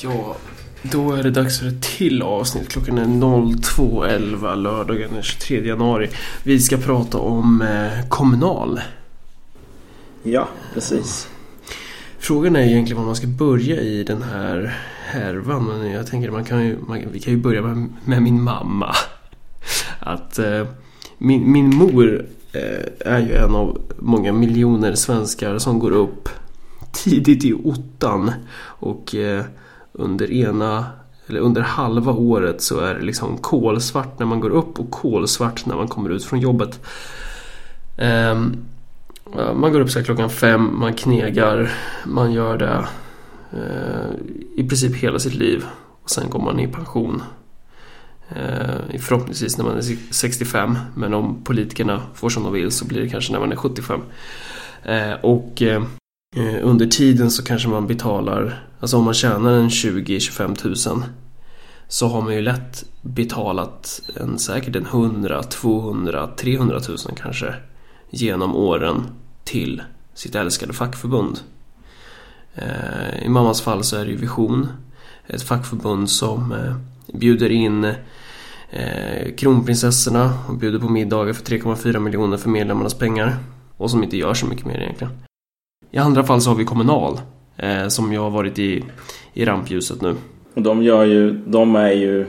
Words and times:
Ja, 0.00 0.36
då 0.82 1.12
är 1.12 1.22
det 1.22 1.30
dags 1.30 1.58
för 1.58 1.66
ett 1.66 1.82
till 1.82 2.22
avsnitt. 2.22 2.68
Klockan 2.68 2.98
är 2.98 3.04
02.11 3.04 4.56
lördagen 4.56 5.10
den 5.12 5.22
23 5.22 5.66
januari. 5.66 6.10
Vi 6.42 6.60
ska 6.60 6.76
prata 6.76 7.18
om 7.18 7.62
eh, 7.62 8.08
kommunal. 8.08 8.80
Ja, 10.22 10.48
precis. 10.74 11.28
Frågan 12.18 12.56
är 12.56 12.60
egentligen 12.60 12.98
var 12.98 13.06
man 13.06 13.16
ska 13.16 13.26
börja 13.26 13.80
i 13.80 14.04
den 14.04 14.22
här 14.22 14.78
härvan. 15.04 15.64
Men 15.64 15.90
jag 15.90 16.06
tänker 16.06 16.30
man 16.30 16.44
kan 16.44 16.66
ju, 16.66 16.78
man, 16.86 17.02
vi 17.12 17.20
kan 17.20 17.32
ju 17.32 17.40
börja 17.40 17.62
med, 17.62 17.88
med 18.04 18.22
min 18.22 18.42
mamma. 18.42 18.94
Att 19.98 20.38
eh, 20.38 20.66
min, 21.18 21.52
min 21.52 21.76
mor 21.76 22.26
eh, 22.52 23.12
är 23.12 23.18
ju 23.18 23.32
en 23.34 23.54
av 23.54 23.80
många 23.98 24.32
miljoner 24.32 24.94
svenskar 24.94 25.58
som 25.58 25.78
går 25.78 25.90
upp 25.90 26.28
tidigt 26.92 27.44
i 27.44 27.52
ottan. 27.54 28.32
Och 28.58 29.14
eh, 29.14 29.44
under 29.98 30.32
ena 30.32 30.86
eller 31.26 31.40
under 31.40 31.60
halva 31.60 32.12
året 32.12 32.60
så 32.60 32.80
är 32.80 32.94
det 32.94 33.00
liksom 33.02 33.38
kolsvart 33.38 34.18
när 34.18 34.26
man 34.26 34.40
går 34.40 34.50
upp 34.50 34.80
och 34.80 34.90
kolsvart 34.90 35.66
när 35.66 35.76
man 35.76 35.88
kommer 35.88 36.10
ut 36.10 36.24
från 36.24 36.40
jobbet. 36.40 36.80
Um, 37.98 38.56
man 39.54 39.72
går 39.72 39.80
upp 39.80 39.90
så 39.90 40.04
klockan 40.04 40.30
fem, 40.30 40.78
man 40.78 40.94
knegar, 40.94 41.72
man 42.04 42.32
gör 42.32 42.58
det 42.58 42.86
uh, 43.54 44.14
i 44.54 44.68
princip 44.68 44.96
hela 44.96 45.18
sitt 45.18 45.34
liv. 45.34 45.64
Och 46.02 46.10
sen 46.10 46.30
går 46.30 46.40
man 46.40 46.60
i 46.60 46.68
pension. 46.68 47.22
Uh, 48.30 48.98
förhoppningsvis 49.00 49.58
när 49.58 49.64
man 49.64 49.76
är 49.76 50.12
65 50.12 50.78
men 50.94 51.14
om 51.14 51.44
politikerna 51.44 52.02
får 52.14 52.28
som 52.28 52.42
de 52.42 52.52
vill 52.52 52.70
så 52.70 52.84
blir 52.84 53.00
det 53.00 53.08
kanske 53.08 53.32
när 53.32 53.40
man 53.40 53.52
är 53.52 53.56
75. 53.56 54.00
Uh, 54.86 54.94
eh, 54.94 55.12
och 55.12 55.62
under 56.62 56.86
tiden 56.86 57.30
så 57.30 57.44
kanske 57.44 57.68
man 57.68 57.86
betalar 57.86 58.66
Alltså 58.86 58.96
om 58.96 59.04
man 59.04 59.14
tjänar 59.14 59.52
en 59.52 59.68
20-25 59.68 60.54
tusen 60.54 61.04
så 61.88 62.08
har 62.08 62.22
man 62.22 62.34
ju 62.34 62.40
lätt 62.40 62.84
betalat 63.02 64.00
en, 64.16 64.38
säkert 64.38 64.76
en 64.76 64.86
100, 64.86 65.42
200, 65.42 66.26
300 66.36 66.80
tusen 66.80 67.14
kanske 67.14 67.54
genom 68.10 68.56
åren 68.56 69.06
till 69.44 69.82
sitt 70.14 70.34
älskade 70.34 70.72
fackförbund. 70.72 71.38
Eh, 72.54 73.22
I 73.22 73.28
mammas 73.28 73.60
fall 73.60 73.84
så 73.84 73.96
är 73.96 74.04
det 74.04 74.10
ju 74.10 74.16
Vision, 74.16 74.68
ett 75.26 75.42
fackförbund 75.42 76.10
som 76.10 76.52
eh, 76.52 76.76
bjuder 77.18 77.50
in 77.50 77.84
eh, 78.70 79.34
kronprinsessorna 79.38 80.38
och 80.48 80.56
bjuder 80.56 80.78
på 80.78 80.88
middagar 80.88 81.32
för 81.32 81.44
3,4 81.44 81.98
miljoner 81.98 82.36
för 82.36 82.48
medlemmarnas 82.48 82.94
pengar 82.94 83.36
och 83.76 83.90
som 83.90 84.02
inte 84.02 84.16
gör 84.16 84.34
så 84.34 84.46
mycket 84.46 84.66
mer 84.66 84.80
egentligen. 84.80 85.12
I 85.90 85.98
andra 85.98 86.24
fall 86.24 86.40
så 86.40 86.50
har 86.50 86.56
vi 86.56 86.64
Kommunal 86.64 87.20
eh, 87.56 87.88
som 87.88 88.12
jag 88.12 88.20
har 88.20 88.30
varit 88.30 88.58
i, 88.58 88.84
i 89.34 89.44
rampljuset 89.44 90.02
nu. 90.02 90.14
Och 90.54 90.62
de 90.62 90.82
gör 90.82 91.04
ju, 91.04 91.32
de 91.46 91.76
är 91.76 91.92
ju 91.92 92.26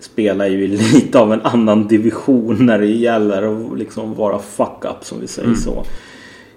spelar 0.00 0.46
ju 0.46 0.66
lite 0.92 1.18
av 1.18 1.32
en 1.32 1.40
annan 1.40 1.88
division 1.88 2.66
när 2.66 2.78
det 2.78 2.86
gäller 2.86 3.42
att 3.42 3.78
liksom 3.78 4.14
vara 4.14 4.38
fuck 4.38 4.84
up 4.84 5.04
som 5.04 5.20
vi 5.20 5.26
säger 5.26 5.48
mm. 5.48 5.60
så. 5.60 5.84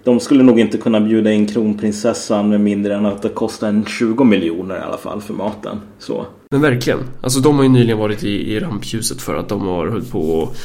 De 0.03 0.19
skulle 0.19 0.43
nog 0.43 0.59
inte 0.59 0.77
kunna 0.77 1.01
bjuda 1.01 1.31
in 1.31 1.47
kronprinsessan 1.47 2.49
med 2.49 2.61
mindre 2.61 2.95
än 2.95 3.05
att 3.05 3.21
det 3.21 3.29
kostar 3.29 3.67
en 3.67 3.85
20 3.85 4.23
miljoner 4.23 4.75
i 4.75 4.79
alla 4.79 4.97
fall 4.97 5.21
för 5.21 5.33
maten. 5.33 5.77
Så. 5.99 6.25
Men 6.51 6.61
verkligen. 6.61 6.99
Alltså 7.21 7.39
de 7.39 7.55
har 7.55 7.63
ju 7.63 7.69
nyligen 7.69 7.97
varit 7.97 8.23
i, 8.23 8.53
i 8.53 8.59
rampljuset 8.59 9.21
för 9.21 9.35
att 9.35 9.49
de 9.49 9.61
har 9.61 9.87
hållit 9.87 10.11
på 10.11 10.19
och 10.19 10.55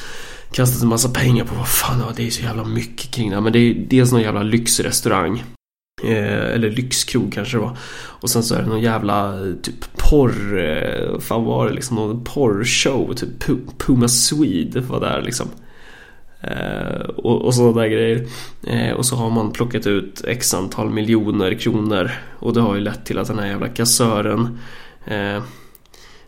kastat 0.53 0.83
en 0.83 0.89
massa 0.89 1.09
pengar 1.09 1.45
på 1.45 1.55
vad 1.55 1.69
fan 1.69 2.03
det 2.17 2.27
är 2.27 2.31
så 2.31 2.43
jävla 2.43 2.65
mycket 2.65 3.11
kring 3.11 3.31
det 3.31 3.37
här. 3.37 3.43
Men 3.43 3.53
det 3.53 3.59
är 3.59 3.75
dels 3.89 4.13
någon 4.13 4.23
jävla 4.23 4.43
lyxrestaurang 4.43 5.43
Eh, 6.05 6.55
eller 6.55 6.71
lyxkrog 6.71 7.33
kanske 7.33 7.57
det 7.57 7.61
var. 7.61 7.79
Och 8.21 8.31
sen 8.31 8.43
så 8.43 8.55
är 8.55 8.63
det 8.63 8.69
någon 8.69 8.81
jävla 8.81 9.47
eh, 9.47 9.55
typ 9.63 9.97
porr... 9.97 10.59
Eh, 10.59 11.19
fan 11.19 11.45
var 11.45 11.69
det 11.69 11.75
liksom? 11.75 11.97
Någon 11.97 12.25
porrshow. 12.25 13.15
Typ 13.15 13.49
Puma 13.79 14.09
Swede 14.09 14.81
var 14.81 15.01
där 15.01 15.23
liksom. 15.23 15.49
Eh, 16.41 17.01
och, 17.01 17.43
och 17.43 17.55
sådana 17.55 17.81
där 17.81 17.89
grejer. 17.89 18.27
Eh, 18.67 18.93
och 18.93 19.07
så 19.07 19.17
har 19.17 19.31
man 19.31 19.53
plockat 19.53 19.87
ut 19.87 20.25
x 20.25 20.55
antal 20.55 20.91
miljoner 20.91 21.55
kronor. 21.55 22.11
Och 22.39 22.55
det 22.55 22.61
har 22.61 22.75
ju 22.75 22.81
lett 22.81 23.07
till 23.07 23.19
att 23.19 23.29
den 23.29 23.39
här 23.39 23.47
jävla 23.47 23.69
kassören 23.69 24.59
eh, 25.07 25.43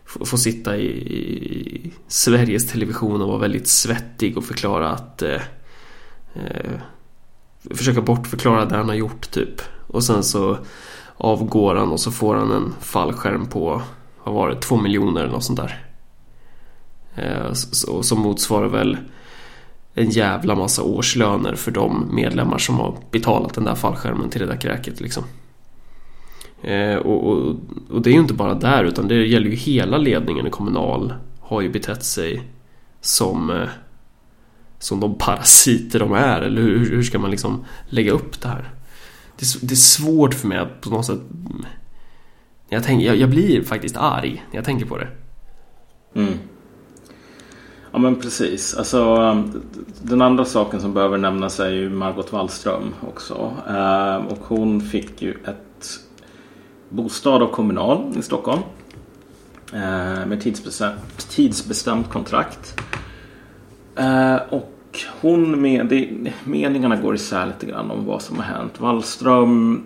får 0.05 0.37
sitta 0.37 0.77
i, 0.77 0.87
i, 0.87 1.91
Sveriges 2.07 2.71
Television 2.71 3.21
och 3.21 3.27
vara 3.27 3.39
väldigt 3.39 3.67
svettig 3.67 4.37
och 4.37 4.43
förklara 4.43 4.89
att 4.89 5.21
eh, 5.21 5.41
eh 6.35 6.79
försöka 7.75 8.01
bortförklara 8.01 8.65
det 8.65 8.77
han 8.77 8.89
har 8.89 8.95
gjort 8.95 9.31
typ. 9.31 9.61
Och 9.87 10.03
sen 10.03 10.23
så 10.23 10.57
avgår 11.17 11.75
han 11.75 11.91
och 11.91 11.99
så 11.99 12.11
får 12.11 12.35
han 12.35 12.51
en 12.51 12.73
fallskärm 12.81 13.45
på, 13.45 13.81
vad 14.23 14.35
var 14.35 14.49
det, 14.49 14.61
två 14.61 14.77
miljoner 14.77 15.21
eller 15.21 15.33
något 15.33 15.43
sånt 15.43 15.59
där. 15.59 15.85
Eh, 17.15 17.53
så, 17.53 18.03
som 18.03 18.19
motsvarar 18.19 18.67
väl 18.67 18.97
en 19.93 20.09
jävla 20.09 20.55
massa 20.55 20.83
årslöner 20.83 21.55
för 21.55 21.71
de 21.71 22.15
medlemmar 22.15 22.57
som 22.57 22.75
har 22.75 22.97
betalat 23.11 23.53
den 23.53 23.63
där 23.63 23.75
fallskärmen 23.75 24.29
till 24.29 24.41
det 24.41 24.47
där 24.47 24.61
kräket 24.61 25.01
liksom. 25.01 25.23
Eh, 26.61 26.95
och, 26.95 27.27
och, 27.27 27.55
och, 27.89 28.01
det 28.01 28.09
är 28.09 28.13
ju 28.13 28.19
inte 28.19 28.33
bara 28.33 28.53
där 28.53 28.83
utan 28.83 29.07
det 29.07 29.15
gäller 29.15 29.49
ju 29.49 29.55
hela 29.55 29.97
ledningen 29.97 30.47
i 30.47 30.49
Kommunal 30.49 31.13
har 31.39 31.61
ju 31.61 31.69
betett 31.69 32.03
sig 32.03 32.43
som 33.01 33.49
eh, 33.49 33.67
som 34.79 34.99
de 34.99 35.17
parasiter 35.17 35.99
de 35.99 36.13
är 36.13 36.41
eller 36.41 36.61
hur, 36.61 36.89
hur 36.89 37.03
ska 37.03 37.19
man 37.19 37.31
liksom 37.31 37.65
lägga 37.89 38.11
upp 38.11 38.41
det 38.41 38.47
här? 38.47 38.73
Det 39.39 39.45
är, 39.45 39.67
det 39.67 39.73
är 39.73 39.75
svårt 39.75 40.33
för 40.33 40.47
mig 40.47 40.57
att 40.57 40.81
på 40.81 40.89
något 40.89 41.05
sätt 41.05 41.19
mm, 41.31 41.65
jag, 42.69 42.83
tänker, 42.83 43.05
jag, 43.05 43.15
jag, 43.15 43.29
blir 43.29 43.63
faktiskt 43.63 43.97
arg 43.97 44.45
när 44.49 44.55
jag 44.55 44.65
tänker 44.65 44.85
på 44.85 44.97
det. 44.97 45.07
Mm. 46.13 46.33
Ja 47.91 47.99
men 47.99 48.15
precis. 48.15 48.75
Alltså, 48.75 49.15
den 50.01 50.21
andra 50.21 50.45
saken 50.45 50.81
som 50.81 50.93
behöver 50.93 51.17
nämnas 51.17 51.59
är 51.59 51.69
ju 51.69 51.89
Margot 51.89 52.31
Wallström 52.31 52.93
också. 53.07 53.53
Eh, 53.67 54.15
och 54.15 54.39
hon 54.47 54.81
fick 54.81 55.21
ju 55.21 55.31
ett 55.31 55.99
bostad 56.89 57.43
av 57.43 57.51
Kommunal 57.51 58.13
i 58.19 58.21
Stockholm. 58.21 58.61
Eh, 59.73 60.25
med 60.25 60.41
tidsbestämt, 60.41 61.29
tidsbestämt 61.29 62.09
kontrakt. 62.09 62.81
Eh, 63.97 64.35
och 64.49 64.73
hon 65.21 65.61
med, 65.61 65.85
det, 65.85 66.09
meningarna 66.43 66.95
går 66.95 67.15
isär 67.15 67.45
lite 67.45 67.65
grann 67.65 67.91
om 67.91 68.05
vad 68.05 68.21
som 68.21 68.37
har 68.37 68.43
hänt. 68.43 68.79
Wallström 68.79 69.83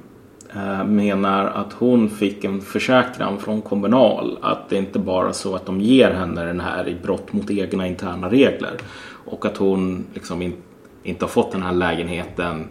eh, 0.55 0.83
menar 0.83 1.45
att 1.45 1.73
hon 1.73 2.09
fick 2.09 2.43
en 2.43 2.61
försäkran 2.61 3.39
från 3.39 3.61
Kommunal 3.61 4.37
att 4.41 4.69
det 4.69 4.77
inte 4.77 4.99
bara 4.99 5.33
så 5.33 5.55
att 5.55 5.65
de 5.65 5.81
ger 5.81 6.11
henne 6.11 6.45
den 6.45 6.59
här 6.59 6.87
i 6.87 6.95
brott 6.95 7.33
mot 7.33 7.51
egna 7.51 7.87
interna 7.87 8.29
regler 8.29 8.77
och 9.25 9.45
att 9.45 9.57
hon 9.57 10.05
liksom 10.13 10.41
in, 10.41 10.53
inte 11.03 11.25
har 11.25 11.29
fått 11.29 11.51
den 11.51 11.63
här 11.63 11.73
lägenheten 11.73 12.67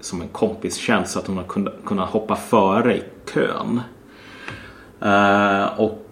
som 0.00 0.22
en 0.22 0.28
kompistjänst 0.28 1.12
så 1.12 1.18
att 1.18 1.26
hon 1.26 1.36
har 1.36 1.44
kunnat, 1.44 1.74
kunnat 1.84 2.08
hoppa 2.08 2.36
före 2.36 2.96
i 2.96 3.02
kön. 3.34 3.80
Eh, 5.00 5.80
och 5.80 6.06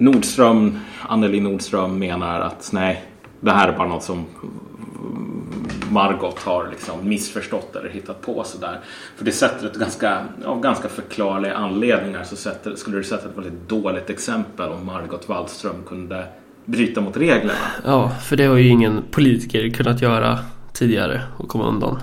Nordström, 0.00 0.78
Anneli 1.08 1.40
Nordström 1.40 1.98
menar 1.98 2.40
att 2.40 2.70
nej, 2.72 3.04
det 3.40 3.50
här 3.50 3.68
är 3.68 3.76
bara 3.78 3.88
något 3.88 4.02
som 4.02 4.24
Margot 5.90 6.38
har 6.38 6.68
liksom 6.70 7.08
missförstått 7.08 7.76
eller 7.76 7.88
hittat 7.88 8.22
på 8.22 8.44
sådär. 8.44 8.80
För 9.16 9.24
det 9.24 9.32
sätter 9.32 9.66
ett 9.66 9.74
ganska, 9.76 10.18
av 10.44 10.60
ganska 10.60 10.88
förklarliga 10.88 11.54
anledningar 11.54 12.24
så 12.24 12.36
sätter, 12.36 12.74
skulle 12.74 12.96
det 12.96 13.04
sätta 13.04 13.28
ett 13.28 13.36
väldigt 13.36 13.68
dåligt 13.68 14.10
exempel 14.10 14.70
om 14.70 14.86
Margot 14.86 15.28
Wallström 15.28 15.82
kunde 15.86 16.24
bryta 16.64 17.00
mot 17.00 17.16
reglerna. 17.16 17.52
Ja, 17.84 18.08
för 18.08 18.36
det 18.36 18.44
har 18.44 18.56
ju 18.56 18.68
ingen 18.68 19.02
politiker 19.10 19.70
kunnat 19.70 20.02
göra 20.02 20.38
tidigare 20.72 21.22
och 21.36 21.48
komma 21.48 21.68
undan. 21.68 21.98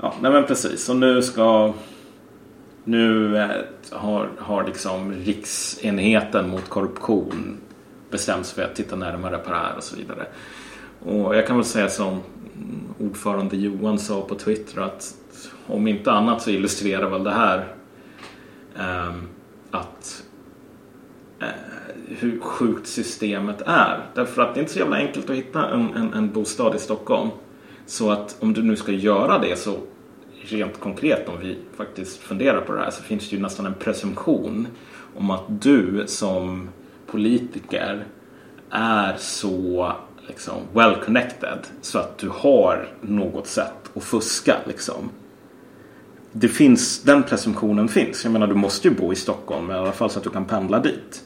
Ja, 0.00 0.14
nej 0.20 0.32
men 0.32 0.44
precis. 0.44 0.88
Och 0.88 0.96
nu 0.96 1.22
ska 1.22 1.72
nu 2.84 3.36
eh, 3.36 3.50
har, 3.90 4.30
har 4.38 4.64
liksom 4.64 5.12
riksenheten 5.12 6.48
mot 6.48 6.68
korruption 6.68 7.56
bestämt 8.10 8.46
sig 8.46 8.54
för 8.54 8.70
att 8.70 8.76
titta 8.76 8.96
närmare 8.96 9.38
på 9.38 9.50
det 9.50 9.56
här 9.56 9.76
och 9.76 9.82
så 9.82 9.96
vidare. 9.96 10.26
Och 11.04 11.36
jag 11.36 11.46
kan 11.46 11.56
väl 11.56 11.64
säga 11.64 11.88
som 11.88 12.20
ordförande 12.98 13.56
Johan 13.56 13.98
sa 13.98 14.22
på 14.22 14.34
Twitter 14.34 14.80
att 14.80 15.14
om 15.66 15.86
inte 15.86 16.12
annat 16.12 16.42
så 16.42 16.50
illustrerar 16.50 17.10
väl 17.10 17.24
det 17.24 17.30
här 17.30 17.74
eh, 18.78 19.14
att 19.70 20.24
eh, 21.40 21.46
hur 22.08 22.40
sjukt 22.40 22.86
systemet 22.86 23.62
är. 23.66 24.06
Därför 24.14 24.42
att 24.42 24.54
det 24.54 24.58
är 24.58 24.62
inte 24.62 24.72
så 24.72 24.78
jävla 24.78 24.96
enkelt 24.96 25.30
att 25.30 25.36
hitta 25.36 25.68
en, 25.68 25.94
en, 25.94 26.14
en 26.14 26.32
bostad 26.32 26.74
i 26.74 26.78
Stockholm. 26.78 27.30
Så 27.86 28.10
att 28.10 28.36
om 28.40 28.52
du 28.52 28.62
nu 28.62 28.76
ska 28.76 28.92
göra 28.92 29.38
det 29.38 29.58
så 29.58 29.78
rent 30.52 30.80
konkret 30.80 31.28
om 31.28 31.40
vi 31.40 31.58
faktiskt 31.76 32.16
funderar 32.16 32.60
på 32.60 32.72
det 32.72 32.80
här 32.80 32.90
så 32.90 33.02
finns 33.02 33.30
det 33.30 33.36
ju 33.36 33.42
nästan 33.42 33.66
en 33.66 33.74
presumtion 33.74 34.68
om 35.16 35.30
att 35.30 35.44
du 35.48 36.04
som 36.06 36.68
politiker 37.06 38.04
är 38.70 39.16
så 39.16 39.92
liksom, 40.28 40.54
well 40.72 40.96
connected 41.04 41.58
så 41.80 41.98
att 41.98 42.18
du 42.18 42.28
har 42.28 42.88
något 43.00 43.46
sätt 43.46 43.90
att 43.94 44.04
fuska 44.04 44.56
liksom. 44.66 45.10
det 46.32 46.48
finns, 46.48 47.02
den 47.02 47.22
presumtionen 47.22 47.88
finns. 47.88 48.24
Jag 48.24 48.32
menar 48.32 48.46
du 48.46 48.54
måste 48.54 48.88
ju 48.88 48.94
bo 48.94 49.12
i 49.12 49.16
Stockholm 49.16 49.70
i 49.70 49.74
alla 49.74 49.92
fall 49.92 50.10
så 50.10 50.18
att 50.18 50.24
du 50.24 50.30
kan 50.30 50.44
pendla 50.44 50.78
dit. 50.78 51.24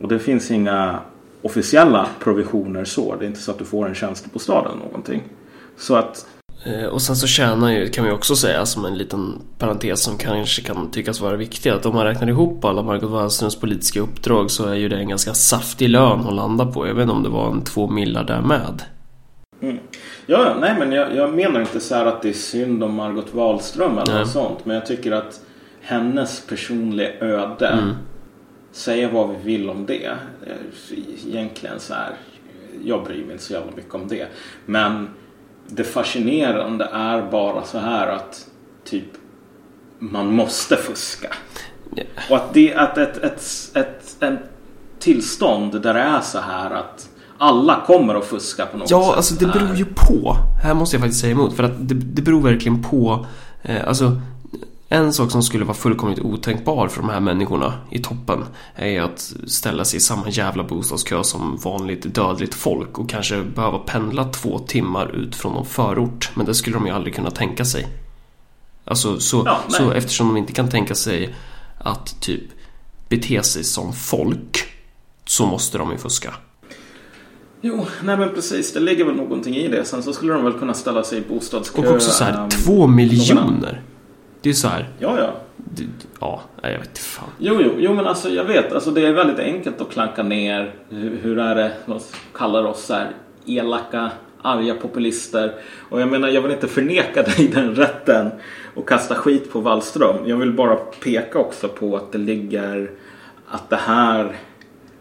Och 0.00 0.08
det 0.08 0.18
finns 0.18 0.50
inga 0.50 1.00
officiella 1.42 2.08
provisioner 2.20 2.84
så. 2.84 3.16
Det 3.16 3.24
är 3.24 3.26
inte 3.26 3.40
så 3.40 3.50
att 3.50 3.58
du 3.58 3.64
får 3.64 3.88
en 3.88 3.94
tjänstebostad 3.94 4.64
eller 4.66 4.84
någonting. 4.84 5.22
Så 5.76 5.94
att 5.94 6.26
och 6.90 7.02
sen 7.02 7.16
så 7.16 7.26
tjänar 7.26 7.70
ju, 7.70 7.88
kan 7.88 8.04
vi 8.04 8.10
också 8.10 8.36
säga 8.36 8.66
som 8.66 8.84
en 8.84 8.98
liten 8.98 9.42
parentes 9.58 10.02
som 10.02 10.18
kanske 10.18 10.62
kan 10.62 10.90
tyckas 10.90 11.20
vara 11.20 11.36
viktig 11.36 11.70
att 11.70 11.86
om 11.86 11.94
man 11.94 12.04
räknar 12.04 12.28
ihop 12.28 12.64
alla 12.64 12.82
Margot 12.82 13.10
Wallströms 13.10 13.60
politiska 13.60 14.00
uppdrag 14.00 14.50
så 14.50 14.66
är 14.66 14.74
ju 14.74 14.88
det 14.88 14.96
en 14.96 15.08
ganska 15.08 15.34
saftig 15.34 15.88
lön 15.88 16.20
att 16.20 16.34
landa 16.34 16.66
på. 16.66 16.86
Jag 16.86 16.94
vet 16.94 17.02
inte 17.02 17.14
om 17.14 17.22
det 17.22 17.28
var 17.28 17.50
en 17.50 17.64
två 17.64 17.88
millar 17.88 18.24
där 18.24 18.40
med. 18.40 18.82
Mm. 19.60 19.78
Ja, 20.26 20.56
nej 20.60 20.74
men 20.78 20.92
jag, 20.92 21.16
jag, 21.16 21.34
menar 21.34 21.60
inte 21.60 21.80
så 21.80 21.94
här 21.94 22.06
att 22.06 22.22
det 22.22 22.28
är 22.28 22.32
synd 22.32 22.84
om 22.84 22.94
Margot 22.94 23.34
Wallström 23.34 23.98
eller 23.98 24.18
något 24.18 24.30
sånt. 24.30 24.64
Men 24.64 24.74
jag 24.74 24.86
tycker 24.86 25.12
att 25.12 25.40
hennes 25.80 26.46
personliga 26.46 27.12
öde, 27.20 27.68
mm. 27.68 27.94
säga 28.72 29.08
vad 29.08 29.28
vi 29.28 29.36
vill 29.42 29.70
om 29.70 29.86
det. 29.86 30.10
Egentligen 31.26 31.80
så 31.80 31.94
här, 31.94 32.12
jag 32.84 33.04
bryr 33.04 33.24
mig 33.24 33.32
inte 33.32 33.44
så 33.44 33.52
jävla 33.52 33.72
mycket 33.76 33.94
om 33.94 34.08
det. 34.08 34.26
Men 34.66 35.08
det 35.72 35.84
fascinerande 35.84 36.88
är 36.92 37.30
bara 37.30 37.64
så 37.64 37.78
här 37.78 38.08
att 38.08 38.46
typ 38.84 39.08
man 39.98 40.34
måste 40.34 40.76
fuska. 40.76 41.28
Yeah. 41.96 42.08
Och 42.30 42.36
att, 42.36 42.54
det, 42.54 42.74
att 42.74 42.98
ett, 42.98 43.16
ett, 43.16 43.42
ett, 43.74 44.22
ett, 44.22 44.40
tillstånd 44.98 45.82
där 45.82 45.94
det 45.94 46.00
är 46.00 46.20
så 46.20 46.38
här 46.38 46.70
att 46.70 47.08
alla 47.38 47.82
kommer 47.86 48.14
att 48.14 48.24
fuska 48.24 48.66
på 48.66 48.78
något 48.78 48.90
ja, 48.90 49.00
sätt. 49.00 49.08
Ja, 49.10 49.16
alltså 49.16 49.34
det 49.34 49.46
beror 49.46 49.76
ju 49.76 49.84
på. 49.84 50.36
Här 50.62 50.74
måste 50.74 50.96
jag 50.96 51.00
faktiskt 51.00 51.20
säga 51.20 51.32
emot. 51.32 51.56
För 51.56 51.62
att 51.62 51.88
det, 51.88 51.94
det 51.94 52.22
beror 52.22 52.40
verkligen 52.40 52.82
på. 52.82 53.26
Eh, 53.62 53.88
alltså 53.88 54.20
en 54.92 55.12
sak 55.12 55.30
som 55.30 55.42
skulle 55.42 55.64
vara 55.64 55.76
fullkomligt 55.76 56.18
otänkbar 56.18 56.88
för 56.88 57.00
de 57.00 57.10
här 57.10 57.20
människorna 57.20 57.74
i 57.90 57.98
toppen 57.98 58.44
är 58.74 59.00
att 59.00 59.32
ställa 59.46 59.84
sig 59.84 59.96
i 59.96 60.00
samma 60.00 60.28
jävla 60.28 60.64
bostadskö 60.64 61.24
som 61.24 61.56
vanligt 61.56 62.14
dödligt 62.14 62.54
folk 62.54 62.98
och 62.98 63.08
kanske 63.08 63.42
behöva 63.42 63.78
pendla 63.78 64.24
två 64.24 64.58
timmar 64.58 65.16
ut 65.16 65.36
från 65.36 65.52
någon 65.52 65.66
förort. 65.66 66.30
Men 66.34 66.46
det 66.46 66.54
skulle 66.54 66.76
de 66.76 66.86
ju 66.86 66.92
aldrig 66.92 67.14
kunna 67.14 67.30
tänka 67.30 67.64
sig. 67.64 67.86
Alltså 68.84 69.20
så, 69.20 69.42
ja, 69.46 69.60
så 69.68 69.92
eftersom 69.92 70.28
de 70.28 70.36
inte 70.36 70.52
kan 70.52 70.68
tänka 70.68 70.94
sig 70.94 71.34
att 71.78 72.20
typ 72.20 72.44
bete 73.08 73.42
sig 73.42 73.64
som 73.64 73.92
folk 73.92 74.64
så 75.24 75.46
måste 75.46 75.78
de 75.78 75.90
ju 75.90 75.98
fuska. 75.98 76.34
Jo, 77.60 77.86
nej 78.02 78.16
men 78.16 78.34
precis. 78.34 78.72
Det 78.72 78.80
ligger 78.80 79.04
väl 79.04 79.16
någonting 79.16 79.56
i 79.56 79.68
det. 79.68 79.84
Sen 79.84 80.02
så 80.02 80.12
skulle 80.12 80.32
de 80.32 80.44
väl 80.44 80.52
kunna 80.52 80.74
ställa 80.74 81.04
sig 81.04 81.18
i 81.18 81.22
bostadskö. 81.28 81.82
Och 81.82 81.94
också 81.94 82.10
så 82.10 82.24
här, 82.24 82.42
um, 82.42 82.48
två 82.48 82.86
miljoner. 82.86 83.82
Det 84.42 84.48
är 84.50 84.54
så 84.54 84.68
här. 84.68 84.88
Ja, 84.98 85.18
ja. 85.18 85.32
Det, 85.56 85.84
ja, 86.20 86.40
jag 86.62 86.70
vet 86.70 86.88
inte 86.88 87.00
fan. 87.00 87.28
Jo, 87.38 87.60
jo, 87.60 87.72
jo, 87.78 87.94
men 87.94 88.06
alltså 88.06 88.28
jag 88.28 88.44
vet. 88.44 88.72
Alltså 88.72 88.90
det 88.90 89.06
är 89.06 89.12
väldigt 89.12 89.38
enkelt 89.38 89.80
att 89.80 89.90
klanka 89.90 90.22
ner. 90.22 90.74
Hur, 90.88 91.18
hur 91.22 91.38
är 91.38 91.54
det? 91.54 91.72
Vad 91.84 92.02
kallar 92.34 92.64
oss 92.64 92.84
så 92.84 92.94
här 92.94 93.10
elaka, 93.46 94.10
arga 94.42 94.74
populister. 94.74 95.54
Och 95.88 96.00
jag 96.00 96.08
menar, 96.08 96.28
jag 96.28 96.42
vill 96.42 96.52
inte 96.52 96.68
förneka 96.68 97.22
dig 97.36 97.48
den 97.54 97.74
rätten 97.74 98.30
och 98.74 98.88
kasta 98.88 99.14
skit 99.14 99.52
på 99.52 99.60
Wallström. 99.60 100.28
Jag 100.28 100.36
vill 100.36 100.52
bara 100.52 100.76
peka 100.76 101.38
också 101.38 101.68
på 101.68 101.96
att 101.96 102.12
det 102.12 102.18
ligger 102.18 102.90
att 103.48 103.70
det 103.70 103.76
här, 103.76 104.36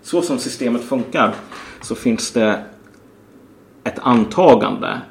så 0.01 0.21
som 0.21 0.39
systemet 0.39 0.83
funkar, 0.83 1.33
så 1.81 1.95
finns 1.95 2.31
det 2.31 2.63
ett 3.83 3.99
antagande 3.99 5.01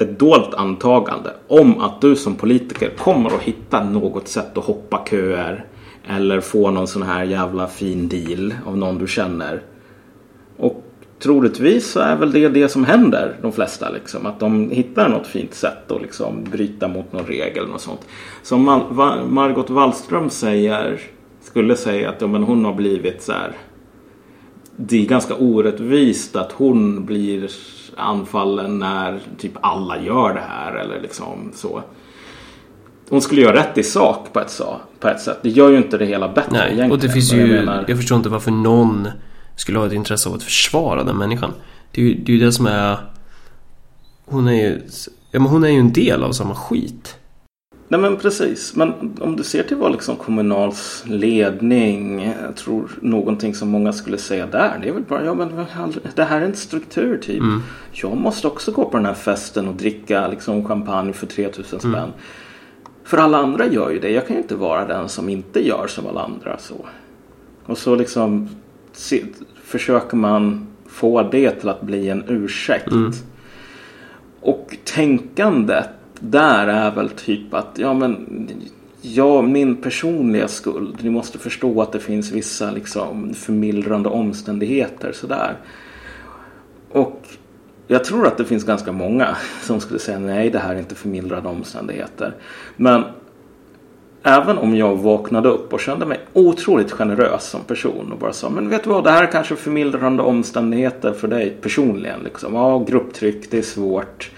ett 0.00 0.18
dolt 0.18 0.54
antagande 0.54 1.30
om 1.48 1.80
att 1.80 2.00
du 2.00 2.16
som 2.16 2.34
politiker 2.34 2.90
kommer 2.98 3.30
att 3.30 3.42
hitta 3.42 3.84
något 3.84 4.28
sätt 4.28 4.58
att 4.58 4.64
hoppa 4.64 5.04
köer 5.10 5.64
eller 6.08 6.40
få 6.40 6.70
någon 6.70 6.86
sån 6.86 7.02
här 7.02 7.24
jävla 7.24 7.66
fin 7.66 8.08
deal 8.08 8.54
av 8.66 8.78
någon 8.78 8.98
du 8.98 9.06
känner. 9.06 9.62
Och 10.56 10.84
troligtvis 11.18 11.90
så 11.90 12.00
är 12.00 12.16
väl 12.16 12.32
det 12.32 12.48
det 12.48 12.68
som 12.68 12.84
händer 12.84 13.36
de 13.42 13.52
flesta 13.52 13.90
liksom. 13.90 14.26
Att 14.26 14.40
de 14.40 14.70
hittar 14.70 15.08
något 15.08 15.26
fint 15.26 15.54
sätt 15.54 15.90
att 15.90 16.02
liksom 16.02 16.44
bryta 16.52 16.88
mot 16.88 17.12
någon 17.12 17.26
regel 17.26 17.70
och 17.70 17.80
sånt. 17.80 18.00
Som 18.42 18.62
Margot 19.28 19.70
Wallström 19.70 20.30
säger, 20.30 21.00
skulle 21.40 21.76
säga 21.76 22.10
att 22.10 22.20
ja, 22.20 22.26
men 22.26 22.42
hon 22.42 22.64
har 22.64 22.74
blivit 22.74 23.22
så 23.22 23.32
här. 23.32 23.52
Det 24.76 25.02
är 25.02 25.06
ganska 25.06 25.34
orättvist 25.34 26.36
att 26.36 26.52
hon 26.52 27.04
blir 27.04 27.48
anfallen 27.96 28.78
när 28.78 29.20
typ 29.38 29.52
alla 29.60 30.00
gör 30.00 30.34
det 30.34 30.42
här 30.48 30.74
eller 30.74 31.00
liksom 31.00 31.52
så. 31.54 31.82
Hon 33.08 33.22
skulle 33.22 33.40
göra 33.40 33.56
rätt 33.56 33.78
i 33.78 33.82
sak 33.82 34.32
på 34.32 34.40
ett, 34.40 34.60
på 35.00 35.08
ett 35.08 35.20
sätt. 35.20 35.38
Det 35.42 35.50
gör 35.50 35.70
ju 35.70 35.76
inte 35.76 35.98
det 35.98 36.06
hela 36.06 36.28
bättre 36.28 36.52
Nej, 36.52 36.60
egentligen. 36.60 36.92
och 36.92 36.98
det 36.98 37.08
finns 37.08 37.32
ju... 37.32 37.40
Jag, 37.40 37.48
menar... 37.48 37.84
jag 37.88 37.96
förstår 37.96 38.16
inte 38.16 38.28
varför 38.28 38.50
någon 38.50 39.08
skulle 39.56 39.78
ha 39.78 39.86
ett 39.86 39.92
intresse 39.92 40.28
av 40.28 40.34
att 40.34 40.42
försvara 40.42 41.04
den 41.04 41.16
människan. 41.16 41.52
Det 41.90 42.00
är 42.00 42.04
ju 42.04 42.14
det, 42.14 42.32
är 42.32 42.36
ju 42.36 42.44
det 42.44 42.52
som 42.52 42.66
är... 42.66 42.98
Hon 44.24 44.48
är 44.48 44.52
ju... 44.52 44.82
Ja, 45.30 45.40
men 45.40 45.48
hon 45.48 45.64
är 45.64 45.68
ju 45.68 45.78
en 45.78 45.92
del 45.92 46.22
av 46.22 46.32
samma 46.32 46.54
skit. 46.54 47.16
Nej 47.92 48.00
men 48.00 48.16
precis. 48.16 48.76
Men 48.76 49.16
om 49.20 49.36
du 49.36 49.42
ser 49.42 49.62
till 49.62 49.76
vad 49.76 49.92
liksom 49.92 50.16
Kommunals 50.16 51.04
ledning, 51.06 52.22
jag 52.42 52.56
tror 52.56 52.90
någonting 53.00 53.54
som 53.54 53.68
många 53.68 53.92
skulle 53.92 54.18
säga 54.18 54.46
där. 54.46 54.78
Det 54.82 54.88
är 54.88 54.92
väl 54.92 55.02
bara, 55.02 55.24
ja 55.24 55.34
men 55.34 55.66
det 56.14 56.24
här 56.24 56.40
är 56.40 56.44
en 56.44 56.54
struktur 56.54 57.18
typ. 57.18 57.40
Mm. 57.40 57.62
Jag 57.92 58.16
måste 58.16 58.46
också 58.46 58.72
gå 58.72 58.84
på 58.84 58.96
den 58.96 59.06
här 59.06 59.14
festen 59.14 59.68
och 59.68 59.74
dricka 59.74 60.28
liksom 60.28 60.64
champagne 60.64 61.12
för 61.12 61.26
3000 61.26 61.80
spänn. 61.80 61.94
Mm. 61.94 62.10
För 63.04 63.18
alla 63.18 63.38
andra 63.38 63.66
gör 63.66 63.90
ju 63.90 63.98
det. 63.98 64.10
Jag 64.10 64.26
kan 64.26 64.36
ju 64.36 64.42
inte 64.42 64.56
vara 64.56 64.84
den 64.84 65.08
som 65.08 65.28
inte 65.28 65.66
gör 65.66 65.86
som 65.86 66.06
alla 66.06 66.22
andra. 66.22 66.58
Så. 66.58 66.86
Och 67.66 67.78
så 67.78 67.94
liksom 67.94 68.48
se, 68.92 69.24
försöker 69.64 70.16
man 70.16 70.66
få 70.86 71.22
det 71.22 71.50
till 71.50 71.68
att 71.68 71.82
bli 71.82 72.08
en 72.08 72.24
ursäkt. 72.28 72.90
Mm. 72.92 73.12
Och 74.40 74.76
tänkandet 74.84 75.88
där 76.22 76.66
är 76.66 76.90
väl 76.90 77.08
typ 77.10 77.54
att 77.54 77.70
ja 77.74 77.94
men 77.94 78.26
ja, 79.02 79.42
min 79.42 79.76
personliga 79.76 80.48
skuld. 80.48 80.98
Ni 81.02 81.10
måste 81.10 81.38
förstå 81.38 81.82
att 81.82 81.92
det 81.92 82.00
finns 82.00 82.32
vissa 82.32 82.70
liksom 82.70 83.34
förmildrande 83.34 84.08
omständigheter 84.08 85.12
sådär. 85.12 85.56
Och 86.92 87.26
jag 87.86 88.04
tror 88.04 88.26
att 88.26 88.36
det 88.36 88.44
finns 88.44 88.64
ganska 88.64 88.92
många 88.92 89.36
som 89.62 89.80
skulle 89.80 89.98
säga 89.98 90.18
nej, 90.18 90.50
det 90.50 90.58
här 90.58 90.74
är 90.74 90.78
inte 90.78 90.94
förmildrande 90.94 91.48
omständigheter. 91.48 92.34
Men 92.76 93.04
även 94.22 94.58
om 94.58 94.76
jag 94.76 94.96
vaknade 94.96 95.48
upp 95.48 95.72
och 95.72 95.80
kände 95.80 96.06
mig 96.06 96.20
otroligt 96.32 96.92
generös 96.92 97.44
som 97.44 97.60
person 97.60 98.12
och 98.12 98.18
bara 98.18 98.32
sa 98.32 98.50
men 98.50 98.68
vet 98.68 98.84
du 98.84 98.90
vad, 98.90 99.04
det 99.04 99.10
här 99.10 99.22
är 99.22 99.32
kanske 99.32 99.56
förmildrande 99.56 100.22
omständigheter 100.22 101.12
för 101.12 101.28
dig 101.28 101.50
personligen. 101.60 102.20
Liksom. 102.24 102.54
Ja, 102.54 102.84
grupptryck, 102.88 103.50
det 103.50 103.58
är 103.58 103.62
svårt. 103.62 104.30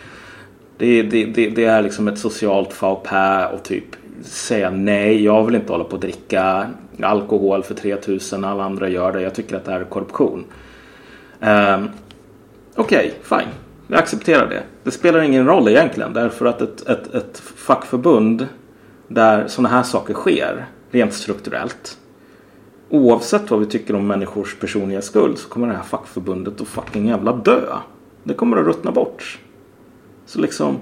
Det, 0.79 1.03
det, 1.03 1.25
det, 1.25 1.51
det 1.51 1.65
är 1.65 1.83
liksom 1.83 2.09
ett 2.09 2.19
socialt 2.19 2.73
faux 2.73 3.11
pas 3.11 3.53
och 3.53 3.63
typ 3.63 3.85
säga 4.23 4.71
nej, 4.71 5.25
jag 5.25 5.45
vill 5.45 5.55
inte 5.55 5.73
hålla 5.73 5.85
på 5.85 5.97
att 5.97 6.03
dricka 6.03 6.71
alkohol 7.03 7.63
för 7.63 7.75
3000 7.75 8.45
alla 8.45 8.65
andra 8.65 8.89
gör 8.89 9.13
det. 9.13 9.23
Jag 9.23 9.35
tycker 9.35 9.57
att 9.57 9.65
det 9.65 9.73
här 9.73 9.81
är 9.81 9.85
korruption. 9.85 10.45
Um, 11.41 11.89
Okej, 12.77 13.15
okay, 13.27 13.41
fine. 13.41 13.53
Jag 13.89 13.99
accepterar 13.99 14.49
det. 14.49 14.63
Det 14.83 14.91
spelar 14.91 15.21
ingen 15.21 15.47
roll 15.47 15.69
egentligen 15.69 16.13
därför 16.13 16.47
att 16.47 16.63
ett, 16.63 16.89
ett, 16.89 17.15
ett 17.15 17.39
fackförbund 17.39 18.49
där 19.09 19.47
sådana 19.47 19.69
här 19.69 19.83
saker 19.83 20.15
sker 20.15 20.67
rent 20.91 21.15
strukturellt. 21.15 21.99
Oavsett 22.89 23.51
vad 23.51 23.61
vi 23.61 23.67
tycker 23.67 23.95
om 23.97 24.07
människors 24.07 24.57
personliga 24.59 25.03
skuld 25.03 25.39
så 25.39 25.49
kommer 25.49 25.67
det 25.67 25.75
här 25.75 25.83
fackförbundet 25.83 26.61
att 26.61 26.69
fucking 26.69 27.09
jävla 27.09 27.33
dö. 27.33 27.63
Det 28.23 28.35
kommer 28.35 28.57
att 28.57 28.67
ruttna 28.67 28.93
bort. 28.93 29.39
Så 30.27 30.41
liksom, 30.41 30.77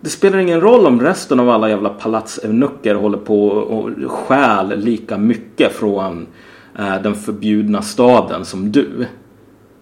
det 0.00 0.10
spelar 0.10 0.38
ingen 0.38 0.60
roll 0.60 0.86
om 0.86 1.00
resten 1.00 1.40
av 1.40 1.50
alla 1.50 1.68
jävla 1.68 1.88
palatseunucker 1.88 2.94
håller 2.94 3.18
på 3.18 3.46
och 3.48 4.10
stjäl 4.10 4.78
lika 4.80 5.18
mycket 5.18 5.72
från 5.72 6.26
eh, 6.78 7.02
den 7.02 7.14
förbjudna 7.14 7.82
staden 7.82 8.44
som 8.44 8.72
du. 8.72 9.06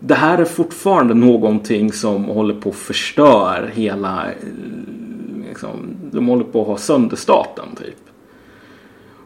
Det 0.00 0.14
här 0.14 0.38
är 0.38 0.44
fortfarande 0.44 1.14
någonting 1.14 1.92
som 1.92 2.24
håller 2.24 2.54
på 2.54 2.68
att 2.68 2.74
förstör 2.74 3.70
hela... 3.74 4.26
Eh, 4.26 4.34
liksom, 5.48 5.96
de 6.12 6.26
håller 6.26 6.44
på 6.44 6.60
att 6.60 6.66
ha 6.66 6.76
sönder 6.76 7.16
staten 7.16 7.64
typ. 7.76 7.96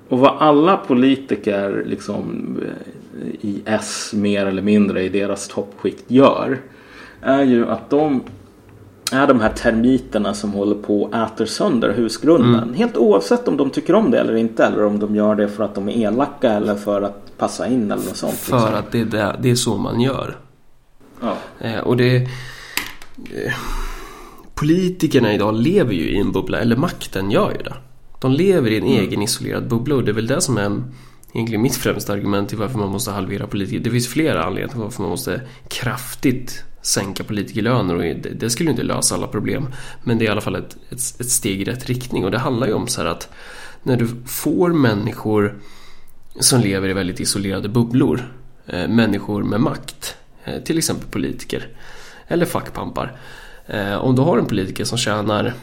Och 0.09 0.19
vad 0.19 0.37
alla 0.39 0.77
politiker 0.77 1.83
liksom, 1.87 2.57
eh, 2.63 3.29
i 3.41 3.63
S 3.65 4.13
mer 4.17 4.47
eller 4.47 4.63
mindre 4.63 5.03
i 5.03 5.09
deras 5.09 5.49
toppskikt 5.49 6.11
gör 6.11 6.59
är 7.21 7.43
ju 7.43 7.69
att 7.69 7.91
de 7.91 8.23
är 9.13 9.27
de 9.27 9.41
här 9.41 9.49
termiterna 9.49 10.35
som 10.35 10.53
håller 10.53 10.75
på 10.75 11.03
och 11.03 11.15
äter 11.15 11.47
sönder 11.47 11.93
husgrunden. 11.93 12.63
Mm. 12.63 12.75
Helt 12.75 12.97
oavsett 12.97 13.49
om 13.49 13.57
de 13.57 13.71
tycker 13.71 13.95
om 13.95 14.11
det 14.11 14.19
eller 14.19 14.37
inte. 14.37 14.65
Eller 14.65 14.85
om 14.85 14.99
de 14.99 15.17
gör 15.17 15.35
det 15.35 15.49
för 15.49 15.65
att 15.65 15.75
de 15.75 15.89
är 15.89 15.93
elaka 15.93 16.53
eller 16.53 16.75
för 16.75 17.03
att 17.03 17.39
passa 17.39 17.67
in 17.67 17.91
eller 17.91 18.05
något 18.05 18.17
sånt. 18.17 18.35
För 18.35 18.57
liksom. 18.57 18.75
att 18.75 18.93
det 18.93 19.01
är, 19.01 19.05
det, 19.05 19.37
det 19.43 19.51
är 19.51 19.55
så 19.55 19.77
man 19.77 20.01
gör. 20.01 20.37
Ja. 21.21 21.37
Eh, 21.61 21.79
och 21.79 21.97
det... 21.97 22.17
Eh, 22.17 23.53
politikerna 24.55 25.35
idag 25.35 25.55
lever 25.55 25.93
ju 25.93 26.11
i 26.11 26.19
en 26.19 26.33
bubbla, 26.33 26.59
eller 26.59 26.77
makten 26.77 27.31
gör 27.31 27.51
ju 27.51 27.63
det. 27.63 27.75
De 28.21 28.33
lever 28.33 28.71
i 28.71 28.77
en 28.77 28.87
mm. 28.87 28.99
egen 28.99 29.23
isolerad 29.23 29.69
bubbla 29.69 29.95
och 29.95 30.05
det 30.05 30.11
är 30.11 30.15
väl 30.15 30.27
det 30.27 30.41
som 30.41 30.59
är 30.59 30.83
egentligen 31.33 31.63
mitt 31.63 31.77
främsta 31.77 32.13
argument 32.13 32.49
till 32.49 32.59
varför 32.59 32.79
man 32.79 32.89
måste 32.89 33.11
halvera 33.11 33.47
politiker. 33.47 33.81
Det 33.85 33.91
finns 33.91 34.09
flera 34.09 34.45
anledningar 34.45 34.69
till 34.69 34.79
varför 34.79 35.03
man 35.03 35.11
måste 35.11 35.41
kraftigt 35.69 36.65
sänka 36.83 37.25
politikerlöner 37.25 37.95
och 37.95 38.17
det 38.17 38.51
skulle 38.51 38.71
inte 38.71 38.83
lösa 38.83 39.15
alla 39.15 39.27
problem. 39.27 39.69
Men 40.03 40.19
det 40.19 40.25
är 40.25 40.27
i 40.27 40.31
alla 40.31 40.41
fall 40.41 40.57
ett, 40.57 40.77
ett, 40.91 41.21
ett 41.21 41.31
steg 41.31 41.61
i 41.61 41.65
rätt 41.65 41.87
riktning 41.87 42.25
och 42.25 42.31
det 42.31 42.39
handlar 42.39 42.67
ju 42.67 42.73
om 42.73 42.89
så 42.89 43.01
här 43.01 43.09
att 43.09 43.29
när 43.83 43.97
du 43.97 44.09
får 44.27 44.73
människor 44.73 45.59
som 46.41 46.61
lever 46.61 46.89
i 46.89 46.93
väldigt 46.93 47.21
isolerade 47.21 47.69
bubblor, 47.69 48.33
eh, 48.67 48.89
människor 48.89 49.43
med 49.43 49.61
makt, 49.61 50.17
eh, 50.45 50.63
till 50.63 50.79
exempel 50.79 51.09
politiker 51.09 51.69
eller 52.29 52.47
fackpampar. 52.47 53.17
Eh, 53.67 53.95
om 53.95 54.17
du 54.17 54.23
har 54.23 54.39
en 54.39 54.47
politiker 54.47 54.85
som 54.85 54.99
tjänar, 54.99 55.55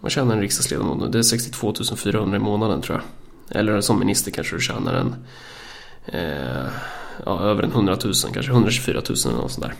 vad 0.00 0.12
tjänar 0.12 0.34
en 0.34 0.40
riksdagsledamot 0.40 1.12
Det 1.12 1.18
är 1.18 1.22
62 1.22 1.74
400 1.96 2.36
i 2.36 2.40
månaden 2.40 2.82
tror 2.82 2.98
jag. 2.98 3.60
Eller 3.60 3.80
som 3.80 3.98
minister 3.98 4.30
kanske 4.30 4.56
du 4.56 4.60
tjänar 4.60 4.94
en, 4.94 5.14
eh, 6.06 6.66
ja, 7.24 7.40
över 7.40 7.62
en 7.62 7.72
100 7.72 7.98
000, 8.04 8.14
kanske 8.32 8.52
124 8.52 9.02
000 9.08 9.16
eller 9.26 9.42
något 9.42 9.52
sånt 9.52 9.66
där. 9.66 9.74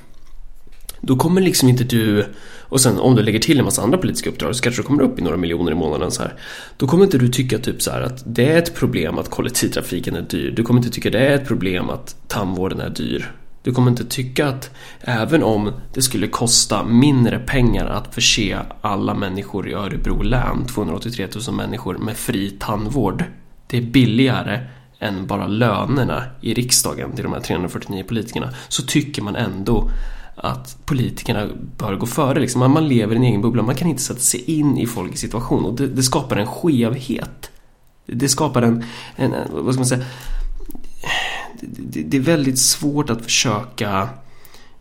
Då 1.00 1.17
kommer 1.17 1.41
liksom 1.41 1.69
inte 1.69 1.85
du, 1.85 2.26
och 2.62 2.81
sen 2.81 2.99
om 2.99 3.15
du 3.15 3.23
lägger 3.23 3.38
till 3.38 3.59
en 3.59 3.65
massa 3.65 3.83
andra 3.83 3.99
politiska 3.99 4.31
uppdrag 4.31 4.57
så 4.57 4.62
kanske 4.62 4.83
du 4.83 4.87
kommer 4.87 5.03
upp 5.03 5.19
i 5.19 5.23
några 5.23 5.37
miljoner 5.37 5.73
i 5.73 5.75
månaden 5.75 6.11
så 6.11 6.23
här. 6.23 6.35
Då 6.76 6.87
kommer 6.87 7.05
inte 7.05 7.19
du 7.19 7.29
tycka 7.29 7.59
typ 7.59 7.83
så 7.83 7.91
här 7.91 8.00
att 8.00 8.23
det 8.26 8.53
är 8.53 8.59
ett 8.59 8.75
problem 8.75 9.19
att 9.19 9.31
kollektivtrafiken 9.31 10.17
är 10.17 10.23
dyr. 10.23 10.50
Du 10.50 10.62
kommer 10.62 10.81
inte 10.81 10.91
tycka 10.91 11.11
det 11.11 11.19
är 11.19 11.35
ett 11.35 11.47
problem 11.47 11.91
att 11.91 12.17
tandvården 12.29 12.81
är 12.81 12.91
dyr. 12.91 13.33
Du 13.62 13.73
kommer 13.73 13.91
inte 13.91 14.05
tycka 14.05 14.49
att 14.49 14.71
även 15.00 15.43
om 15.43 15.73
det 15.95 16.03
skulle 16.03 16.26
kosta 16.26 16.85
mindre 16.85 17.38
pengar 17.38 17.87
att 17.87 18.15
förse 18.15 18.59
alla 18.81 19.15
människor 19.15 19.69
i 19.69 19.73
Örebro 19.73 20.23
län, 20.23 20.67
283 20.67 21.29
000 21.49 21.57
människor, 21.57 21.99
med 21.99 22.17
fri 22.17 22.50
tandvård. 22.50 23.25
Det 23.67 23.76
är 23.76 23.83
billigare 23.83 24.61
än 24.99 25.26
bara 25.26 25.47
lönerna 25.47 26.25
i 26.41 26.55
riksdagen 26.55 27.12
till 27.12 27.25
de 27.25 27.33
här 27.33 27.41
349 27.41 28.05
politikerna. 28.09 28.50
Så 28.69 28.83
tycker 28.83 29.23
man 29.23 29.37
ändå 29.37 29.91
att 30.37 30.87
politikerna 30.87 31.49
bör 31.76 31.97
gå 31.97 32.07
före. 32.07 32.40
Liksom. 32.40 32.73
Man 32.73 32.88
lever 32.88 33.14
i 33.14 33.16
en 33.16 33.23
egen 33.23 33.43
bubbla, 33.43 33.62
man 33.62 33.75
kan 33.75 33.88
inte 33.88 34.02
sätta 34.02 34.21
sig 34.21 34.40
in 34.40 34.78
i 34.78 34.87
folkets 34.87 35.21
situation 35.21 35.64
och 35.64 35.75
det, 35.75 35.87
det 35.87 36.02
skapar 36.02 36.37
en 36.37 36.47
skevhet. 36.47 37.50
Det 38.07 38.28
skapar 38.28 38.62
en, 38.62 38.85
en 39.16 39.33
vad 39.50 39.75
ska 39.75 39.81
man 39.81 39.87
säga, 39.87 40.05
det, 41.61 42.02
det, 42.02 42.16
är 42.16 42.21
väldigt 42.21 42.59
svårt 42.59 43.11
att 43.11 43.25
försöka 43.25 44.09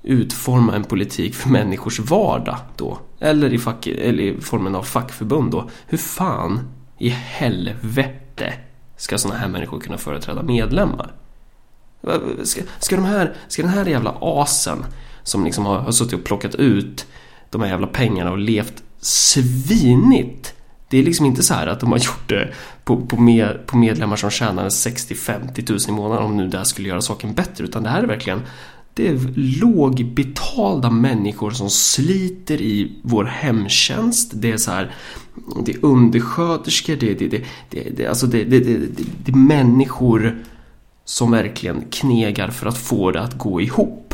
utforma 0.03 0.75
en 0.75 0.83
politik 0.83 1.35
för 1.35 1.49
människors 1.49 1.99
vardag 1.99 2.57
då. 2.75 2.97
Eller 3.19 3.53
i, 3.53 3.59
fack, 3.59 3.87
eller 3.87 4.23
i 4.23 4.41
formen 4.41 4.75
av 4.75 4.83
fackförbund 4.83 5.51
då. 5.51 5.69
Hur 5.87 5.97
fan 5.97 6.59
i 6.97 7.09
helvete 7.09 8.53
ska 8.97 9.17
sådana 9.17 9.39
här 9.39 9.47
människor 9.47 9.79
kunna 9.79 9.97
företräda 9.97 10.43
medlemmar? 10.43 11.11
Ska, 12.43 12.61
ska, 12.79 12.95
de 12.95 13.05
här, 13.05 13.35
ska 13.47 13.61
den 13.61 13.71
här 13.71 13.85
jävla 13.85 14.17
asen 14.21 14.85
som 15.25 15.45
liksom 15.45 15.65
har, 15.65 15.79
har 15.79 15.91
suttit 15.91 16.13
och 16.13 16.23
plockat 16.23 16.55
ut 16.55 17.05
de 17.49 17.61
här 17.61 17.69
jävla 17.69 17.87
pengarna 17.87 18.31
och 18.31 18.37
levt 18.37 18.83
svinigt. 18.99 20.53
Det 20.89 20.97
är 20.97 21.03
liksom 21.03 21.25
inte 21.25 21.43
så 21.43 21.53
här 21.53 21.67
att 21.67 21.79
de 21.79 21.91
har 21.91 21.99
gjort 22.05 22.29
det 22.29 22.53
på, 22.83 23.05
på, 23.05 23.21
med, 23.21 23.67
på 23.67 23.77
medlemmar 23.77 24.15
som 24.15 24.29
tjänar 24.29 24.69
60-50 24.69 25.65
tusen 25.65 25.93
i 25.93 25.97
månaden 25.97 26.25
om 26.25 26.37
nu 26.37 26.47
det 26.47 26.57
här 26.57 26.65
skulle 26.65 26.89
göra 26.89 27.01
saken 27.01 27.33
bättre 27.33 27.63
utan 27.63 27.83
det 27.83 27.89
här 27.89 28.03
är 28.03 28.07
verkligen 28.07 28.41
det 28.95 29.07
är 29.07 29.19
lågbetalda 29.61 30.89
människor 30.89 31.51
som 31.51 31.69
sliter 31.69 32.61
i 32.61 32.91
vår 33.01 33.23
hemtjänst. 33.23 34.31
Det 34.35 34.51
är 34.51 34.57
så 34.57 34.71
här, 34.71 34.95
det 35.65 35.71
är 35.71 35.85
undersköterskor, 35.85 36.95
det, 36.95 37.13
det, 37.13 37.27
det, 37.27 37.43
det, 37.69 37.79
alltså 37.79 37.91
det, 37.95 38.07
alltså 38.07 38.27
det, 38.27 38.43
det, 38.43 38.59
det, 38.59 39.03
det 39.25 39.31
är 39.31 39.35
människor 39.35 40.43
som 41.05 41.31
verkligen 41.31 41.81
knegar 41.91 42.47
för 42.47 42.67
att 42.67 42.77
få 42.77 43.11
det 43.11 43.21
att 43.21 43.37
gå 43.37 43.61
ihop. 43.61 44.13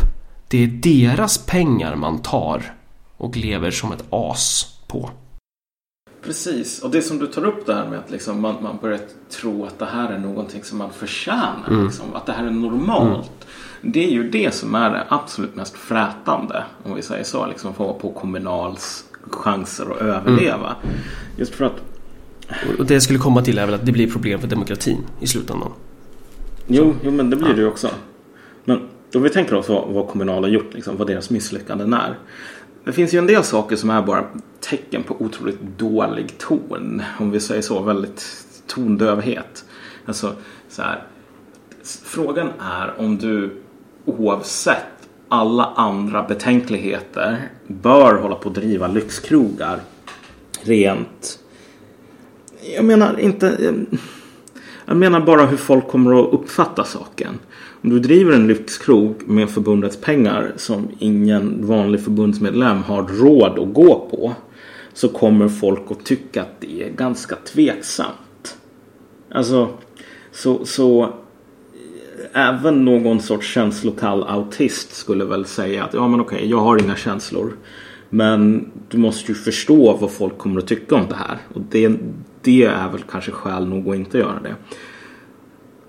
Det 0.51 0.63
är 0.63 0.67
deras 0.67 1.37
pengar 1.37 1.95
man 1.95 2.21
tar 2.21 2.73
och 3.17 3.37
lever 3.37 3.71
som 3.71 3.91
ett 3.91 4.03
as 4.09 4.75
på. 4.87 5.09
Precis, 6.23 6.81
och 6.81 6.91
det 6.91 7.01
som 7.01 7.19
du 7.19 7.27
tar 7.27 7.45
upp 7.45 7.65
där 7.65 7.87
med 7.89 7.99
att 7.99 8.11
liksom 8.11 8.41
man, 8.41 8.63
man 8.63 8.77
börjar 8.81 8.99
tro 9.29 9.65
att 9.65 9.79
det 9.79 9.85
här 9.85 10.11
är 10.11 10.19
någonting 10.19 10.63
som 10.63 10.77
man 10.77 10.89
förtjänar. 10.91 11.67
Mm. 11.67 11.85
Liksom, 11.85 12.05
att 12.13 12.25
det 12.25 12.31
här 12.31 12.45
är 12.45 12.51
normalt. 12.51 13.47
Mm. 13.81 13.93
Det 13.93 14.05
är 14.05 14.11
ju 14.11 14.29
det 14.29 14.53
som 14.53 14.75
är 14.75 14.89
det 14.89 15.05
absolut 15.09 15.55
mest 15.55 15.77
frätande, 15.77 16.63
om 16.83 16.95
vi 16.95 17.01
säger 17.01 17.23
så, 17.23 17.47
liksom 17.47 17.73
på, 17.73 17.93
på 17.93 18.11
Kommunals 18.11 19.05
chanser 19.29 19.91
att 19.91 20.01
överleva. 20.01 20.75
Mm. 20.83 20.95
Just 21.37 21.55
för 21.55 21.65
att... 21.65 21.81
Och 22.79 22.85
det 22.85 22.93
jag 22.93 23.03
skulle 23.03 23.19
komma 23.19 23.41
till 23.41 23.57
är 23.57 23.65
väl 23.65 23.75
att 23.75 23.85
det 23.85 23.91
blir 23.91 24.11
problem 24.11 24.39
för 24.39 24.47
demokratin 24.47 25.03
i 25.19 25.27
slutändan. 25.27 25.71
Jo, 26.67 26.95
jo 27.03 27.11
men 27.11 27.29
det 27.29 27.35
blir 27.35 27.47
ja. 27.47 27.55
det 27.55 27.61
ju 27.61 27.67
också. 27.67 27.89
Men 28.65 28.87
om 29.15 29.23
vi 29.23 29.29
tänker 29.29 29.55
oss 29.55 29.69
vad, 29.69 29.87
vad 29.87 30.07
Kommunal 30.07 30.43
har 30.43 30.49
gjort, 30.49 30.73
liksom, 30.73 30.97
vad 30.97 31.07
deras 31.07 31.29
misslyckanden 31.29 31.93
är. 31.93 32.17
Det 32.83 32.91
finns 32.91 33.13
ju 33.13 33.17
en 33.17 33.27
del 33.27 33.43
saker 33.43 33.75
som 33.75 33.89
är 33.89 34.01
bara 34.01 34.25
tecken 34.59 35.03
på 35.03 35.15
otroligt 35.19 35.61
dålig 35.77 36.37
ton. 36.37 37.01
Om 37.19 37.31
vi 37.31 37.39
säger 37.39 37.61
så, 37.61 37.81
väldigt 37.81 38.45
tondövhet. 38.67 39.65
Alltså, 40.05 40.33
så 40.69 40.81
här, 40.81 41.03
frågan 42.03 42.49
är 42.59 42.99
om 42.99 43.17
du 43.17 43.61
oavsett 44.05 44.85
alla 45.29 45.65
andra 45.65 46.23
betänkligheter 46.23 47.49
bör 47.67 48.15
hålla 48.15 48.35
på 48.35 48.49
att 48.49 48.55
driva 48.55 48.87
lyxkrogar 48.87 49.79
rent. 50.61 51.39
Jag 52.75 52.85
menar 52.85 53.19
inte. 53.19 53.73
Jag 54.85 54.97
menar 54.97 55.19
bara 55.19 55.45
hur 55.45 55.57
folk 55.57 55.87
kommer 55.87 56.21
att 56.21 56.33
uppfatta 56.33 56.83
saken. 56.83 57.39
Om 57.83 57.89
du 57.89 57.99
driver 57.99 58.33
en 58.33 58.47
lyxkrog 58.47 59.15
med 59.25 59.49
förbundets 59.49 59.97
pengar 59.97 60.53
som 60.55 60.87
ingen 60.99 61.67
vanlig 61.67 62.03
förbundsmedlem 62.03 62.77
har 62.77 63.03
råd 63.03 63.59
att 63.59 63.73
gå 63.73 64.07
på 64.11 64.33
så 64.93 65.07
kommer 65.09 65.47
folk 65.49 65.91
att 65.91 66.05
tycka 66.05 66.41
att 66.41 66.61
det 66.61 66.83
är 66.83 66.89
ganska 66.89 67.35
tveksamt. 67.35 68.57
Alltså, 69.31 69.69
så, 70.31 70.65
så 70.65 71.13
även 72.33 72.85
någon 72.85 73.19
sorts 73.19 73.53
känslokall 73.53 74.23
autist 74.23 74.95
skulle 74.95 75.25
väl 75.25 75.45
säga 75.45 75.83
att 75.83 75.93
ja 75.93 76.07
men 76.07 76.21
okej, 76.21 76.49
jag 76.49 76.57
har 76.57 76.83
inga 76.83 76.95
känslor. 76.95 77.53
Men 78.09 78.71
du 78.89 78.97
måste 78.97 79.31
ju 79.31 79.35
förstå 79.35 79.97
vad 80.01 80.11
folk 80.11 80.37
kommer 80.37 80.61
att 80.61 80.67
tycka 80.67 80.95
om 80.95 81.05
det 81.09 81.15
här. 81.15 81.37
Och 81.53 81.61
det, 81.69 81.91
det 82.41 82.63
är 82.63 82.89
väl 82.91 83.03
kanske 83.11 83.31
skäl 83.31 83.67
nog 83.67 83.89
att 83.89 83.95
inte 83.95 84.17
göra 84.17 84.39
det. 84.43 84.55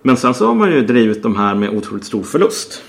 Men 0.02 0.16
sen 0.16 0.34
så 0.34 0.46
har 0.46 0.54
man 0.54 0.72
ju 0.72 0.86
drivit 0.86 1.22
de 1.22 1.36
här 1.36 1.54
med 1.54 1.70
otroligt 1.70 2.04
stor 2.04 2.22
förlust. 2.22 2.82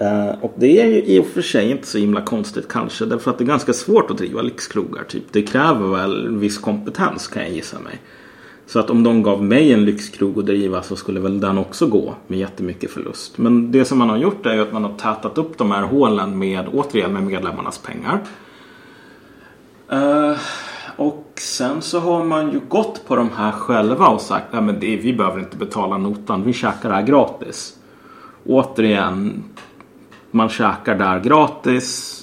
Uh, 0.00 0.44
och 0.44 0.54
det 0.56 0.80
är 0.80 0.86
ju 0.86 1.02
i 1.02 1.20
och 1.20 1.26
för 1.26 1.42
sig 1.42 1.70
inte 1.70 1.86
så 1.86 1.98
himla 1.98 2.22
konstigt 2.22 2.68
kanske. 2.68 3.04
Därför 3.04 3.30
att 3.30 3.38
det 3.38 3.44
är 3.44 3.46
ganska 3.46 3.72
svårt 3.72 4.10
att 4.10 4.18
driva 4.18 4.42
lyxkrogar. 4.42 5.04
Typ. 5.04 5.24
Det 5.32 5.42
kräver 5.42 5.88
väl 5.88 6.26
en 6.26 6.40
viss 6.40 6.58
kompetens 6.58 7.28
kan 7.28 7.42
jag 7.42 7.52
gissa 7.52 7.80
mig. 7.80 8.00
Så 8.66 8.78
att 8.78 8.90
om 8.90 9.02
de 9.02 9.22
gav 9.22 9.44
mig 9.44 9.72
en 9.72 9.84
lyxkrog 9.84 10.38
att 10.38 10.46
driva 10.46 10.82
så 10.82 10.96
skulle 10.96 11.20
väl 11.20 11.40
den 11.40 11.58
också 11.58 11.86
gå 11.86 12.14
med 12.26 12.38
jättemycket 12.38 12.90
förlust. 12.90 13.38
Men 13.38 13.72
det 13.72 13.84
som 13.84 13.98
man 13.98 14.10
har 14.10 14.16
gjort 14.16 14.46
är 14.46 14.54
ju 14.54 14.60
att 14.60 14.72
man 14.72 14.84
har 14.84 14.96
tätat 14.96 15.38
upp 15.38 15.58
de 15.58 15.70
här 15.70 15.82
hålen 15.82 16.38
med 16.38 16.68
återigen 16.72 17.12
med 17.12 17.22
medlemmarnas 17.22 17.78
pengar. 17.78 18.20
Uh, 19.92 20.38
och 20.96 21.29
sen 21.40 21.82
så 21.82 22.00
har 22.00 22.24
man 22.24 22.52
ju 22.52 22.60
gått 22.68 23.06
på 23.06 23.16
de 23.16 23.30
här 23.30 23.52
själva 23.52 24.08
och 24.08 24.20
sagt 24.20 24.54
att 24.54 24.82
vi 24.82 25.12
behöver 25.12 25.40
inte 25.40 25.56
betala 25.56 25.98
notan, 25.98 26.44
vi 26.44 26.52
käkar 26.52 26.88
det 26.88 26.94
här 26.94 27.02
gratis. 27.02 27.76
Återigen, 28.46 29.44
man 30.30 30.48
käkar 30.48 30.94
där 30.94 31.20
gratis 31.20 32.16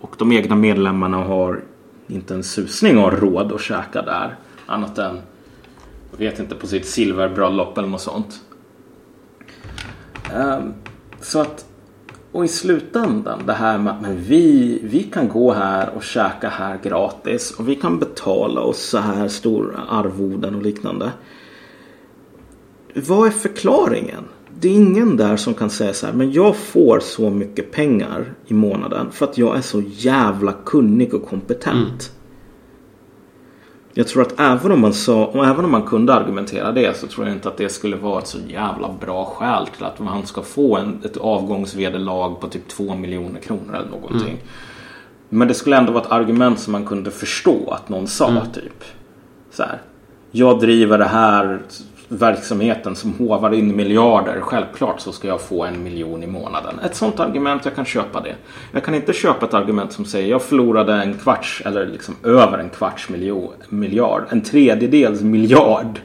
och 0.00 0.14
de 0.18 0.32
egna 0.32 0.56
medlemmarna 0.56 1.16
har 1.16 1.62
inte 2.06 2.34
en 2.34 2.44
susning 2.44 2.98
av 2.98 3.10
råd 3.10 3.52
att 3.52 3.60
käka 3.60 4.02
där. 4.02 4.36
Annat 4.66 4.98
än, 4.98 5.20
jag 6.10 6.18
vet 6.18 6.38
inte, 6.38 6.54
på 6.54 6.66
sitt 6.66 6.86
silverbröllop 6.86 7.78
eller 7.78 7.88
något 7.88 8.00
sånt. 8.00 8.40
Um, 10.34 10.74
så 11.20 11.40
att 11.40 11.66
och 12.34 12.44
i 12.44 12.48
slutändan 12.48 13.42
det 13.46 13.52
här 13.52 13.78
med 13.78 13.92
att 13.92 14.02
men 14.02 14.16
vi, 14.16 14.78
vi 14.82 15.02
kan 15.02 15.28
gå 15.28 15.52
här 15.52 15.90
och 15.96 16.02
käka 16.02 16.48
här 16.48 16.78
gratis 16.82 17.50
och 17.50 17.68
vi 17.68 17.74
kan 17.74 17.98
betala 17.98 18.60
oss 18.60 18.78
så 18.78 18.98
här 18.98 19.28
stora 19.28 19.78
arvoden 19.88 20.54
och 20.54 20.62
liknande. 20.62 21.12
Vad 22.94 23.26
är 23.26 23.30
förklaringen? 23.30 24.24
Det 24.60 24.68
är 24.68 24.72
ingen 24.72 25.16
där 25.16 25.36
som 25.36 25.54
kan 25.54 25.70
säga 25.70 25.92
så 25.92 26.06
här, 26.06 26.12
men 26.12 26.32
jag 26.32 26.56
får 26.56 27.00
så 27.00 27.30
mycket 27.30 27.72
pengar 27.72 28.34
i 28.46 28.54
månaden 28.54 29.10
för 29.12 29.26
att 29.26 29.38
jag 29.38 29.56
är 29.56 29.60
så 29.60 29.82
jävla 29.88 30.52
kunnig 30.52 31.14
och 31.14 31.26
kompetent. 31.28 32.10
Mm. 32.10 32.23
Jag 33.96 34.08
tror 34.08 34.22
att 34.22 34.40
även 34.40 34.72
om 34.72 34.80
man 34.80 34.94
sa, 34.94 35.26
och 35.26 35.46
även 35.46 35.64
om 35.64 35.70
man 35.70 35.82
kunde 35.82 36.14
argumentera 36.14 36.72
det 36.72 36.96
så 36.96 37.06
tror 37.06 37.26
jag 37.26 37.36
inte 37.36 37.48
att 37.48 37.56
det 37.56 37.68
skulle 37.68 37.96
vara 37.96 38.18
ett 38.18 38.26
så 38.26 38.38
jävla 38.48 38.90
bra 39.00 39.24
skäl 39.24 39.66
till 39.66 39.84
att 39.84 39.98
man 39.98 40.26
ska 40.26 40.42
få 40.42 40.76
en, 40.76 40.98
ett 41.04 41.16
avgångsvederlag 41.16 42.40
på 42.40 42.48
typ 42.48 42.68
2 42.68 42.94
miljoner 42.94 43.40
kronor 43.40 43.74
eller 43.74 43.90
någonting. 43.90 44.28
Mm. 44.28 44.46
Men 45.28 45.48
det 45.48 45.54
skulle 45.54 45.76
ändå 45.76 45.92
vara 45.92 46.04
ett 46.04 46.12
argument 46.12 46.60
som 46.60 46.72
man 46.72 46.84
kunde 46.84 47.10
förstå 47.10 47.70
att 47.70 47.88
någon 47.88 48.06
sa 48.06 48.28
mm. 48.28 48.42
typ. 48.54 48.84
Så 49.50 49.62
här. 49.62 49.80
Jag 50.30 50.60
driver 50.60 50.98
det 50.98 51.04
här 51.04 51.62
verksamheten 52.14 52.96
som 52.96 53.12
hovar 53.12 53.54
in 53.54 53.76
miljarder. 53.76 54.40
Självklart 54.40 55.00
så 55.00 55.12
ska 55.12 55.28
jag 55.28 55.40
få 55.40 55.64
en 55.64 55.82
miljon 55.82 56.22
i 56.22 56.26
månaden. 56.26 56.78
Ett 56.84 56.96
sånt 56.96 57.20
argument, 57.20 57.64
jag 57.64 57.74
kan 57.74 57.84
köpa 57.84 58.20
det. 58.20 58.34
Jag 58.72 58.84
kan 58.84 58.94
inte 58.94 59.12
köpa 59.12 59.46
ett 59.46 59.54
argument 59.54 59.92
som 59.92 60.04
säger 60.04 60.30
jag 60.30 60.42
förlorade 60.42 60.94
en 60.94 61.14
kvarts 61.14 61.62
eller 61.64 61.86
liksom 61.86 62.14
över 62.22 62.58
en 62.58 62.70
kvarts 62.70 63.08
miljon, 63.08 63.52
miljard. 63.68 64.24
En 64.28 64.40
tredjedels 64.40 65.20
miljard 65.20 66.00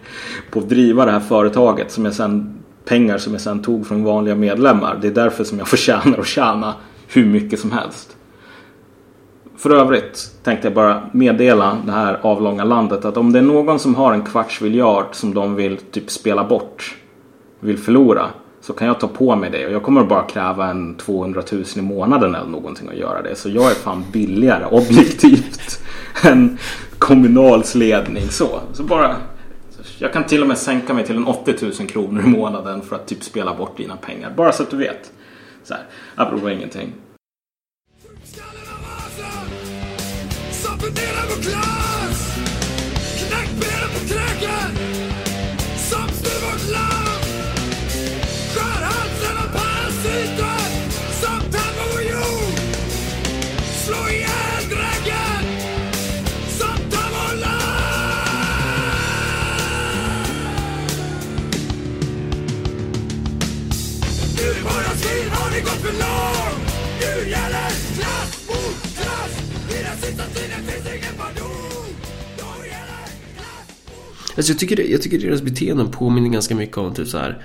på 0.51 0.59
att 0.59 0.69
driva 0.69 1.05
det 1.05 1.11
här 1.11 1.19
företaget 1.19 1.91
som 1.91 2.05
jag 2.05 2.13
sen 2.13 2.59
pengar 2.85 3.17
som 3.17 3.33
jag 3.33 3.41
sen 3.41 3.61
tog 3.61 3.87
från 3.87 4.03
vanliga 4.03 4.35
medlemmar. 4.35 4.97
Det 5.01 5.07
är 5.07 5.11
därför 5.11 5.43
som 5.43 5.57
jag 5.57 5.67
förtjänar 5.67 6.19
att 6.19 6.27
tjäna 6.27 6.73
hur 7.07 7.25
mycket 7.25 7.59
som 7.59 7.71
helst. 7.71 8.15
För 9.59 9.69
övrigt 9.69 10.31
tänkte 10.43 10.67
jag 10.67 10.75
bara 10.75 11.09
meddela 11.11 11.77
det 11.85 11.91
här 11.91 12.19
avlånga 12.21 12.63
landet 12.63 13.05
att 13.05 13.17
om 13.17 13.31
det 13.31 13.39
är 13.39 13.43
någon 13.43 13.79
som 13.79 13.95
har 13.95 14.13
en 14.13 14.21
kvarts 14.21 14.61
miljard 14.61 15.05
som 15.11 15.33
de 15.33 15.55
vill 15.55 15.77
typ 15.77 16.11
spela 16.11 16.43
bort, 16.43 16.95
vill 17.59 17.77
förlora, 17.77 18.25
så 18.61 18.73
kan 18.73 18.87
jag 18.87 18.99
ta 18.99 19.07
på 19.07 19.35
mig 19.35 19.49
det. 19.49 19.65
Och 19.65 19.73
jag 19.73 19.83
kommer 19.83 20.03
bara 20.03 20.23
kräva 20.23 20.67
en 20.67 20.95
200 20.95 21.41
000 21.51 21.63
i 21.75 21.81
månaden 21.81 22.35
eller 22.35 22.47
någonting 22.49 22.89
att 22.89 22.97
göra 22.97 23.21
det. 23.21 23.35
Så 23.35 23.49
jag 23.49 23.71
är 23.71 23.75
fan 23.75 24.03
billigare 24.11 24.65
objektivt 24.71 25.79
än 26.23 26.57
Kommunals 26.97 27.75
ledning. 27.75 28.27
Så, 28.29 28.59
så 28.73 28.83
bara 28.83 29.15
jag 29.97 30.13
kan 30.13 30.23
till 30.23 30.41
och 30.41 30.47
med 30.47 30.57
sänka 30.57 30.93
mig 30.93 31.05
till 31.05 31.17
en 31.17 31.27
80 31.27 31.55
000 31.61 31.71
kronor 31.71 32.23
i 32.23 32.27
månaden 32.27 32.81
för 32.81 32.95
att 32.95 33.07
typ 33.07 33.23
spela 33.23 33.55
bort 33.55 33.77
dina 33.77 33.95
pengar. 33.95 34.33
Bara 34.37 34.51
så 34.51 34.63
att 34.63 34.69
du 34.69 34.77
vet. 34.77 35.11
Så 35.63 35.73
här, 35.73 35.83
apropå 36.15 36.49
ingenting. 36.49 36.93
Explodera 40.89 41.21
på 41.27 41.41
glas! 41.41 42.35
Knackbenen 43.17 43.89
på 43.93 44.13
kröken! 44.13 44.98
Alltså 74.39 74.51
jag, 74.51 74.59
tycker, 74.59 74.91
jag 74.91 75.01
tycker 75.01 75.19
deras 75.19 75.41
beteenden 75.41 75.91
påminner 75.91 76.29
ganska 76.29 76.55
mycket 76.55 76.77
om 76.77 76.93
typ 76.93 77.07
så 77.07 77.17
här, 77.17 77.41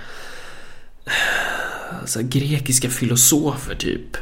så 2.05 2.19
här 2.19 2.27
grekiska 2.27 2.89
filosofer 2.89 3.75
typ. 3.75 4.17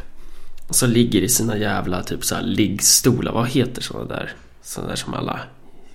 Som 0.69 0.89
ligger 0.89 1.21
i 1.21 1.29
sina 1.29 1.57
jävla 1.57 2.03
typ 2.03 2.25
så 2.25 2.35
här 2.35 2.41
liggstolar. 2.41 3.31
Vad 3.31 3.47
heter 3.47 3.81
sådana 3.81 4.05
där? 4.05 4.31
Sådana 4.61 4.89
där 4.89 4.95
som 4.95 5.13
alla 5.13 5.39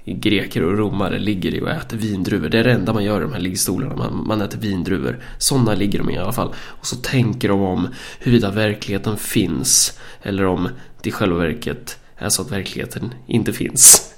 greker 0.04 0.64
och 0.64 0.78
romare 0.78 1.18
ligger 1.18 1.54
i 1.54 1.60
och 1.60 1.70
äter 1.70 1.96
vindruvor. 1.96 2.48
Det 2.48 2.58
är 2.58 2.64
det 2.64 2.72
enda 2.72 2.92
man 2.92 3.04
gör 3.04 3.20
i 3.20 3.22
de 3.22 3.32
här 3.32 3.40
liggstolarna. 3.40 3.96
Man, 3.96 4.26
man 4.26 4.40
äter 4.40 4.58
vindruvor. 4.58 5.22
Sådana 5.38 5.74
ligger 5.74 5.98
de 5.98 6.10
i 6.10 6.18
alla 6.18 6.32
fall. 6.32 6.54
Och 6.66 6.86
så 6.86 6.96
tänker 6.96 7.48
de 7.48 7.60
om 7.60 7.88
huruvida 8.18 8.50
verkligheten 8.50 9.16
finns. 9.16 9.98
Eller 10.22 10.44
om 10.44 10.68
det 11.02 11.08
i 11.08 11.12
själva 11.12 11.38
verket 11.38 11.98
är 12.16 12.28
så 12.28 12.42
att 12.42 12.52
verkligheten 12.52 13.14
inte 13.26 13.52
finns. 13.52 14.14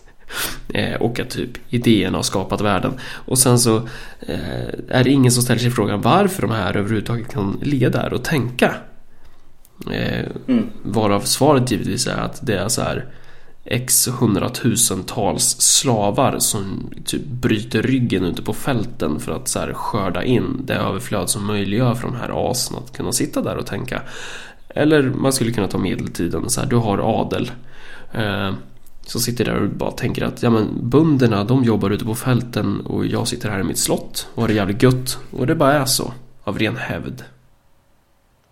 Eh, 0.68 0.94
och 0.94 1.20
att 1.20 1.30
typ 1.30 1.50
idéerna 1.68 2.18
har 2.18 2.22
skapat 2.22 2.60
världen. 2.60 2.92
Och 3.02 3.38
sen 3.38 3.58
så 3.58 3.76
eh, 4.20 4.68
är 4.88 5.04
det 5.04 5.10
ingen 5.10 5.32
som 5.32 5.42
ställer 5.42 5.60
sig 5.60 5.70
frågan 5.70 6.00
varför 6.00 6.42
de 6.42 6.50
här 6.50 6.76
överhuvudtaget 6.76 7.28
kan 7.28 7.58
ligga 7.62 7.90
där 7.90 8.12
och 8.12 8.24
tänka. 8.24 8.74
Eh, 9.90 10.26
mm. 10.48 10.66
Varav 10.82 11.20
svaret 11.20 11.70
givetvis 11.70 12.06
är 12.06 12.16
att 12.16 12.46
det 12.46 12.54
är 12.54 12.68
så 12.68 12.82
här 12.82 13.06
x 13.64 14.08
hundratusentals 14.20 15.60
slavar 15.60 16.38
som 16.38 16.90
typ 17.04 17.26
bryter 17.26 17.82
ryggen 17.82 18.24
ute 18.24 18.42
på 18.42 18.52
fälten 18.52 19.20
för 19.20 19.32
att 19.32 19.48
så 19.48 19.58
här 19.58 19.72
skörda 19.72 20.24
in 20.24 20.62
det 20.64 20.74
överflöd 20.74 21.30
som 21.30 21.46
möjliggör 21.46 21.94
för 21.94 22.08
de 22.08 22.16
här 22.16 22.50
asen 22.50 22.76
att 22.76 22.96
kunna 22.96 23.12
sitta 23.12 23.42
där 23.42 23.56
och 23.56 23.66
tänka. 23.66 24.02
Eller 24.68 25.02
man 25.02 25.32
skulle 25.32 25.52
kunna 25.52 25.68
ta 25.68 25.78
medeltiden, 25.78 26.50
så 26.50 26.60
här, 26.60 26.68
du 26.68 26.76
har 26.76 27.20
adel. 27.20 27.50
Eh, 28.12 28.52
så 29.10 29.20
sitter 29.20 29.44
där 29.44 29.62
och 29.62 29.68
bara 29.68 29.90
tänker 29.90 30.24
att 30.24 30.42
ja 30.42 30.50
men 30.50 30.90
bönderna 30.90 31.44
de 31.44 31.64
jobbar 31.64 31.90
ute 31.90 32.04
på 32.04 32.14
fälten 32.14 32.80
och 32.80 33.06
jag 33.06 33.28
sitter 33.28 33.50
här 33.50 33.60
i 33.60 33.62
mitt 33.62 33.78
slott 33.78 34.28
och 34.34 34.42
har 34.42 34.48
det 34.48 34.54
jävligt 34.54 34.82
gött. 34.82 35.18
Och 35.30 35.46
det 35.46 35.54
bara 35.54 35.72
är 35.72 35.84
så. 35.84 36.12
Av 36.44 36.58
ren 36.58 36.76
hävd. 36.76 37.22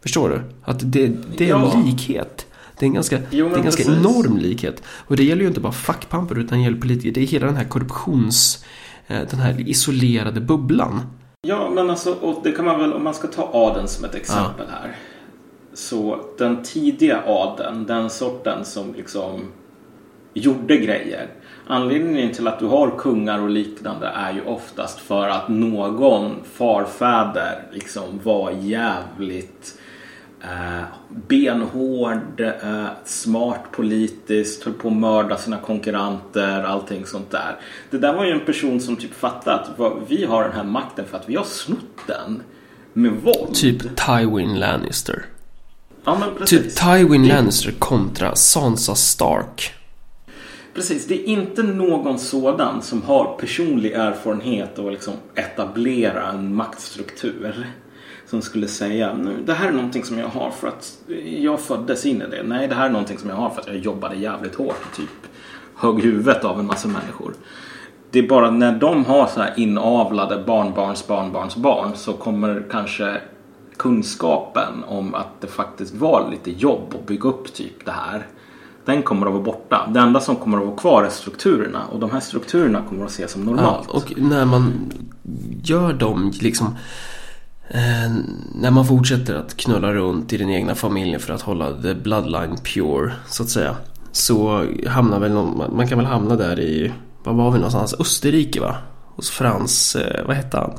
Förstår 0.02 0.28
du? 0.28 0.42
Att 0.64 0.92
det, 0.92 1.08
det 1.36 1.50
är 1.50 1.54
en 1.54 1.60
ja. 1.60 1.82
likhet. 1.84 2.46
Det 2.78 2.84
är 2.84 2.88
en 2.88 2.94
ganska, 2.94 3.18
jo, 3.30 3.48
det 3.48 3.54
är 3.54 3.56
en 3.56 3.62
ganska 3.62 3.82
enorm 3.82 4.36
likhet. 4.36 4.82
Och 4.86 5.16
det 5.16 5.24
gäller 5.24 5.42
ju 5.42 5.48
inte 5.48 5.60
bara 5.60 5.72
fackpampar 5.72 6.38
utan 6.38 6.58
det 6.58 6.64
gäller 6.64 6.80
politiker. 6.80 7.12
Det 7.12 7.20
är 7.20 7.26
hela 7.26 7.46
den 7.46 7.56
här 7.56 7.64
korruptions... 7.64 8.64
Eh, 9.06 9.20
den 9.30 9.40
här 9.40 9.68
isolerade 9.68 10.40
bubblan. 10.40 11.00
Ja, 11.46 11.70
men 11.74 11.90
alltså, 11.90 12.12
och 12.12 12.40
det 12.44 12.52
kan 12.52 12.64
man 12.64 12.80
väl, 12.80 12.92
om 12.92 13.04
man 13.04 13.14
ska 13.14 13.28
ta 13.28 13.50
adeln 13.52 13.88
som 13.88 14.04
ett 14.04 14.14
exempel 14.14 14.66
ja. 14.68 14.74
här. 14.80 14.96
Så 15.74 16.20
den 16.38 16.62
tidiga 16.62 17.22
adeln, 17.26 17.86
den 17.86 18.10
sorten 18.10 18.64
som 18.64 18.94
liksom 18.94 19.40
gjorde 20.38 20.76
grejer. 20.76 21.26
Anledningen 21.66 22.32
till 22.32 22.48
att 22.48 22.58
du 22.58 22.66
har 22.66 22.90
kungar 22.98 23.40
och 23.40 23.50
liknande 23.50 24.06
är 24.06 24.32
ju 24.32 24.44
oftast 24.44 25.00
för 25.00 25.28
att 25.28 25.48
någon 25.48 26.36
farfäder 26.52 27.62
liksom 27.72 28.20
var 28.22 28.50
jävligt 28.50 29.78
eh, 30.40 30.82
benhård, 31.28 32.40
eh, 32.40 32.84
smart 33.04 33.60
politiskt, 33.72 34.64
höll 34.64 34.74
på 34.74 34.88
att 34.88 34.94
mörda 34.94 35.36
sina 35.36 35.56
konkurrenter, 35.58 36.62
allting 36.62 37.06
sånt 37.06 37.30
där. 37.30 37.56
Det 37.90 37.98
där 37.98 38.14
var 38.14 38.24
ju 38.24 38.32
en 38.32 38.46
person 38.46 38.80
som 38.80 38.96
typ 38.96 39.14
fattade 39.14 39.56
att 39.56 39.70
vi 40.08 40.24
har 40.24 40.42
den 40.42 40.52
här 40.52 40.64
makten 40.64 41.04
för 41.10 41.16
att 41.16 41.28
vi 41.28 41.36
har 41.36 41.44
snott 41.44 42.06
den 42.06 42.42
med 42.92 43.12
våld. 43.12 43.54
Typ 43.54 43.96
Tywin 43.96 44.58
Lannister. 44.58 45.24
Ja, 46.04 46.20
typ 46.46 46.76
Tywin 46.76 47.28
Lannister 47.28 47.72
kontra 47.78 48.34
Sansa 48.34 48.94
Stark. 48.94 49.74
Precis, 50.78 51.06
det 51.06 51.14
är 51.14 51.24
inte 51.24 51.62
någon 51.62 52.18
sådan 52.18 52.82
som 52.82 53.02
har 53.02 53.36
personlig 53.38 53.92
erfarenhet 53.92 54.78
och 54.78 54.92
liksom 54.92 55.14
etablera 55.34 56.28
en 56.28 56.54
maktstruktur. 56.54 57.66
Som 58.26 58.42
skulle 58.42 58.68
säga, 58.68 59.14
nu, 59.14 59.36
det 59.46 59.52
här 59.52 59.68
är 59.68 59.72
någonting 59.72 60.04
som 60.04 60.18
jag 60.18 60.28
har 60.28 60.50
för 60.50 60.68
att 60.68 60.98
jag 61.24 61.60
föddes 61.60 62.06
in 62.06 62.22
i 62.22 62.24
det. 62.30 62.42
Nej, 62.42 62.68
det 62.68 62.74
här 62.74 62.86
är 62.86 62.90
någonting 62.90 63.18
som 63.18 63.30
jag 63.30 63.36
har 63.36 63.50
för 63.50 63.60
att 63.60 63.66
jag 63.66 63.76
jobbade 63.76 64.16
jävligt 64.16 64.54
hårt 64.54 64.76
och 64.90 64.96
typ 64.96 65.30
högg 65.74 66.02
huvudet 66.02 66.44
av 66.44 66.60
en 66.60 66.66
massa 66.66 66.88
människor. 66.88 67.34
Det 68.10 68.18
är 68.18 68.28
bara 68.28 68.50
när 68.50 68.72
de 68.72 69.04
har 69.04 69.26
så 69.26 69.40
här 69.40 69.54
inavlade 69.56 70.44
barnbarns 70.46 71.06
barnbarns 71.06 71.56
barn 71.56 71.90
så 71.94 72.12
kommer 72.12 72.66
kanske 72.70 73.20
kunskapen 73.76 74.84
om 74.86 75.14
att 75.14 75.40
det 75.40 75.46
faktiskt 75.46 75.94
var 75.94 76.28
lite 76.30 76.50
jobb 76.50 76.94
att 76.94 77.06
bygga 77.06 77.28
upp 77.28 77.52
typ 77.54 77.84
det 77.84 77.92
här 77.92 78.26
den 78.88 79.02
kommer 79.02 79.26
att 79.26 79.32
vara 79.32 79.42
borta. 79.42 79.88
Det 79.94 80.00
enda 80.00 80.20
som 80.20 80.36
kommer 80.36 80.58
att 80.58 80.64
vara 80.64 80.76
kvar 80.76 81.04
är 81.04 81.10
strukturerna 81.10 81.86
och 81.92 82.00
de 82.00 82.10
här 82.10 82.20
strukturerna 82.20 82.82
kommer 82.88 83.04
att 83.04 83.10
ses 83.10 83.32
som 83.32 83.44
normalt. 83.44 83.88
Ja, 83.92 83.96
och 83.96 84.12
när 84.16 84.44
man 84.44 84.92
gör 85.62 85.92
dem 85.92 86.32
liksom 86.40 86.66
eh, 87.68 88.12
när 88.54 88.70
man 88.70 88.86
fortsätter 88.86 89.34
att 89.34 89.56
knulla 89.56 89.92
runt 89.92 90.32
i 90.32 90.36
den 90.36 90.50
egna 90.50 90.74
familjen 90.74 91.20
för 91.20 91.32
att 91.32 91.42
hålla 91.42 91.82
the 91.82 91.94
bloodline 91.94 92.56
pure 92.64 93.12
så 93.26 93.42
att 93.42 93.48
säga. 93.48 93.76
Så 94.12 94.66
hamnar 94.86 95.20
väl 95.20 95.32
någon, 95.32 95.76
man 95.76 95.88
kan 95.88 95.98
väl 95.98 96.06
hamna 96.06 96.36
där 96.36 96.60
i, 96.60 96.92
var 97.24 97.32
var 97.32 97.50
vi 97.50 97.58
någonstans? 97.58 97.94
Österrike 98.00 98.60
va? 98.60 98.76
Hos 99.16 99.30
Frans, 99.30 99.96
eh, 99.96 100.26
vad 100.26 100.36
hette 100.36 100.56
han? 100.56 100.72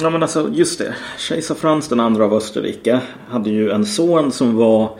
Ja 0.00 0.10
men 0.10 0.22
alltså 0.22 0.50
just 0.52 0.78
det. 0.78 0.94
Kejsar 1.18 1.54
Frans 1.54 1.88
den 1.88 2.00
andra 2.00 2.24
av 2.24 2.34
Österrike 2.34 3.00
hade 3.28 3.50
ju 3.50 3.70
en 3.70 3.86
son 3.86 4.32
som 4.32 4.56
var 4.56 4.98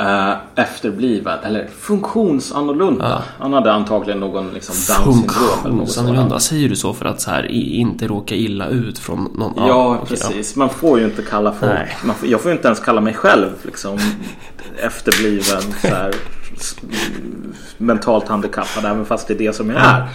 Uh, 0.00 0.34
efterbliven 0.54 1.38
eller 1.44 1.66
funktionsannorlunda. 1.66 3.08
Ja. 3.08 3.22
Han 3.38 3.52
hade 3.52 3.72
antagligen 3.72 4.20
någon 4.20 4.50
liksom 4.50 4.74
Funktionsannorlunda, 4.74 6.40
säger 6.40 6.68
du 6.68 6.76
så 6.76 6.92
för 6.92 7.04
att 7.04 7.20
så 7.20 7.30
här, 7.30 7.46
inte 7.50 8.06
råka 8.06 8.34
illa 8.34 8.68
ut 8.68 8.98
från 8.98 9.24
någon 9.34 9.54
Ja, 9.56 9.66
ja 9.66 10.04
precis. 10.08 10.56
Man 10.56 10.68
får 10.68 10.98
ju 10.98 11.04
inte 11.04 11.22
kalla 11.22 11.52
folk. 11.52 12.16
Får, 12.18 12.28
jag 12.28 12.40
får 12.40 12.50
ju 12.50 12.56
inte 12.56 12.68
ens 12.68 12.80
kalla 12.80 13.00
mig 13.00 13.14
själv 13.14 13.50
liksom 13.62 13.98
efterbliven 14.76 15.62
så 15.82 15.88
här, 15.88 16.14
mentalt 17.78 18.28
handikappad 18.28 18.84
även 18.84 19.04
fast 19.04 19.28
det 19.28 19.34
är 19.34 19.38
det 19.38 19.52
som 19.52 19.70
jag 19.70 19.82
är. 19.82 20.08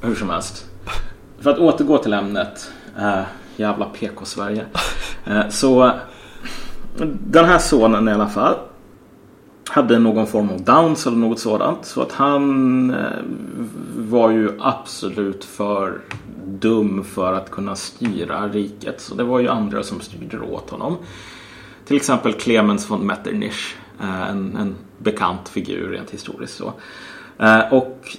Hur 0.00 0.14
som 0.14 0.30
helst. 0.30 0.64
För 1.40 1.50
att 1.50 1.58
återgå 1.58 1.98
till 1.98 2.12
ämnet. 2.12 2.70
Uh, 2.98 3.22
jävla 3.56 3.84
PK-Sverige. 3.84 4.64
Uh, 5.28 5.48
så 5.48 5.92
den 7.26 7.44
här 7.44 7.58
sonen 7.58 8.08
i 8.08 8.12
alla 8.12 8.28
fall 8.28 8.54
hade 9.70 9.98
någon 9.98 10.26
form 10.26 10.50
av 10.50 10.62
downs 10.62 11.06
eller 11.06 11.16
något 11.16 11.40
sådant. 11.40 11.86
Så 11.86 12.02
att 12.02 12.12
han 12.12 12.90
eh, 12.90 13.22
var 13.96 14.30
ju 14.30 14.50
absolut 14.60 15.44
för 15.44 16.00
dum 16.46 17.04
för 17.04 17.32
att 17.32 17.50
kunna 17.50 17.76
styra 17.76 18.48
riket. 18.48 19.00
Så 19.00 19.14
det 19.14 19.24
var 19.24 19.38
ju 19.38 19.48
andra 19.48 19.82
som 19.82 20.00
styrde 20.00 20.40
åt 20.40 20.70
honom. 20.70 20.96
Till 21.86 21.96
exempel 21.96 22.32
Clemens 22.32 22.90
von 22.90 23.06
Metternich. 23.06 23.74
Eh, 24.00 24.30
en, 24.30 24.56
en 24.56 24.74
bekant 24.98 25.48
figur 25.48 25.90
rent 25.90 26.10
historiskt. 26.10 26.56
Så. 26.56 26.72
Eh, 27.38 27.72
och 27.72 28.16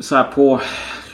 så 0.00 0.16
här 0.16 0.24
på 0.24 0.60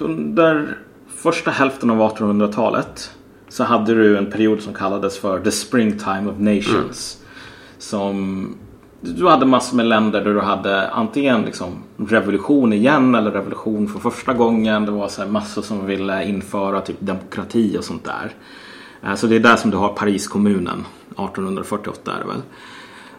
under 0.01 0.79
första 1.17 1.51
hälften 1.51 1.91
av 1.91 1.99
1800-talet 1.99 3.11
så 3.49 3.65
hade 3.65 3.95
du 3.95 4.19
en 4.19 4.31
period 4.31 4.61
som 4.61 4.75
kallades 4.75 5.19
för 5.19 5.41
The 5.41 5.51
Springtime 5.51 6.31
of 6.31 6.39
Nations. 6.39 7.19
Mm. 7.19 7.31
Som 7.79 8.49
du 9.05 9.29
hade 9.29 9.47
massor 9.47 9.77
med 9.77 9.87
länder 9.87 10.25
där 10.25 10.35
du 10.35 10.41
hade 10.41 10.91
antingen 10.91 11.43
liksom 11.43 11.83
revolution 11.97 12.73
igen 12.73 13.15
eller 13.15 13.31
revolution 13.31 13.89
för 13.89 13.99
första 13.99 14.33
gången. 14.33 14.85
Det 14.85 14.91
var 14.91 15.09
så 15.09 15.23
här 15.23 15.29
massor 15.29 15.63
som 15.63 15.87
ville 15.87 16.25
införa 16.25 16.81
typ 16.81 16.97
demokrati 17.01 17.77
och 17.79 17.85
sånt 17.85 18.05
där. 18.05 18.33
Eh, 19.03 19.15
så 19.15 19.27
det 19.27 19.37
är 19.37 19.41
där 19.41 19.57
som 19.57 19.71
du 19.71 19.77
har 19.77 19.89
Pariskommunen 19.89 20.85
1848 21.11 22.13
är 22.13 22.19
det 22.19 22.27
väl. 22.27 22.43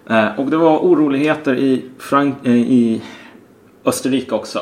Eh, 0.09 0.39
och 0.39 0.49
det 0.51 0.57
var 0.57 0.77
oroligheter 0.77 1.55
i, 1.55 1.85
Frank 1.99 2.35
eh, 2.43 2.55
i 2.55 3.01
Österrike 3.85 4.35
också. 4.35 4.59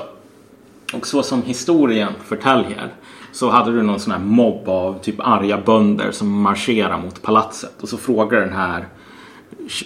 Och 0.93 1.07
så 1.07 1.23
som 1.23 1.41
historien 1.41 2.13
förtäljer 2.25 2.93
så 3.31 3.49
hade 3.49 3.71
du 3.71 3.81
någon 3.81 3.99
sån 3.99 4.11
här 4.11 4.19
mobb 4.19 4.69
av 4.69 4.99
typ 4.99 5.15
arga 5.19 5.57
bönder 5.65 6.11
som 6.11 6.41
marscherar 6.41 7.01
mot 7.01 7.21
palatset. 7.21 7.81
Och 7.81 7.89
så 7.89 7.97
frågar 7.97 8.39
den 8.39 8.53
här 8.53 8.87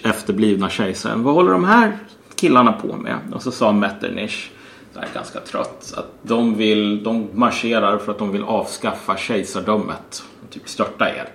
efterblivna 0.04 0.70
kejsaren 0.70 1.24
vad 1.24 1.34
håller 1.34 1.52
de 1.52 1.64
här 1.64 1.98
killarna 2.36 2.74
på 2.74 2.96
med? 2.96 3.18
Och 3.34 3.42
så 3.42 3.52
sa 3.52 3.72
Metternich 3.72 4.50
så 4.94 5.00
här, 5.00 5.10
ganska 5.14 5.40
trött 5.40 5.94
att 5.98 6.12
de, 6.22 6.56
vill, 6.56 7.04
de 7.04 7.28
marscherar 7.34 7.98
för 7.98 8.12
att 8.12 8.20
de 8.20 8.32
vill 8.32 8.44
avskaffa 8.44 9.18
kejsardömet. 9.18 10.24
Typ 10.50 10.70
störta 10.70 11.10
er. 11.10 11.30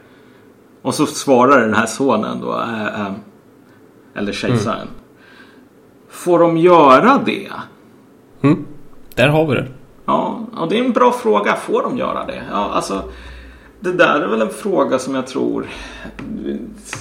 Och 0.83 0.95
så 0.95 1.07
svarar 1.07 1.61
den 1.61 1.75
här 1.75 1.87
sonen 1.87 2.41
då, 2.41 2.61
äh, 2.61 3.01
äh, 3.01 3.13
eller 4.15 4.33
kejsaren. 4.33 4.77
Mm. 4.77 4.95
Får 6.09 6.39
de 6.39 6.57
göra 6.57 7.23
det? 7.25 7.49
Mm. 8.43 8.67
Där 9.15 9.29
har 9.29 9.47
vi 9.47 9.55
det. 9.55 9.69
Ja, 10.05 10.47
och 10.57 10.69
det 10.69 10.79
är 10.79 10.85
en 10.85 10.93
bra 10.93 11.13
fråga. 11.13 11.55
Får 11.57 11.83
de 11.83 11.99
göra 11.99 12.27
det? 12.27 12.43
Ja, 12.51 12.71
alltså, 12.73 13.03
det 13.81 13.93
där 13.93 14.21
är 14.21 14.29
väl 14.29 14.43
en 14.43 14.51
fråga 14.51 14.99
som 14.99 15.15
jag 15.15 15.27
tror 15.27 15.67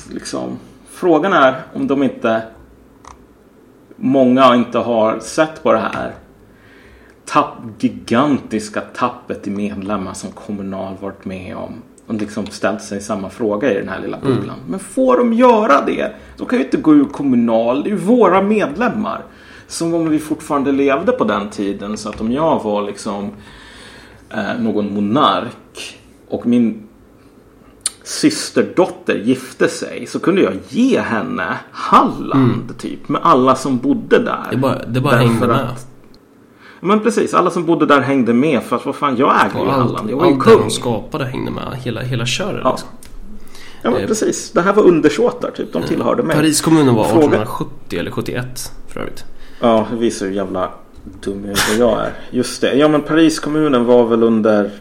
liksom 0.09 0.57
Frågan 1.01 1.33
är 1.33 1.55
om 1.73 1.87
de 1.87 2.03
inte 2.03 2.41
Många 3.95 4.55
inte 4.55 4.77
har 4.77 5.19
sett 5.19 5.63
på 5.63 5.71
det 5.71 5.79
här 5.79 6.15
tapp, 7.25 7.55
gigantiska 7.79 8.81
tappet 8.81 9.47
i 9.47 9.49
medlemmar 9.49 10.13
som 10.13 10.31
Kommunal 10.31 10.95
varit 11.01 11.25
med 11.25 11.55
om. 11.55 11.73
Och 12.07 12.13
liksom 12.13 12.45
ställt 12.45 12.81
sig 12.81 13.01
samma 13.01 13.29
fråga 13.29 13.71
i 13.71 13.75
den 13.77 13.89
här 13.89 13.99
lilla 13.99 14.17
mm. 14.17 14.27
bubblan. 14.27 14.55
Mm. 14.55 14.71
Men 14.71 14.79
får 14.79 15.17
de 15.17 15.33
göra 15.33 15.85
det? 15.85 16.11
De 16.37 16.47
kan 16.47 16.59
ju 16.59 16.65
inte 16.65 16.77
gå 16.77 16.93
ur 16.93 17.05
Kommunal. 17.05 17.83
Det 17.83 17.89
är 17.89 17.91
ju 17.91 17.97
våra 17.97 18.41
medlemmar. 18.41 19.23
Som 19.67 19.93
om 19.93 20.09
vi 20.09 20.19
fortfarande 20.19 20.71
levde 20.71 21.11
på 21.11 21.23
den 21.23 21.49
tiden. 21.49 21.97
Så 21.97 22.09
att 22.09 22.21
om 22.21 22.31
jag 22.31 22.63
var 22.63 22.81
liksom 22.81 23.31
eh, 24.29 24.59
någon 24.59 24.93
monark 24.93 25.99
och 26.27 26.45
min 26.45 26.87
systerdotter 28.11 29.15
gifte 29.15 29.67
sig 29.67 30.05
så 30.07 30.19
kunde 30.19 30.41
jag 30.41 30.53
ge 30.69 30.99
henne 30.99 31.57
Halland 31.71 32.63
mm. 32.63 32.75
typ 32.77 33.09
med 33.09 33.21
alla 33.23 33.55
som 33.55 33.77
bodde 33.77 34.19
där. 34.19 34.47
Det 34.51 34.57
bara, 34.57 34.85
det 34.85 35.01
bara 35.01 35.15
hängde 35.15 35.47
med. 35.47 35.59
Att, 35.59 35.87
men 36.79 36.99
precis, 36.99 37.33
alla 37.33 37.49
som 37.51 37.65
bodde 37.65 37.85
där 37.85 38.01
hängde 38.01 38.33
med 38.33 38.63
för 38.63 38.75
att 38.75 38.85
vad 38.85 38.95
fan, 38.95 39.17
jag 39.17 39.45
äger 39.45 39.65
ju 39.65 39.71
Halland. 39.71 40.09
Jag 40.09 40.17
var 40.17 40.25
ju 40.25 40.37
kung. 40.37 40.53
Allt 40.53 40.61
de 40.61 40.69
skapade 40.69 41.25
hängde 41.25 41.51
med, 41.51 41.77
hela, 41.83 42.01
hela 42.01 42.25
köret 42.25 42.61
ja. 42.63 42.71
liksom. 42.71 42.89
Ja 43.81 43.91
men 43.91 44.01
eh, 44.01 44.07
precis, 44.07 44.51
det 44.51 44.61
här 44.61 44.73
var 44.73 44.83
undersåtar 44.83 45.51
typ, 45.51 45.73
de 45.73 45.83
tillhörde 45.83 46.23
mig. 46.23 46.35
Pariskommunen 46.35 46.95
var 46.95 47.05
1870 47.05 47.99
eller 47.99 48.11
71 48.11 48.71
för 48.87 48.99
övrigt. 48.99 49.23
Ja, 49.59 49.87
det 49.91 49.97
visar 49.97 50.25
hur 50.25 50.33
jävla 50.33 50.69
dum 51.23 51.55
jag 51.79 51.99
är. 51.99 52.13
Just 52.31 52.61
det, 52.61 52.73
ja 52.73 52.87
men 52.87 53.01
Pariskommunen 53.01 53.85
var 53.85 54.03
väl 54.07 54.23
under 54.23 54.71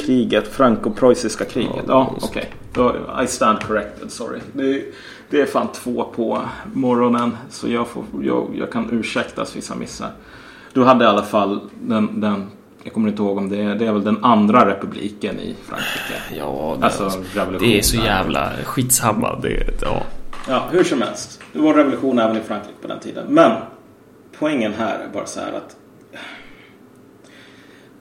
kriget, 0.00 0.48
franco-preussiska 0.48 1.44
kriget. 1.44 1.84
Ja, 1.88 2.14
okej. 2.22 2.52
Okay. 2.76 3.24
I 3.24 3.26
stand 3.26 3.60
corrected, 3.60 4.10
sorry. 4.10 4.40
Det, 4.52 4.84
det, 5.30 5.40
är 5.40 5.46
fan 5.46 5.68
två 5.72 6.04
på 6.04 6.42
morgonen 6.72 7.36
så 7.50 7.68
jag, 7.68 7.88
får, 7.88 8.04
jag, 8.22 8.50
jag 8.58 8.72
kan 8.72 8.88
ursäktas 8.92 9.56
vissa 9.56 9.74
missar. 9.74 10.10
Du 10.72 10.84
hade 10.84 11.04
i 11.04 11.08
alla 11.08 11.22
fall 11.22 11.60
den, 11.80 12.20
den 12.20 12.46
jag 12.84 12.92
kommer 12.92 13.08
inte 13.08 13.22
ihåg 13.22 13.38
om 13.38 13.48
det 13.48 13.62
är, 13.62 13.74
det 13.74 13.86
är 13.86 13.92
väl 13.92 14.04
den 14.04 14.24
andra 14.24 14.68
republiken 14.70 15.40
i 15.40 15.54
Frankrike. 15.66 16.22
Ja, 16.38 16.76
det, 16.80 16.84
alltså, 16.84 17.10
det 17.60 17.78
är 17.78 17.82
så 17.82 17.96
jävla 17.96 18.52
skitsamma. 18.64 19.38
Det, 19.42 19.82
ja. 19.82 20.02
ja, 20.48 20.68
hur 20.70 20.84
som 20.84 21.02
helst. 21.02 21.40
Det 21.52 21.58
var 21.58 21.74
revolution 21.74 22.18
även 22.18 22.36
i 22.36 22.40
Frankrike 22.40 22.74
på 22.82 22.88
den 22.88 23.00
tiden. 23.00 23.26
Men 23.28 23.52
poängen 24.38 24.72
här 24.78 24.98
är 24.98 25.08
bara 25.12 25.26
så 25.26 25.40
här 25.40 25.52
att 25.52 25.76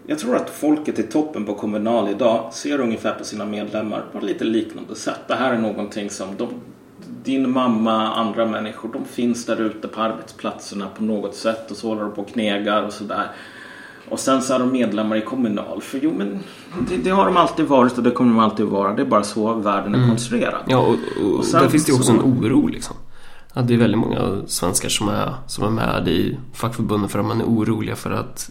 jag 0.06 0.20
tror 0.20 0.36
att 0.36 0.50
folket 0.50 1.00
i 1.00 1.04
toppen 1.04 1.46
på 1.46 1.54
Kommunal 1.54 2.10
idag 2.10 2.54
ser 2.54 2.80
ungefär 2.80 3.14
på 3.14 3.24
sina 3.24 3.46
medlemmar 3.46 4.04
på 4.12 4.20
lite 4.20 4.44
liknande 4.44 4.96
sätt. 4.96 5.20
Det 5.28 5.36
här 5.36 5.54
är 5.54 5.58
någonting 5.58 6.10
som 6.10 6.28
de, 6.38 6.50
din 7.24 7.52
mamma, 7.52 8.14
andra 8.14 8.46
människor, 8.46 8.90
de 8.94 9.06
finns 9.06 9.46
där 9.46 9.62
ute 9.62 9.88
på 9.88 10.02
arbetsplatserna 10.02 10.88
på 10.98 11.04
något 11.04 11.36
sätt 11.36 11.72
och 11.72 11.78
så 11.78 11.88
håller 11.88 12.02
de 12.02 12.12
på 12.12 12.22
och 12.22 12.30
knegar 12.30 12.84
och 12.84 12.94
sådär. 12.94 13.32
Och 14.10 14.20
sen 14.20 14.42
så 14.42 14.54
är 14.54 14.60
de 14.60 14.72
medlemmar 14.72 15.16
i 15.16 15.22
Kommunal. 15.22 15.82
För 15.82 16.00
jo 16.04 16.14
men 16.18 16.40
det, 16.90 16.98
det, 16.98 17.10
har 17.10 17.26
de 17.26 17.38
alltid 17.38 17.66
varit 17.66 17.98
och 17.98 18.04
det 18.04 18.12
kommer 18.12 18.32
de 18.32 18.40
alltid 18.40 18.66
vara. 18.66 18.94
Det 18.94 19.02
är 19.02 19.06
bara 19.06 19.24
så 19.24 19.54
världen 19.54 19.94
är 19.94 19.98
mm. 19.98 20.10
konstruerad. 20.10 20.64
Ja 20.68 20.78
och, 20.78 20.96
och, 21.26 21.40
och 21.40 21.46
där 21.52 21.70
finns 21.70 21.86
det 21.86 21.92
ju 21.92 21.96
också 21.96 22.12
så... 22.12 22.14
en 22.14 22.22
oro 22.22 22.68
liksom. 22.68 22.96
Att 23.54 23.68
det 23.68 23.74
är 23.74 23.78
väldigt 23.78 24.00
många 24.00 24.42
svenskar 24.48 24.90
som 24.90 25.10
är, 25.10 25.34
som 25.48 25.64
är 25.64 25.70
med 25.70 26.08
i 26.08 26.38
fackförbunden 26.54 27.10
för 27.10 27.20
att 27.20 27.26
man 27.26 27.42
är 27.42 27.46
oroliga 27.46 27.96
för 27.96 28.12
att 28.12 28.50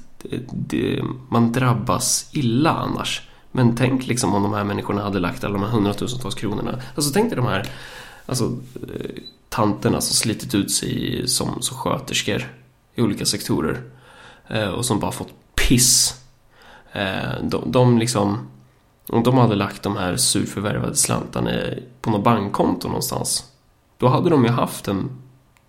det, 0.52 1.02
man 1.28 1.52
drabbas 1.52 2.30
illa 2.32 2.70
annars. 2.70 3.22
Men 3.52 3.76
tänk 3.76 4.06
liksom 4.06 4.34
om 4.34 4.42
de 4.42 4.52
här 4.52 4.64
människorna 4.64 5.02
hade 5.02 5.18
lagt 5.18 5.44
alla 5.44 5.52
de 5.52 5.62
här 5.62 5.70
hundratusentals 5.70 6.34
kronorna. 6.34 6.80
Alltså 6.94 7.12
tänk 7.14 7.30
dig 7.30 7.36
de 7.36 7.46
här 7.46 7.68
alltså, 8.26 8.44
eh, 8.94 9.10
tanterna 9.48 10.00
som 10.00 10.14
slitit 10.14 10.54
ut 10.54 10.70
sig 10.70 11.22
som, 11.28 11.62
som 11.62 11.76
sköterskor 11.76 12.42
i 12.94 13.02
olika 13.02 13.26
sektorer. 13.26 13.82
Eh, 14.48 14.68
och 14.68 14.84
som 14.84 15.00
bara 15.00 15.12
fått 15.12 15.32
piss. 15.54 16.20
Eh, 16.92 17.42
de, 17.42 17.72
de 17.72 17.98
liksom... 17.98 18.48
Om 19.08 19.22
de 19.22 19.38
hade 19.38 19.54
lagt 19.54 19.82
de 19.82 19.96
här 19.96 20.16
surförvärvade 20.16 20.96
slantarna 20.96 21.50
på 22.00 22.10
något 22.10 22.24
bankkonto 22.24 22.88
någonstans. 22.88 23.44
Då 23.98 24.08
hade 24.08 24.30
de 24.30 24.44
ju 24.44 24.50
haft 24.50 24.88
en... 24.88 25.10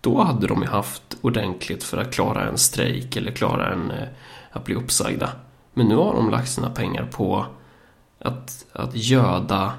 Då 0.02 0.24
hade 0.24 0.48
de 0.48 0.62
ju 0.62 0.68
haft 0.68 1.18
ordentligt 1.22 1.84
för 1.84 1.98
att 1.98 2.14
klara 2.14 2.48
en 2.50 2.58
strejk 2.58 3.16
eller 3.16 3.32
klara 3.32 3.74
en 3.74 3.92
att 4.54 4.66
bli 4.66 4.76
uppsagda. 4.76 5.30
Men 5.74 5.88
nu 5.88 5.96
har 5.96 6.14
de 6.14 6.30
lagt 6.30 6.50
sina 6.50 6.70
pengar 6.70 7.08
på 7.12 7.46
att, 8.20 8.66
att 8.74 8.96
göda 8.96 9.74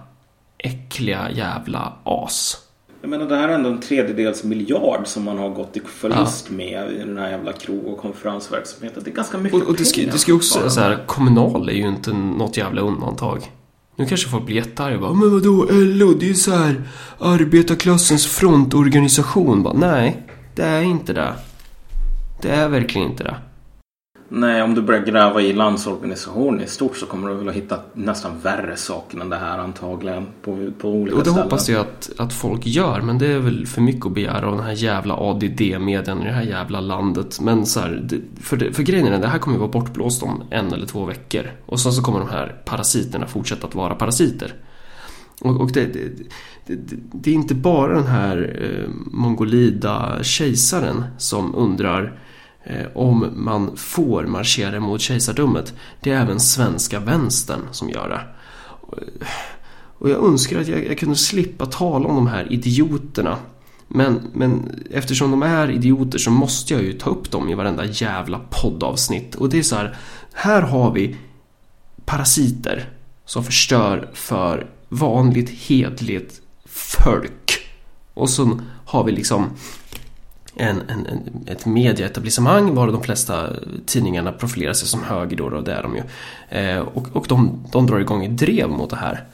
äckliga 0.59 1.31
jävla 1.31 1.93
as. 2.05 2.57
Jag 3.01 3.11
menar 3.11 3.27
det 3.27 3.37
här 3.37 3.49
är 3.49 3.55
ändå 3.55 3.71
en 3.71 3.81
tredjedels 3.81 4.45
miljard 4.45 5.07
som 5.07 5.25
man 5.25 5.39
har 5.39 5.49
gått 5.49 5.77
i 5.77 5.81
förlust 5.81 6.47
ja. 6.51 6.57
med 6.57 6.93
i 6.93 6.99
den 6.99 7.19
här 7.19 7.31
jävla 7.31 7.53
krog 7.53 7.87
och 7.87 7.99
konferensverksamheten. 7.99 9.03
Det 9.05 9.11
är 9.11 9.15
ganska 9.15 9.39
mycket 9.39 9.63
och, 9.63 9.69
och 9.69 9.77
det 9.77 9.85
ska. 9.85 10.03
Det 10.03 10.19
ska 10.19 10.35
också 10.35 10.59
säga 10.59 10.71
så 10.71 10.81
här, 10.81 11.05
Kommunal 11.07 11.69
är 11.69 11.73
ju 11.73 11.89
inte 11.89 12.13
något 12.13 12.57
jävla 12.57 12.81
undantag. 12.81 13.51
Nu 13.97 14.07
kanske 14.07 14.29
folk 14.29 14.47
blir 14.47 14.57
jättearga 14.57 14.99
bara, 14.99 15.13
men 15.13 15.33
vadå 15.33 15.67
LO? 15.71 16.15
Det 16.15 16.27
är 16.27 16.29
ju 16.29 16.35
så 16.35 16.51
här 16.51 16.83
arbetarklassens 17.19 18.27
frontorganisation. 18.27 19.63
Bara, 19.63 19.75
Nej, 19.75 20.23
det 20.55 20.63
är 20.63 20.83
inte 20.83 21.13
det. 21.13 21.33
Det 22.43 22.51
är 22.51 22.69
verkligen 22.69 23.11
inte 23.11 23.25
det. 23.25 23.37
Nej, 24.29 24.63
om 24.63 24.75
du 24.75 24.83
börjar 24.83 25.03
gräva 25.03 25.41
i 25.41 25.53
landsorganisationen 25.53 26.61
i 26.61 26.67
stort 26.67 26.97
så 26.97 27.07
kommer 27.07 27.29
du 27.29 27.35
väl 27.35 27.49
att 27.49 27.55
hitta 27.55 27.79
nästan 27.93 28.33
värre 28.43 28.77
saker 28.77 29.21
än 29.21 29.29
det 29.29 29.37
här 29.37 29.59
antagligen. 29.59 30.27
På, 30.43 30.71
på 30.79 30.89
olika 30.89 31.17
Och 31.17 31.25
det 31.25 31.31
ställen. 31.31 31.43
hoppas 31.45 31.69
jag 31.69 31.81
att, 31.81 32.11
att 32.19 32.33
folk 32.33 32.67
gör, 32.67 33.01
men 33.01 33.19
det 33.19 33.27
är 33.27 33.39
väl 33.39 33.67
för 33.67 33.81
mycket 33.81 34.07
att 34.07 34.13
begära 34.13 34.47
av 34.47 34.57
den 34.57 34.67
här 34.67 34.73
jävla 34.73 35.15
ADD-medien 35.15 36.23
i 36.23 36.25
det 36.25 36.33
här 36.33 36.43
jävla 36.43 36.81
landet. 36.81 37.41
Men 37.41 37.67
så 37.67 37.81
här, 37.81 38.09
för, 38.41 38.57
det, 38.57 38.73
för 38.73 38.83
grejen 38.83 39.07
är 39.07 39.11
den, 39.11 39.21
det 39.21 39.29
här 39.29 39.39
kommer 39.39 39.57
ju 39.57 39.61
vara 39.61 39.71
bortblåst 39.71 40.23
om 40.23 40.43
en 40.51 40.73
eller 40.73 40.87
två 40.87 41.05
veckor. 41.05 41.51
Och 41.67 41.81
sen 41.81 41.93
så 41.93 42.03
kommer 42.03 42.19
de 42.19 42.29
här 42.29 42.63
parasiterna 42.65 43.27
fortsätta 43.27 43.67
att 43.67 43.75
vara 43.75 43.95
parasiter. 43.95 44.55
Och, 45.41 45.61
och 45.61 45.73
det, 45.73 45.87
det, 45.87 46.09
det, 46.67 46.97
det, 47.13 47.31
är 47.31 47.35
inte 47.35 47.55
bara 47.55 47.95
den 47.95 48.07
här 48.07 48.57
eh, 48.63 48.91
mongolida 49.07 50.19
kejsaren 50.23 51.05
som 51.19 51.55
undrar 51.55 52.19
Eh, 52.67 52.87
om 52.95 53.31
man 53.35 53.77
får 53.77 54.23
marschera 54.23 54.81
mot 54.81 55.01
kejsardömet. 55.01 55.75
Det 56.01 56.11
är 56.11 56.21
även 56.21 56.41
svenska 56.41 57.01
vänstern 57.01 57.61
som 57.71 57.91
gör 57.91 58.09
det. 58.09 58.21
Eh, 59.01 59.27
och 59.99 60.11
jag 60.11 60.25
önskar 60.25 60.61
att 60.61 60.69
jag, 60.69 60.87
jag 60.87 60.99
kunde 60.99 61.17
slippa 61.17 61.67
tala 61.67 62.09
om 62.09 62.15
de 62.15 62.27
här 62.27 62.53
idioterna 62.53 63.39
Men, 63.89 64.21
men 64.33 64.83
eftersom 64.91 65.31
de 65.31 65.43
är 65.43 65.71
idioter 65.71 66.19
så 66.19 66.31
måste 66.31 66.75
jag 66.75 66.83
ju 66.83 66.93
ta 66.93 67.11
upp 67.11 67.31
dem 67.31 67.49
i 67.49 67.55
varenda 67.55 67.85
jävla 67.85 68.41
poddavsnitt. 68.51 69.35
Och 69.35 69.49
det 69.49 69.59
är 69.59 69.63
så 69.63 69.77
här, 69.77 69.97
här 70.33 70.63
har 70.63 70.93
vi 70.93 71.17
parasiter 72.05 72.91
som 73.25 73.45
förstör 73.45 74.11
för 74.13 74.67
vanligt 74.89 75.51
hedligt 75.51 76.41
folk. 76.67 77.61
Och 78.15 78.31
så 78.31 78.61
har 78.85 79.05
vi 79.05 79.13
liksom 79.13 79.51
en, 80.57 80.83
en, 80.89 81.07
en, 81.07 81.45
ett 81.47 81.67
medieetablissemang 81.67 82.75
var 82.75 82.87
de 82.87 83.03
flesta 83.03 83.49
tidningarna 83.87 84.33
profilerar 84.33 84.73
sig 84.73 84.89
som 84.89 85.03
höger 85.03 85.37
då, 85.37 85.45
och 85.45 85.65
det 85.65 85.73
är 85.73 85.83
de 85.83 85.97
ju. 85.97 86.03
Eh, 86.49 86.79
och 86.79 87.17
och 87.17 87.27
de, 87.29 87.65
de 87.73 87.87
drar 87.87 87.99
igång 87.99 88.25
ett 88.25 88.37
drev 88.37 88.69
mot 88.69 88.91
det 88.91 88.97
här. 88.97 89.25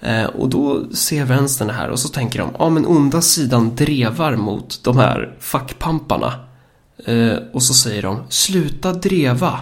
Eh, 0.00 0.24
och 0.24 0.48
då 0.48 0.92
ser 0.92 1.24
vänstern 1.24 1.68
det 1.68 1.74
här 1.74 1.90
och 1.90 1.98
så 1.98 2.08
tänker 2.08 2.38
de, 2.38 2.50
ja 2.58 2.68
men 2.68 2.86
onda 2.86 3.20
sidan 3.20 3.76
drevar 3.76 4.36
mot 4.36 4.84
de 4.84 4.96
här 4.98 5.34
fackpamparna. 5.40 6.32
Eh, 7.04 7.36
och 7.52 7.62
så 7.62 7.74
säger 7.74 8.02
de, 8.02 8.22
sluta 8.28 8.92
dreva. 8.92 9.60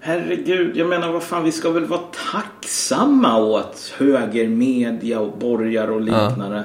Herregud, 0.00 0.76
jag 0.76 0.88
menar 0.88 1.12
vad 1.12 1.22
fan, 1.22 1.44
vi 1.44 1.52
ska 1.52 1.70
väl 1.70 1.86
vara 1.86 2.00
tacksamma 2.32 3.38
åt 3.38 3.94
högermedia 3.98 5.20
och 5.20 5.38
borgare 5.38 5.90
och 5.90 6.00
liknande. 6.00 6.64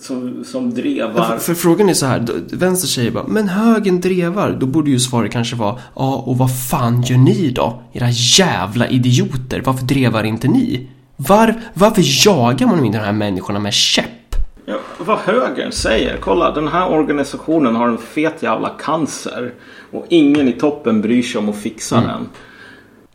Som, 0.00 0.44
som 0.44 0.74
drevar. 0.74 1.12
Ja, 1.16 1.24
för, 1.24 1.38
för, 1.38 1.54
frågan 1.54 1.88
är 1.88 1.94
så 1.94 2.06
här, 2.06 2.26
vänster 2.52 2.88
säger 2.88 3.10
bara, 3.10 3.26
men 3.26 3.48
högern 3.48 4.00
drevar. 4.00 4.56
Då 4.60 4.66
borde 4.66 4.90
ju 4.90 5.00
svaret 5.00 5.32
kanske 5.32 5.56
vara, 5.56 5.78
ja 5.94 6.22
och 6.26 6.38
vad 6.38 6.50
fan 6.68 7.02
gör 7.02 7.18
ni 7.18 7.50
då? 7.50 7.82
Era 7.92 8.08
jävla 8.10 8.88
idioter, 8.88 9.62
varför 9.64 9.84
drevar 9.84 10.24
inte 10.24 10.48
ni? 10.48 10.88
Var, 11.16 11.54
varför 11.74 12.26
jagar 12.26 12.66
man 12.66 12.84
inte 12.84 12.98
de 12.98 13.04
här 13.04 13.12
människorna 13.12 13.58
med 13.58 13.74
käpp? 13.74 14.36
Ja, 14.64 14.76
vad 14.98 15.18
högern 15.18 15.72
säger. 15.72 16.16
Kolla, 16.20 16.50
den 16.50 16.68
här 16.68 16.88
organisationen 16.88 17.76
har 17.76 17.88
en 17.88 17.98
fet 17.98 18.42
jävla 18.42 18.68
cancer. 18.68 19.52
Och 19.92 20.06
ingen 20.08 20.48
i 20.48 20.52
toppen 20.52 21.00
bryr 21.00 21.22
sig 21.22 21.38
om 21.38 21.48
att 21.48 21.56
fixa 21.56 21.96
mm. 21.96 22.08
den. 22.08 22.28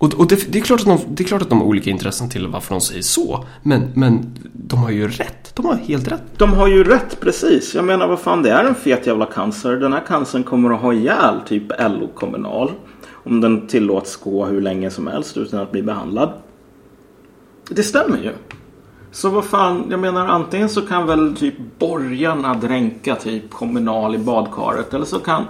Och, 0.03 0.13
och 0.13 0.27
det, 0.27 0.51
det, 0.51 0.59
är 0.59 0.63
klart 0.63 0.79
att 0.79 0.85
de, 0.85 0.99
det 1.07 1.23
är 1.23 1.27
klart 1.27 1.41
att 1.41 1.49
de 1.49 1.59
har 1.59 1.67
olika 1.67 1.89
intressen 1.89 2.29
till 2.29 2.47
varför 2.47 2.75
de 2.75 2.81
säger 2.81 3.01
så. 3.01 3.45
Men, 3.61 3.91
men 3.93 4.35
de 4.53 4.79
har 4.79 4.91
ju 4.91 5.07
rätt. 5.07 5.55
De 5.55 5.65
har 5.65 5.75
helt 5.75 6.07
rätt. 6.07 6.23
De 6.37 6.53
har 6.53 6.67
ju 6.67 6.83
rätt, 6.83 7.19
precis. 7.19 7.75
Jag 7.75 7.85
menar, 7.85 8.07
vad 8.07 8.19
fan, 8.19 8.43
det 8.43 8.51
är 8.51 8.63
en 8.63 8.75
fet 8.75 9.07
jävla 9.07 9.25
cancer. 9.25 9.71
Den 9.75 9.93
här 9.93 10.03
cancern 10.07 10.43
kommer 10.43 10.73
att 10.73 10.81
ha 10.81 10.93
ihjäl 10.93 11.39
typ 11.47 11.63
LO-kommunal. 11.79 12.71
Om 13.11 13.41
den 13.41 13.67
tillåts 13.67 14.15
gå 14.15 14.45
hur 14.45 14.61
länge 14.61 14.89
som 14.89 15.07
helst 15.07 15.37
utan 15.37 15.59
att 15.59 15.71
bli 15.71 15.81
behandlad. 15.81 16.33
Det 17.69 17.83
stämmer 17.83 18.17
ju. 18.17 18.31
Så 19.11 19.29
vad 19.29 19.45
fan, 19.45 19.87
jag 19.89 19.99
menar 19.99 20.27
antingen 20.27 20.69
så 20.69 20.81
kan 20.81 21.07
väl 21.07 21.35
typ 21.35 21.55
borgarna 21.79 22.53
dränka 22.53 23.15
typ 23.15 23.51
kommunal 23.51 24.15
i 24.15 24.17
badkaret 24.17 24.93
eller 24.93 25.05
så 25.05 25.19
kan 25.19 25.43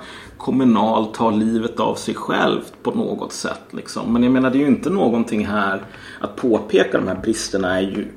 kommunal 0.43 1.05
tar 1.05 1.31
livet 1.31 1.79
av 1.79 1.95
sig 1.95 2.15
självt 2.15 2.73
på 2.83 2.91
något 2.91 3.33
sätt. 3.33 3.61
Liksom. 3.71 4.13
Men 4.13 4.23
jag 4.23 4.31
menar 4.31 4.49
det 4.49 4.57
är 4.57 4.59
ju 4.59 4.67
inte 4.67 4.89
någonting 4.89 5.45
här 5.45 5.81
att 6.21 6.35
påpeka 6.35 6.97
de 6.97 7.07
här 7.07 7.19
bristerna 7.21 7.77
är 7.77 7.81
ju 7.81 8.07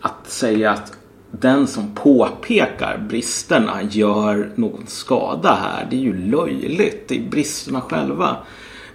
att 0.00 0.28
säga 0.28 0.70
att 0.70 0.92
den 1.30 1.66
som 1.66 1.94
påpekar 1.94 2.98
bristerna 3.08 3.82
gör 3.82 4.50
någon 4.54 4.86
skada 4.86 5.54
här. 5.54 5.86
Det 5.90 5.96
är 5.96 6.00
ju 6.00 6.30
löjligt. 6.30 7.08
Det 7.08 7.16
är 7.16 7.30
bristerna 7.30 7.80
själva. 7.80 8.36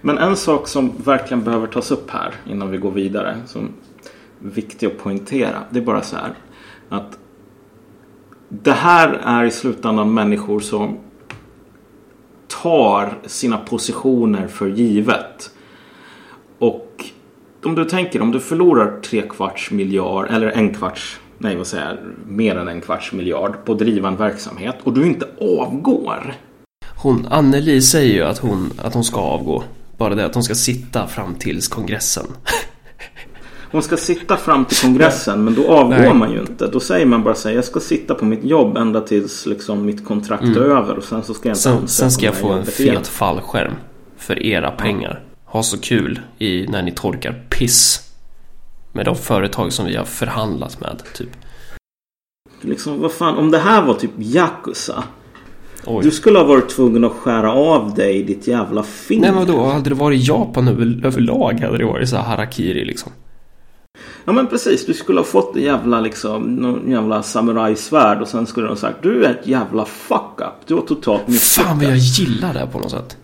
Men 0.00 0.18
en 0.18 0.36
sak 0.36 0.68
som 0.68 0.92
verkligen 1.04 1.44
behöver 1.44 1.66
tas 1.66 1.90
upp 1.90 2.10
här 2.10 2.34
innan 2.50 2.70
vi 2.70 2.78
går 2.78 2.90
vidare. 2.90 3.36
Som 3.46 3.68
är 4.44 4.48
viktig 4.48 4.86
att 4.86 4.98
poängtera. 4.98 5.58
Det 5.70 5.78
är 5.78 5.84
bara 5.84 6.02
så 6.02 6.16
här. 6.16 6.34
Att 6.88 7.18
det 8.48 8.72
här 8.72 9.20
är 9.24 9.44
i 9.44 9.50
slutändan 9.50 10.14
människor 10.14 10.60
som 10.60 10.98
tar 12.62 13.18
sina 13.26 13.58
positioner 13.58 14.46
för 14.46 14.68
givet. 14.68 15.50
Och 16.58 17.04
om 17.64 17.74
du 17.74 17.84
tänker 17.84 18.22
om 18.22 18.32
du 18.32 18.40
förlorar 18.40 19.00
tre 19.00 19.22
kvarts 19.22 19.70
miljard 19.70 20.26
eller 20.30 20.46
en 20.46 20.74
kvarts 20.74 21.20
nej 21.42 21.56
vad 21.56 21.66
säger 21.66 21.86
jag, 21.86 21.98
mer 22.26 22.56
än 22.56 22.68
en 22.68 22.80
kvarts 22.80 23.12
miljard 23.12 23.64
på 23.64 23.72
att 23.72 23.78
driva 23.78 24.08
en 24.08 24.16
verksamhet 24.16 24.76
och 24.82 24.92
du 24.92 25.06
inte 25.06 25.26
avgår. 25.40 26.34
Hon, 26.96 27.26
Anneli 27.30 27.82
säger 27.82 28.14
ju 28.14 28.22
att 28.22 28.38
hon, 28.38 28.72
att 28.78 28.94
hon 28.94 29.04
ska 29.04 29.20
avgå. 29.20 29.62
Bara 29.96 30.14
det 30.14 30.26
att 30.26 30.34
hon 30.34 30.42
ska 30.42 30.54
sitta 30.54 31.06
fram 31.06 31.34
tills 31.34 31.68
kongressen. 31.68 32.26
Hon 33.72 33.82
ska 33.82 33.96
sitta 33.96 34.36
fram 34.36 34.64
till 34.64 34.76
kongressen 34.76 35.44
men 35.44 35.54
då 35.54 35.68
avgår 35.68 35.96
Nej. 35.96 36.14
man 36.14 36.32
ju 36.32 36.40
inte. 36.40 36.66
Då 36.66 36.80
säger 36.80 37.06
man 37.06 37.22
bara 37.22 37.34
så 37.34 37.48
här, 37.48 37.56
jag 37.56 37.64
ska 37.64 37.80
sitta 37.80 38.14
på 38.14 38.24
mitt 38.24 38.44
jobb 38.44 38.76
ända 38.76 39.00
tills 39.00 39.46
liksom 39.46 39.86
mitt 39.86 40.04
kontrakt 40.04 40.42
mm. 40.42 40.56
är 40.56 40.60
över 40.60 40.96
och 40.96 41.04
sen 41.04 41.22
så 41.22 41.34
ska 41.34 41.48
jag 41.48 41.54
inte 41.54 41.62
Sen, 41.62 41.88
sen 41.88 42.10
ska 42.10 42.26
jag 42.26 42.34
få 42.34 42.52
en 42.52 42.64
fet 42.64 42.80
igen. 42.80 43.04
fallskärm 43.04 43.72
för 44.16 44.42
era 44.42 44.70
pengar. 44.70 45.20
Ha 45.44 45.62
så 45.62 45.78
kul 45.78 46.20
i, 46.38 46.66
när 46.66 46.82
ni 46.82 46.92
torkar 46.92 47.44
piss. 47.48 48.10
Med 48.92 49.04
de 49.04 49.16
företag 49.16 49.72
som 49.72 49.86
vi 49.86 49.96
har 49.96 50.04
förhandlat 50.04 50.80
med, 50.80 51.02
typ. 51.14 51.28
Liksom, 52.60 53.00
vad 53.00 53.12
fan, 53.12 53.38
om 53.38 53.50
det 53.50 53.58
här 53.58 53.82
var 53.82 53.94
typ 53.94 54.10
Yakuza. 54.18 55.04
Oj. 55.86 56.04
Du 56.04 56.10
skulle 56.10 56.38
ha 56.38 56.44
varit 56.44 56.68
tvungen 56.68 57.04
att 57.04 57.12
skära 57.12 57.52
av 57.52 57.94
dig 57.94 58.22
ditt 58.22 58.46
jävla 58.46 58.82
finger. 58.82 59.22
Nej 59.22 59.32
men 59.32 59.46
då 59.46 59.64
hade 59.64 59.88
det 59.88 59.94
varit 59.94 60.28
Japan 60.28 60.68
över, 60.68 61.06
överlag 61.06 61.60
hade 61.60 61.78
det 61.78 61.84
varit 61.84 62.08
så 62.08 62.16
här 62.16 62.24
harakiri 62.24 62.84
liksom. 62.84 63.12
Ja 64.24 64.32
men 64.32 64.46
precis, 64.46 64.86
du 64.86 64.94
skulle 64.94 65.20
ha 65.20 65.24
fått 65.24 65.56
en 65.56 65.62
jävla 65.62 66.00
liksom, 66.00 66.42
någon 66.42 66.90
jävla 66.90 67.22
samurajsvärd 67.22 68.22
och 68.22 68.28
sen 68.28 68.46
skulle 68.46 68.66
de 68.66 68.70
ha 68.70 68.76
sagt 68.76 69.02
du 69.02 69.24
är 69.24 69.30
ett 69.30 69.46
jävla 69.46 69.84
fuck 69.84 70.40
up. 70.40 70.66
Du 70.66 70.74
har 70.74 70.82
totalt 70.82 71.28
misslyckats. 71.28 71.68
Fan 71.68 71.78
vad 71.78 71.86
jag 71.86 71.96
gillar 71.96 72.54
det 72.54 72.68
på 72.72 72.78
något 72.78 72.90
sätt. 72.90 73.16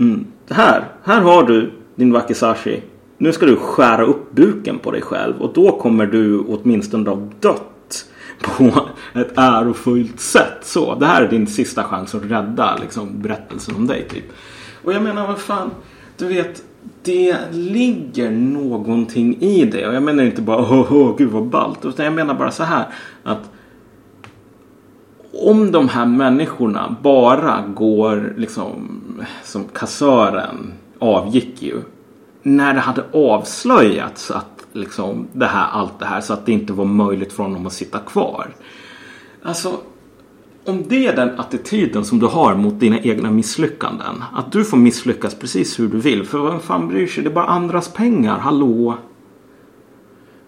Mm. 0.00 0.26
Här, 0.50 0.88
här 1.04 1.20
har 1.20 1.42
du 1.42 1.72
din 1.94 2.12
wakizashi. 2.12 2.82
Nu 3.18 3.32
ska 3.32 3.46
du 3.46 3.56
skära 3.56 4.04
upp 4.04 4.32
buken 4.32 4.78
på 4.78 4.90
dig 4.90 5.02
själv 5.02 5.42
och 5.42 5.52
då 5.54 5.78
kommer 5.78 6.06
du 6.06 6.38
åtminstone 6.38 7.10
ha 7.10 7.28
dött 7.40 8.06
på 8.42 8.88
ett 9.14 9.32
ärofullt 9.36 10.20
sätt. 10.20 10.58
Så, 10.62 10.94
det 10.94 11.06
här 11.06 11.22
är 11.22 11.28
din 11.28 11.46
sista 11.46 11.84
chans 11.84 12.14
att 12.14 12.24
rädda 12.24 12.76
liksom, 12.80 13.22
berättelsen 13.22 13.74
om 13.74 13.86
dig. 13.86 14.08
Typ. 14.10 14.24
Och 14.84 14.92
jag 14.92 15.02
menar, 15.02 15.26
vad 15.26 15.38
fan, 15.38 15.70
du 16.16 16.26
vet, 16.26 16.62
det 17.02 17.36
ligger 17.52 18.30
någonting 18.30 19.42
i 19.42 19.64
det. 19.64 19.86
Och 19.86 19.94
jag 19.94 20.02
menar 20.02 20.24
inte 20.24 20.42
bara 20.42 20.58
åh, 20.58 20.92
åh 20.92 21.16
gud 21.16 21.30
vad 21.30 21.46
ballt. 21.46 21.84
Utan 21.84 22.04
jag 22.04 22.14
menar 22.14 22.34
bara 22.34 22.50
så 22.50 22.62
här 22.62 22.86
att 23.22 23.50
om 25.32 25.72
de 25.72 25.88
här 25.88 26.06
människorna 26.06 26.96
bara 27.02 27.64
går 27.74 28.34
liksom 28.36 29.00
som 29.44 29.64
kassören 29.64 30.72
avgick 30.98 31.62
ju. 31.62 31.82
När 32.42 32.74
det 32.74 32.80
hade 32.80 33.04
avslöjats 33.12 34.30
att 34.30 34.66
liksom 34.72 35.26
det 35.32 35.46
här, 35.46 35.68
allt 35.72 35.98
det 35.98 36.04
här 36.04 36.20
så 36.20 36.32
att 36.32 36.46
det 36.46 36.52
inte 36.52 36.72
var 36.72 36.84
möjligt 36.84 37.32
för 37.32 37.42
honom 37.42 37.66
att 37.66 37.72
sitta 37.72 37.98
kvar. 37.98 38.54
Alltså 39.42 39.76
om 40.64 40.84
det 40.88 41.06
är 41.06 41.16
den 41.16 41.40
attityden 41.40 42.04
som 42.04 42.18
du 42.18 42.26
har 42.26 42.54
mot 42.54 42.80
dina 42.80 43.00
egna 43.00 43.30
misslyckanden. 43.30 44.24
Att 44.32 44.52
du 44.52 44.64
får 44.64 44.76
misslyckas 44.76 45.34
precis 45.34 45.80
hur 45.80 45.88
du 45.88 45.98
vill. 45.98 46.24
För 46.24 46.50
vem 46.50 46.60
fan 46.60 46.88
bryr 46.88 47.06
sig? 47.06 47.24
Det 47.24 47.30
är 47.30 47.34
bara 47.34 47.46
andras 47.46 47.92
pengar. 47.92 48.38
Hallå? 48.38 48.96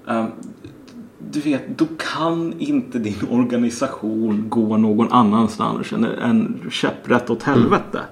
Um, 0.05 0.27
du 1.31 1.41
vet, 1.41 1.79
då 1.79 1.87
kan 2.15 2.55
inte 2.59 2.99
din 2.99 3.29
organisation 3.31 4.45
gå 4.49 4.77
någon 4.77 5.13
annanstans 5.13 5.93
än, 5.93 6.61
käpprätt 6.71 7.31
åt 7.31 7.43
helvete. 7.43 7.99
Mm. 7.99 8.05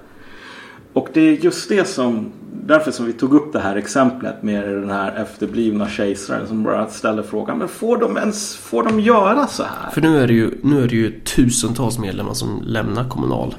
Och 0.93 1.09
det 1.13 1.21
är 1.21 1.31
just 1.31 1.69
det 1.69 1.87
som 1.87 2.31
därför 2.71 2.91
som 2.91 3.05
vi 3.05 3.13
tog 3.13 3.33
upp 3.33 3.53
det 3.53 3.59
här 3.59 3.75
exemplet 3.75 4.43
med 4.43 4.63
den 4.63 4.89
här 4.89 5.15
efterblivna 5.15 5.89
kejsaren 5.89 6.47
som 6.47 6.63
bara 6.63 6.87
ställer 6.87 7.23
frågan 7.23 7.57
men 7.57 7.67
får 7.67 7.97
de 7.97 8.17
ens 8.17 8.55
får 8.55 8.83
de 8.83 8.99
göra 8.99 9.47
så 9.47 9.63
här? 9.63 9.91
För 9.91 10.01
nu 10.01 10.23
är 10.23 10.27
det 10.27 10.33
ju, 10.33 10.51
nu 10.63 10.83
är 10.83 10.87
det 10.87 10.95
ju 10.95 11.19
tusentals 11.19 11.99
medlemmar 11.99 12.33
som 12.33 12.63
lämnar 12.65 13.09
Kommunal. 13.09 13.55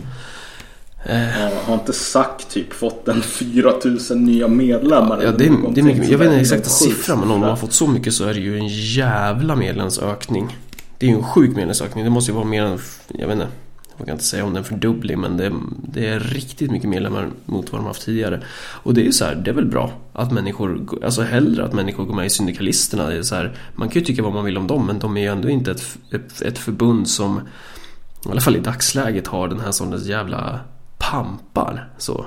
Eh. 1.04 1.40
Jag 1.40 1.50
har 1.66 1.74
inte 1.74 1.92
sagt 1.92 2.50
typ 2.50 2.72
fått 2.72 3.08
en 3.08 3.22
4000 3.22 4.24
nya 4.24 4.48
medlemmar. 4.48 5.22
Ja, 5.22 5.30
det, 5.30 5.36
det 5.74 5.80
är 5.80 5.84
mycket, 5.84 6.08
jag 6.08 6.18
vet 6.18 6.26
inte 6.26 6.40
exakta 6.40 6.68
siffran 6.68 7.20
men 7.20 7.30
om 7.30 7.40
de 7.40 7.50
har 7.50 7.56
fått 7.56 7.72
så 7.72 7.86
mycket 7.86 8.14
så 8.14 8.24
är 8.24 8.34
det 8.34 8.40
ju 8.40 8.58
en 8.58 8.68
jävla 8.68 9.56
medlemsökning. 9.56 10.56
Det 10.98 11.06
är 11.06 11.10
ju 11.10 11.16
en 11.16 11.24
sjuk 11.24 11.56
medlemsökning. 11.56 12.04
Det 12.04 12.10
måste 12.10 12.30
ju 12.30 12.34
vara 12.34 12.46
mer 12.46 12.62
än, 12.62 12.78
jag 13.08 13.26
vet 13.26 13.34
inte. 13.34 13.48
Man 13.98 14.06
kan 14.06 14.12
inte 14.12 14.24
säga 14.24 14.44
om 14.44 14.52
det 14.52 14.56
är 14.56 14.58
en 14.58 14.64
fördubbling 14.64 15.20
men 15.20 15.36
det, 15.36 15.52
det, 15.92 16.08
är 16.08 16.20
riktigt 16.20 16.70
mycket 16.70 16.88
medlemmar 16.88 17.28
mot 17.46 17.72
vad 17.72 17.80
de 17.80 17.86
haft 17.86 18.04
tidigare. 18.04 18.40
Och 18.82 18.94
det 18.94 19.00
är 19.00 19.04
ju 19.04 19.12
så 19.12 19.24
här, 19.24 19.34
det 19.34 19.50
är 19.50 19.54
väl 19.54 19.66
bra 19.66 19.92
att 20.12 20.32
människor, 20.32 20.98
alltså 21.04 21.22
hellre 21.22 21.64
att 21.64 21.72
människor 21.72 22.04
går 22.04 22.14
med 22.14 22.26
i 22.26 22.30
syndikalisterna. 22.30 23.06
Det 23.06 23.16
är 23.16 23.22
så 23.22 23.34
här, 23.34 23.56
man 23.74 23.88
kan 23.88 24.00
ju 24.00 24.06
tycka 24.06 24.22
vad 24.22 24.32
man 24.32 24.44
vill 24.44 24.58
om 24.58 24.66
dem 24.66 24.86
men 24.86 24.98
de 24.98 25.16
är 25.16 25.20
ju 25.20 25.26
ändå 25.26 25.48
inte 25.48 25.70
ett, 25.70 25.98
ett, 26.10 26.42
ett 26.42 26.58
förbund 26.58 27.08
som 27.08 27.40
i 28.26 28.30
alla 28.30 28.40
fall 28.40 28.56
i 28.56 28.60
dagsläget 28.60 29.26
har 29.26 29.48
den 29.48 29.60
här 29.60 29.70
sortens 29.70 30.06
jävla 30.06 30.60
pampar. 30.98 31.88
Så. 31.98 32.26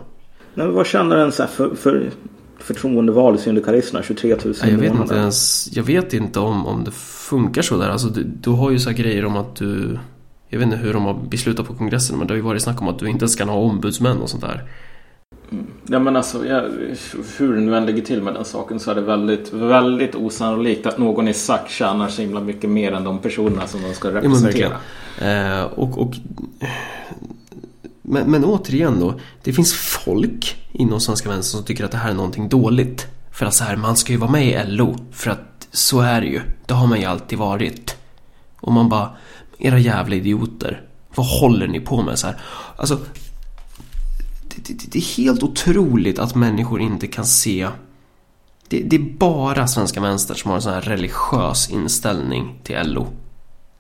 Men 0.54 0.74
vad 0.74 0.88
känner 0.88 1.18
en 1.18 1.32
så 1.32 1.44
här 1.44 1.50
för, 1.50 1.76
för 1.76 2.10
förtroendeval 2.60 3.36
i 3.36 3.38
syndikalisterna? 3.38 4.04
23 4.04 4.36
000 4.46 4.56
jag 4.62 4.78
vet 4.78 4.94
inte 4.94 5.16
ens, 5.16 5.70
Jag 5.74 5.84
vet 5.84 6.14
inte 6.14 6.40
om, 6.40 6.66
om 6.66 6.84
det 6.84 6.92
funkar 6.92 7.62
så 7.62 7.78
där. 7.78 7.90
Alltså 7.90 8.08
du, 8.08 8.24
du 8.24 8.50
har 8.50 8.72
ju 8.72 8.80
så 8.80 8.90
här 8.90 8.98
grejer 8.98 9.26
om 9.26 9.38
att 9.38 9.56
du 9.56 10.00
Jag 10.56 10.60
vet 10.60 10.66
inte 10.66 10.78
hur 10.78 10.94
de 10.94 11.06
har 11.06 11.14
beslutat 11.14 11.68
på 11.68 11.74
kongressen 11.74 12.18
men 12.18 12.28
det 12.28 12.34
har 12.34 12.36
ju 12.36 12.42
varit 12.42 12.62
snack 12.62 12.82
om 12.82 12.88
att 12.88 13.00
du 13.00 13.10
inte 13.10 13.28
ska 13.28 13.46
ha 13.46 13.54
ombudsmän 13.54 14.22
och 14.22 14.30
sånt 14.30 14.44
där. 14.44 14.64
Mm. 15.52 15.66
Ja 15.88 16.00
men 16.00 16.16
alltså, 16.16 16.46
ja, 16.48 16.64
hur 17.38 17.56
det 17.56 17.62
nu 17.62 17.78
än 17.78 17.86
ligger 17.86 18.02
till 18.02 18.22
med 18.22 18.34
den 18.34 18.46
saken 18.46 18.80
så 18.80 18.92
är 18.92 18.96
det 18.96 19.02
väldigt, 19.02 19.54
väldigt 19.54 20.16
osannolikt 20.16 20.86
att 20.86 20.98
någon 20.98 21.28
i 21.28 21.34
SAC 21.34 21.60
tjänar 21.68 22.08
så 22.08 22.22
himla 22.22 22.40
mycket 22.40 22.70
mer 22.70 22.92
än 22.92 23.04
de 23.04 23.20
personerna 23.20 23.68
som 23.68 23.82
de 23.82 23.94
ska 23.94 24.14
representera. 24.14 24.78
Ja, 25.20 25.26
eh, 25.26 25.64
och, 25.64 25.98
och 25.98 26.16
men, 28.02 28.32
men 28.32 28.46
återigen 28.46 29.00
då, 29.00 29.20
det 29.44 29.54
finns 29.54 29.74
folk 29.74 30.68
inom 30.72 31.00
svenska 31.00 31.30
vänstern 31.30 31.58
som 31.58 31.66
tycker 31.66 31.86
att 31.86 31.92
det 31.92 31.98
här 31.98 32.10
är 32.10 32.16
någonting 32.16 32.50
dåligt. 32.50 33.08
För 33.32 33.46
att 33.46 33.54
så 33.54 33.64
här, 33.64 33.76
man 33.76 33.96
ska 33.96 34.12
ju 34.12 34.20
vara 34.20 34.32
med 34.32 34.48
i 34.48 34.72
LO. 34.72 34.96
För 35.12 35.32
att 35.32 35.68
så 35.72 36.02
är 36.02 36.22
det 36.22 36.28
ju. 36.28 36.42
Det 36.66 36.74
har 36.74 36.88
man 36.88 37.00
ju 37.00 37.06
alltid 37.06 37.40
varit. 37.40 37.96
Och 38.62 38.72
man 38.72 38.90
bara, 38.90 39.10
era 39.60 39.80
jävla 39.80 40.16
idioter. 40.16 40.82
Vad 41.16 41.28
håller 41.28 41.68
ni 41.68 41.80
på 41.80 42.02
med 42.02 42.20
så 42.20 42.28
här? 42.28 42.38
Alltså, 42.76 43.00
det, 44.42 44.74
det, 44.74 44.92
det 44.92 45.00
är 45.00 45.18
helt 45.18 45.44
otroligt 45.44 46.20
att 46.20 46.36
människor 46.36 46.82
inte 46.82 47.08
kan 47.08 47.26
se 47.26 47.68
det, 48.68 48.80
det, 48.80 48.96
är 48.96 49.18
bara 49.18 49.68
svenska 49.68 50.02
vänster 50.02 50.36
som 50.36 50.50
har 50.50 50.56
en 50.56 50.62
sån 50.62 50.74
här 50.74 50.82
religiös 50.82 51.70
inställning 51.70 52.60
till 52.64 52.76
LO. 52.84 53.08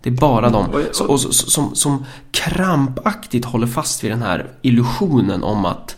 Det 0.01 0.09
är 0.09 0.13
bara 0.13 0.49
de 0.49 0.85
som, 0.91 1.09
och, 1.09 1.19
som, 1.19 1.75
som 1.75 2.05
krampaktigt 2.31 3.45
håller 3.45 3.67
fast 3.67 4.03
vid 4.03 4.11
den 4.11 4.21
här 4.21 4.51
illusionen 4.61 5.43
om 5.43 5.65
att 5.65 5.95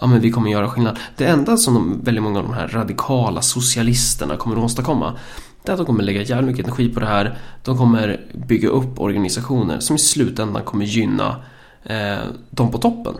ja, 0.00 0.06
men 0.06 0.20
vi 0.20 0.30
kommer 0.30 0.50
göra 0.50 0.68
skillnad. 0.68 0.98
Det 1.16 1.24
enda 1.24 1.56
som 1.56 1.74
de, 1.74 2.00
väldigt 2.04 2.24
många 2.24 2.38
av 2.38 2.44
de 2.44 2.54
här 2.54 2.68
radikala 2.68 3.42
socialisterna 3.42 4.36
kommer 4.36 4.56
att 4.56 4.62
åstadkomma 4.62 5.18
det 5.66 5.72
är 5.72 5.74
att 5.74 5.78
de 5.78 5.86
kommer 5.86 6.02
lägga 6.02 6.22
jävligt 6.22 6.50
mycket 6.50 6.66
energi 6.66 6.88
på 6.88 7.00
det 7.00 7.06
här. 7.06 7.38
De 7.64 7.78
kommer 7.78 8.20
bygga 8.34 8.68
upp 8.68 9.00
organisationer 9.00 9.80
som 9.80 9.96
i 9.96 9.98
slutändan 9.98 10.62
kommer 10.62 10.84
gynna 10.84 11.36
eh, 11.84 12.18
de 12.50 12.70
på 12.70 12.78
toppen. 12.78 13.14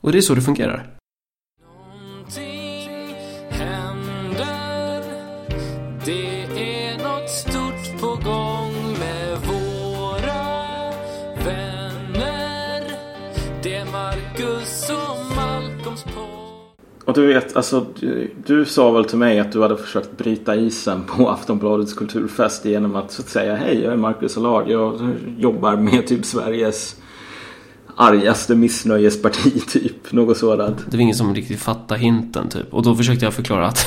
Och 0.00 0.12
det 0.12 0.18
är 0.18 0.22
så 0.22 0.34
det 0.34 0.42
fungerar. 0.42 0.86
Och 17.04 17.14
du 17.14 17.26
vet, 17.26 17.56
alltså 17.56 17.86
du, 18.00 18.30
du, 18.46 18.64
sa 18.64 18.90
väl 18.90 19.04
till 19.04 19.18
mig 19.18 19.40
att 19.40 19.52
du 19.52 19.62
hade 19.62 19.76
försökt 19.76 20.18
bryta 20.18 20.56
isen 20.56 21.02
på 21.02 21.28
Aftonbladets 21.30 21.94
kulturfest 21.94 22.64
genom 22.64 22.96
att, 22.96 23.12
så 23.12 23.22
att 23.22 23.28
säga 23.28 23.56
hej 23.56 23.80
jag 23.80 23.92
är 23.92 23.96
Marcus 23.96 24.36
Allard, 24.36 24.68
jag 24.68 25.00
jobbar 25.38 25.76
med 25.76 26.06
typ 26.06 26.24
Sveriges 26.24 26.96
argaste 27.96 28.54
missnöjesparti 28.54 29.60
typ. 29.68 30.12
Något 30.12 30.36
sådant. 30.36 30.76
Det 30.90 30.96
var 30.96 31.02
ingen 31.02 31.16
som 31.16 31.34
riktigt 31.34 31.60
fattade 31.60 32.00
hinten 32.00 32.48
typ. 32.48 32.74
Och 32.74 32.82
då 32.82 32.94
försökte 32.94 33.24
jag 33.24 33.34
förklara 33.34 33.66
att 33.66 33.86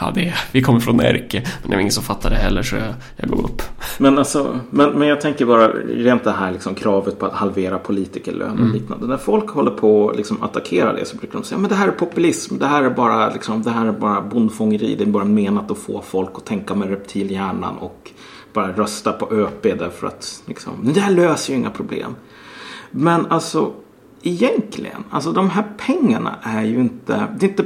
ja, 0.00 0.12
det 0.14 0.34
vi 0.52 0.62
kommer 0.62 0.80
från 0.80 0.96
Närke. 0.96 1.42
Men 1.62 1.70
det 1.70 1.76
var 1.76 1.80
ingen 1.80 1.92
som 1.92 2.02
fattade 2.02 2.34
det 2.34 2.40
heller 2.40 2.62
så 2.62 2.76
jag, 2.76 2.94
jag 3.16 3.28
gav 3.28 3.44
upp. 3.44 3.62
Men 3.98 4.18
alltså, 4.18 4.60
men, 4.70 4.90
men 4.90 5.08
jag 5.08 5.20
tänker 5.20 5.46
bara 5.46 5.68
rent 5.68 6.24
det 6.24 6.32
här 6.32 6.52
liksom, 6.52 6.74
kravet 6.74 7.18
på 7.18 7.26
att 7.26 7.32
halvera 7.32 7.78
politikerlön 7.78 8.50
och 8.50 8.60
mm. 8.60 8.72
liknande. 8.72 9.06
När 9.06 9.16
folk 9.16 9.50
håller 9.50 9.70
på 9.70 10.10
att 10.10 10.16
liksom, 10.16 10.42
attackera 10.42 10.92
det 10.92 11.04
så 11.04 11.16
brukar 11.16 11.38
de 11.38 11.44
säga 11.44 11.58
men 11.58 11.70
det 11.70 11.76
här 11.76 11.88
är 11.88 11.92
populism. 11.92 12.58
Det 12.58 12.66
här 12.66 12.82
är 12.82 12.90
bara, 12.90 13.32
liksom, 13.32 13.62
det 13.62 13.70
här 13.70 13.86
är 13.86 13.92
bara 13.92 14.20
bondfångeri. 14.20 14.94
Det 14.94 15.04
är 15.04 15.06
bara 15.06 15.24
menat 15.24 15.70
att 15.70 15.78
få 15.78 16.02
folk 16.02 16.30
att 16.34 16.44
tänka 16.44 16.74
med 16.74 16.90
reptilhjärnan 16.90 17.76
och 17.76 18.10
bara 18.52 18.72
rösta 18.72 19.12
på 19.12 19.34
ÖP 19.34 19.62
därför 19.62 20.06
att 20.06 20.42
liksom, 20.46 20.72
det 20.82 21.00
här 21.00 21.10
löser 21.10 21.52
ju 21.52 21.58
inga 21.58 21.70
problem. 21.70 22.14
Men 22.90 23.26
alltså 23.26 23.72
egentligen, 24.22 25.04
alltså 25.10 25.32
de 25.32 25.50
här 25.50 25.64
pengarna 25.78 26.34
är 26.42 26.62
ju 26.62 26.80
inte, 26.80 27.26
det 27.38 27.46
är 27.46 27.50
inte 27.50 27.64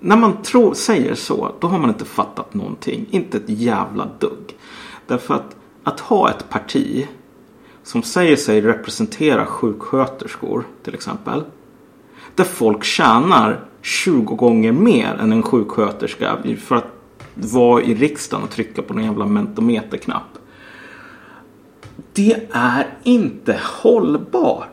när 0.00 0.16
man 0.16 0.42
tror, 0.42 0.74
säger 0.74 1.14
så, 1.14 1.52
då 1.60 1.66
har 1.66 1.78
man 1.78 1.90
inte 1.90 2.04
fattat 2.04 2.54
någonting. 2.54 3.06
Inte 3.10 3.36
ett 3.36 3.48
jävla 3.48 4.08
dugg. 4.18 4.56
Därför 5.06 5.34
att 5.34 5.56
att 5.86 6.00
ha 6.00 6.30
ett 6.30 6.48
parti 6.48 7.08
som 7.82 8.02
säger 8.02 8.36
sig 8.36 8.60
representera 8.60 9.46
sjuksköterskor 9.46 10.64
till 10.82 10.94
exempel. 10.94 11.44
Där 12.34 12.44
folk 12.44 12.84
tjänar 12.84 13.64
20 13.82 14.34
gånger 14.34 14.72
mer 14.72 15.14
än 15.14 15.32
en 15.32 15.42
sjuksköterska 15.42 16.38
för 16.58 16.76
att 16.76 16.92
vara 17.34 17.82
i 17.82 17.94
riksdagen 17.94 18.44
och 18.44 18.50
trycka 18.50 18.82
på 18.82 18.94
någon 18.94 19.04
jävla 19.04 19.26
mentometerknapp. 19.26 20.38
Det 22.12 22.48
är 22.52 22.98
inte 23.02 23.60
hållbart. 23.62 24.68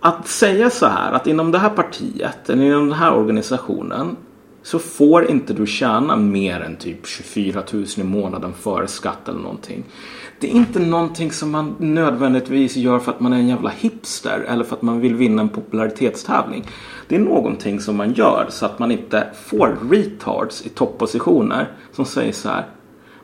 Att 0.00 0.28
säga 0.28 0.70
så 0.70 0.86
här 0.86 1.12
att 1.12 1.26
inom 1.26 1.52
det 1.52 1.58
här 1.58 1.70
partiet 1.70 2.50
eller 2.50 2.64
inom 2.64 2.88
den 2.88 2.98
här 2.98 3.14
organisationen 3.14 4.16
så 4.62 4.78
får 4.78 5.30
inte 5.30 5.52
du 5.52 5.66
tjäna 5.66 6.16
mer 6.16 6.60
än 6.60 6.76
typ 6.76 7.06
24 7.06 7.62
000 7.72 7.84
i 7.96 8.02
månaden 8.02 8.52
före 8.52 8.88
skatt 8.88 9.28
eller 9.28 9.40
någonting. 9.40 9.84
Det 10.40 10.46
är 10.46 10.50
inte 10.50 10.78
någonting 10.78 11.32
som 11.32 11.50
man 11.50 11.74
nödvändigtvis 11.78 12.76
gör 12.76 12.98
för 12.98 13.12
att 13.12 13.20
man 13.20 13.32
är 13.32 13.36
en 13.36 13.48
jävla 13.48 13.70
hipster 13.70 14.44
eller 14.48 14.64
för 14.64 14.76
att 14.76 14.82
man 14.82 15.00
vill 15.00 15.14
vinna 15.14 15.42
en 15.42 15.48
popularitetstävling. 15.48 16.66
Det 17.08 17.16
är 17.16 17.20
någonting 17.20 17.80
som 17.80 17.96
man 17.96 18.12
gör 18.12 18.46
så 18.50 18.66
att 18.66 18.78
man 18.78 18.90
inte 18.90 19.26
får 19.44 19.78
retards 19.90 20.66
i 20.66 20.68
toppositioner 20.68 21.72
som 21.92 22.04
säger 22.04 22.32
så 22.32 22.48
här 22.48 22.66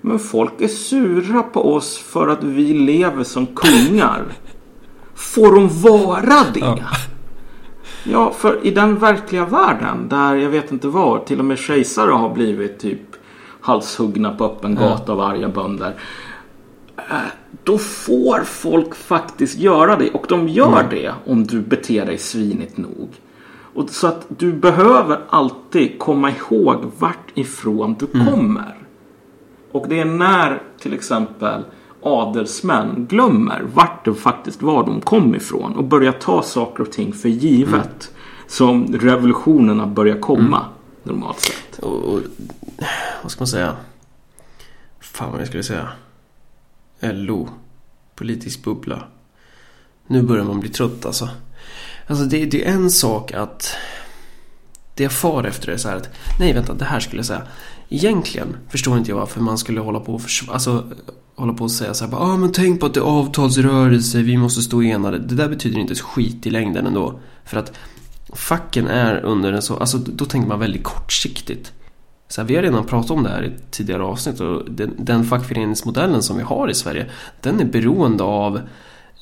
men 0.00 0.18
folk 0.18 0.60
är 0.60 0.68
sura 0.68 1.42
på 1.42 1.74
oss 1.74 1.98
för 1.98 2.28
att 2.28 2.44
vi 2.44 2.72
lever 2.72 3.24
som 3.24 3.46
kungar. 3.46 4.24
Får 5.16 5.54
de 5.54 5.68
vara 5.68 6.44
det? 6.54 6.60
Ja. 6.60 6.78
ja, 8.04 8.30
för 8.30 8.66
i 8.66 8.70
den 8.70 8.98
verkliga 8.98 9.44
världen 9.44 10.08
där 10.08 10.34
jag 10.34 10.50
vet 10.50 10.72
inte 10.72 10.88
vad, 10.88 11.26
till 11.26 11.38
och 11.38 11.44
med 11.44 11.58
kejsare 11.58 12.10
har 12.10 12.30
blivit 12.30 12.78
typ 12.78 13.00
halshuggna 13.60 14.34
på 14.34 14.44
öppen 14.44 14.74
gata 14.74 15.02
ja. 15.06 15.12
av 15.12 15.20
arga 15.20 15.48
bönder. 15.48 15.94
Eh, 16.96 17.16
då 17.64 17.78
får 17.78 18.40
folk 18.44 18.94
faktiskt 18.94 19.58
göra 19.58 19.96
det 19.96 20.10
och 20.10 20.26
de 20.28 20.48
gör 20.48 20.80
mm. 20.80 20.86
det 20.90 21.12
om 21.26 21.46
du 21.46 21.60
beter 21.60 22.06
dig 22.06 22.18
svinigt 22.18 22.76
nog. 22.76 23.08
Och 23.74 23.90
så 23.90 24.06
att 24.06 24.26
du 24.28 24.52
behöver 24.52 25.20
alltid 25.28 25.98
komma 25.98 26.30
ihåg 26.30 26.92
vart 26.98 27.30
ifrån 27.34 27.96
du 27.98 28.06
mm. 28.14 28.26
kommer. 28.26 28.76
Och 29.72 29.88
det 29.88 30.00
är 30.00 30.04
när 30.04 30.62
till 30.80 30.94
exempel 30.94 31.62
adelsmän 32.06 33.06
glömmer 33.10 33.62
vart 33.74 34.04
det 34.04 34.14
faktiskt 34.14 34.62
var 34.62 34.86
de 34.86 35.00
kom 35.00 35.34
ifrån 35.34 35.76
och 35.76 35.84
börjar 35.84 36.12
ta 36.12 36.42
saker 36.42 36.82
och 36.82 36.92
ting 36.92 37.12
för 37.12 37.28
givet 37.28 37.74
mm. 37.74 38.46
som 38.46 38.86
revolutionerna 38.86 39.86
börjar 39.86 40.20
komma 40.20 40.58
mm. 40.58 40.70
normalt 41.02 41.40
sett. 41.40 41.78
Och, 41.78 42.04
och, 42.04 42.20
vad 43.22 43.32
ska 43.32 43.40
man 43.40 43.48
säga? 43.48 43.76
Fan 45.00 45.32
vad 45.32 45.40
jag 45.40 45.48
skulle 45.48 45.62
säga. 45.62 45.88
LO. 47.00 47.48
Politisk 48.14 48.64
bubbla. 48.64 49.02
Nu 50.06 50.22
börjar 50.22 50.44
man 50.44 50.60
bli 50.60 50.68
trött 50.68 51.06
alltså. 51.06 51.28
Alltså 52.06 52.24
det, 52.24 52.44
det 52.44 52.68
är 52.68 52.72
en 52.72 52.90
sak 52.90 53.32
att 53.32 53.76
det 54.94 55.02
jag 55.02 55.12
far 55.12 55.44
efter 55.44 55.68
är 55.68 55.76
så 55.76 55.88
här 55.88 55.96
att 55.96 56.08
nej 56.38 56.52
vänta 56.52 56.74
det 56.74 56.84
här 56.84 57.00
skulle 57.00 57.18
jag 57.18 57.26
säga 57.26 57.42
Egentligen 57.88 58.56
förstår 58.68 58.98
inte 58.98 59.10
jag 59.10 59.18
varför 59.18 59.40
man 59.40 59.58
skulle 59.58 59.80
hålla 59.80 60.00
på 60.00 60.14
och 60.14 60.20
alltså, 60.48 60.84
hålla 61.36 61.52
på 61.52 61.64
och 61.64 61.70
säga 61.70 61.94
så 61.94 62.04
här 62.04 62.12
ja 62.12 62.18
ah, 62.18 62.36
men 62.36 62.52
tänk 62.52 62.80
på 62.80 62.86
att 62.86 62.94
det 62.94 63.00
är 63.00 63.04
avtalsrörelse, 63.04 64.22
vi 64.22 64.36
måste 64.36 64.62
stå 64.62 64.82
enade. 64.82 65.18
Det 65.18 65.34
där 65.34 65.48
betyder 65.48 65.78
inte 65.78 65.92
ett 65.92 66.00
skit 66.00 66.46
i 66.46 66.50
längden 66.50 66.86
ändå. 66.86 67.20
För 67.44 67.56
att 67.56 67.72
facken 68.34 68.86
är 68.86 69.24
under 69.24 69.52
en 69.52 69.62
så, 69.62 69.76
alltså 69.76 69.98
då 69.98 70.24
tänker 70.24 70.48
man 70.48 70.60
väldigt 70.60 70.84
kortsiktigt. 70.84 71.72
Så 72.28 72.40
här, 72.40 72.48
vi 72.48 72.56
har 72.56 72.62
redan 72.62 72.86
pratat 72.86 73.10
om 73.10 73.22
det 73.22 73.28
här 73.28 73.44
i 73.44 73.52
tidigare 73.70 74.02
avsnitt 74.02 74.40
och 74.40 74.70
den, 74.70 74.94
den 74.98 75.24
fackföreningsmodellen 75.24 76.22
som 76.22 76.36
vi 76.36 76.42
har 76.42 76.70
i 76.70 76.74
Sverige 76.74 77.10
den 77.40 77.60
är 77.60 77.64
beroende 77.64 78.24
av 78.24 78.60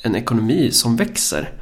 en 0.03 0.17
ekonomi 0.17 0.71
som 0.71 0.97
växer. 0.97 1.53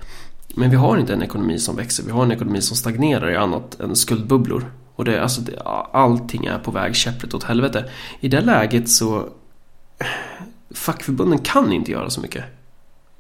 Men 0.55 0.71
vi 0.71 0.77
har 0.77 0.99
inte 0.99 1.13
en 1.13 1.23
ekonomi 1.23 1.59
som 1.59 1.77
växer, 1.77 2.05
vi 2.05 2.11
har 2.11 2.23
en 2.23 2.33
ekonomi 2.33 2.61
som 2.61 2.77
stagnerar 2.77 3.31
i 3.31 3.37
annat 3.37 3.81
än 3.81 3.97
skuldbubblor. 3.97 4.71
Och 4.97 5.05
det, 5.05 5.23
alltså, 5.23 5.41
det, 5.41 5.61
allting 5.93 6.47
är 6.47 6.59
på 6.59 6.71
väg 6.71 6.97
käpprätt 6.97 7.35
åt 7.35 7.45
helvete. 7.45 7.91
I 8.21 8.29
det 8.29 8.41
läget 8.41 8.89
så... 8.89 9.29
Fackförbunden 10.75 11.39
kan 11.39 11.73
inte 11.73 11.91
göra 11.91 12.11
så 12.11 12.21
mycket. 12.21 12.45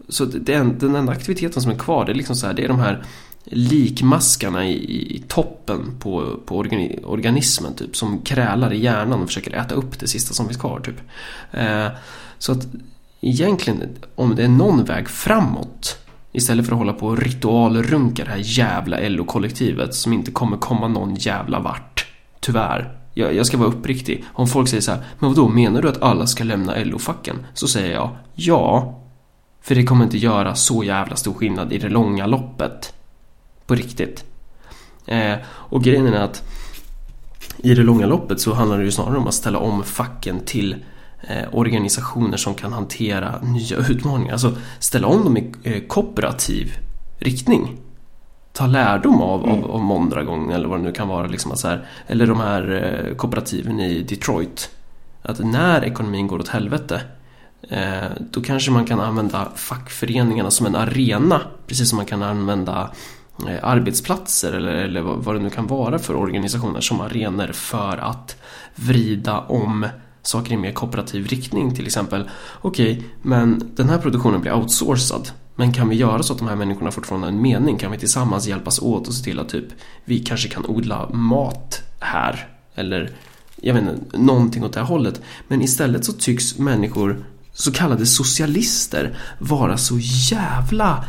Så 0.09 0.25
det, 0.25 0.57
den 0.57 0.95
enda 0.95 1.13
aktiviteten 1.13 1.63
som 1.63 1.71
är 1.71 1.77
kvar 1.79 2.05
det 2.05 2.13
är 2.13 2.15
liksom 2.15 2.37
så 2.37 2.47
här, 2.47 2.55
det 2.55 2.65
är 2.65 2.69
de 2.69 2.79
här 2.79 3.05
likmaskarna 3.45 4.67
i, 4.67 5.17
i 5.17 5.25
toppen 5.29 5.99
på, 5.99 6.41
på 6.47 6.59
organi, 6.59 7.05
organismen 7.05 7.75
typ 7.75 7.97
som 7.97 8.23
krälar 8.23 8.73
i 8.73 8.79
hjärnan 8.79 9.21
och 9.21 9.27
försöker 9.27 9.53
äta 9.53 9.75
upp 9.75 9.99
det 9.99 10.09
sista 10.09 10.35
som 10.35 10.47
finns 10.47 10.61
kvar 10.61 10.81
typ. 10.81 11.01
Eh, 11.51 11.89
så 12.39 12.53
att 12.53 12.67
egentligen 13.21 13.89
om 14.15 14.35
det 14.35 14.45
är 14.45 14.49
någon 14.49 14.85
väg 14.85 15.09
framåt 15.09 15.99
Istället 16.33 16.67
för 16.67 16.73
att 16.73 16.79
hålla 16.79 16.93
på 16.93 17.07
och 17.07 17.19
ritualrunka 17.19 18.25
det 18.25 18.31
här 18.31 18.43
jävla 18.43 19.09
LO-kollektivet 19.09 19.95
som 19.95 20.13
inte 20.13 20.31
kommer 20.31 20.57
komma 20.57 20.89
någon 20.89 21.15
jävla 21.15 21.61
vart. 21.61 22.07
Tyvärr. 22.41 22.99
Jag, 23.15 23.35
jag 23.35 23.47
ska 23.47 23.57
vara 23.57 23.69
uppriktig. 23.69 24.25
Om 24.33 24.47
folk 24.47 24.69
säger 24.69 24.81
så 24.81 24.93
här, 24.93 25.01
men 25.19 25.31
vadå, 25.31 25.49
menar 25.49 25.83
du 25.83 25.89
att 25.89 26.03
alla 26.03 26.27
ska 26.27 26.45
lämna 26.45 26.75
LO-facken? 26.85 27.37
Så 27.55 27.69
säger 27.69 27.95
jag, 27.95 28.11
ja. 28.35 28.99
För 29.61 29.75
det 29.75 29.85
kommer 29.85 30.05
inte 30.05 30.19
göra 30.19 30.55
så 30.55 30.85
jävla 30.85 31.17
stor 31.17 31.35
skillnad 31.35 31.73
i 31.73 31.79
det 31.79 31.89
långa 31.89 32.27
loppet. 32.27 32.95
På 33.67 33.75
riktigt. 33.75 34.25
Eh, 35.07 35.35
och 35.47 35.85
grejen 35.85 36.07
är 36.07 36.21
att 36.21 36.43
i 37.57 37.75
det 37.75 37.83
långa 37.83 38.07
loppet 38.07 38.41
så 38.41 38.55
handlar 38.55 38.79
det 38.79 38.85
ju 38.85 38.91
snarare 38.91 39.19
om 39.19 39.27
att 39.27 39.35
ställa 39.35 39.59
om 39.59 39.83
facken 39.85 40.41
till 40.45 40.77
organisationer 41.53 42.37
som 42.37 42.55
kan 42.55 42.73
hantera 42.73 43.41
nya 43.43 43.77
utmaningar. 43.77 44.33
Alltså 44.33 44.57
ställa 44.79 45.07
om 45.07 45.25
dem 45.25 45.37
i 45.37 45.53
eh, 45.63 45.83
kooperativ 45.87 46.73
riktning. 47.19 47.79
Ta 48.53 48.67
lärdom 48.67 49.21
av, 49.21 49.45
mm. 49.45 49.65
av, 49.65 49.71
av 49.71 49.81
Mondragon 49.81 50.51
eller 50.51 50.69
vad 50.69 50.79
det 50.79 50.85
nu 50.85 50.93
kan 50.93 51.09
vara. 51.09 51.27
Liksom, 51.27 51.57
så 51.57 51.69
här, 51.69 51.87
eller 52.07 52.27
de 52.27 52.41
här 52.41 52.71
eh, 53.09 53.17
kooperativen 53.17 53.81
i 53.81 54.03
Detroit. 54.03 54.71
Att 55.23 55.39
när 55.39 55.85
ekonomin 55.85 56.27
går 56.27 56.39
åt 56.39 56.49
helvete 56.49 57.01
eh, 57.69 58.11
då 58.31 58.41
kanske 58.41 58.71
man 58.71 58.85
kan 58.85 59.01
använda 59.01 59.49
fackföreningarna 59.55 60.51
som 60.51 60.67
en 60.67 60.77
arena. 60.77 61.41
Precis 61.67 61.89
som 61.89 61.97
man 61.97 62.07
kan 62.07 62.23
använda 62.23 62.91
Eh, 63.49 63.59
arbetsplatser 63.63 64.53
eller, 64.53 64.73
eller 64.73 65.01
vad 65.01 65.35
det 65.35 65.39
nu 65.39 65.51
kan 65.51 65.67
vara 65.67 65.99
för 65.99 66.17
organisationer 66.17 66.81
som 66.81 67.01
arenor 67.01 67.53
för 67.53 67.99
att 67.99 68.37
vrida 68.75 69.39
om 69.39 69.87
saker 70.23 70.53
i 70.53 70.57
mer 70.57 70.73
kooperativ 70.73 71.27
riktning 71.27 71.75
till 71.75 71.87
exempel. 71.87 72.31
Okej, 72.61 72.93
okay, 72.93 73.09
men 73.23 73.73
den 73.75 73.89
här 73.89 73.99
produktionen 73.99 74.41
blir 74.41 74.53
outsourcad. 74.53 75.31
Men 75.55 75.73
kan 75.73 75.89
vi 75.89 75.97
göra 75.97 76.23
så 76.23 76.33
att 76.33 76.39
de 76.39 76.49
här 76.49 76.57
människorna 76.57 76.91
fortfarande 76.91 77.27
har 77.27 77.33
en 77.33 77.43
mening? 77.43 77.79
Kan 77.79 77.93
vi 77.93 77.99
tillsammans 77.99 78.47
hjälpas 78.47 78.79
åt 78.79 79.09
och 79.09 79.15
se 79.15 79.25
till 79.25 79.39
att 79.39 79.49
typ 79.49 79.67
vi 80.05 80.19
kanske 80.19 80.49
kan 80.49 80.67
odla 80.67 81.09
mat 81.09 81.83
här? 82.01 82.49
Eller 82.75 83.11
jag 83.57 83.75
vet 83.75 83.83
inte, 83.83 84.19
någonting 84.19 84.65
åt 84.65 84.73
det 84.73 84.81
här 84.81 84.87
hållet. 84.87 85.21
Men 85.49 85.63
istället 85.63 86.05
så 86.05 86.13
tycks 86.13 86.59
människor, 86.59 87.25
så 87.53 87.73
kallade 87.73 88.07
socialister, 88.07 89.19
vara 89.39 89.77
så 89.77 89.99
jävla 90.31 91.05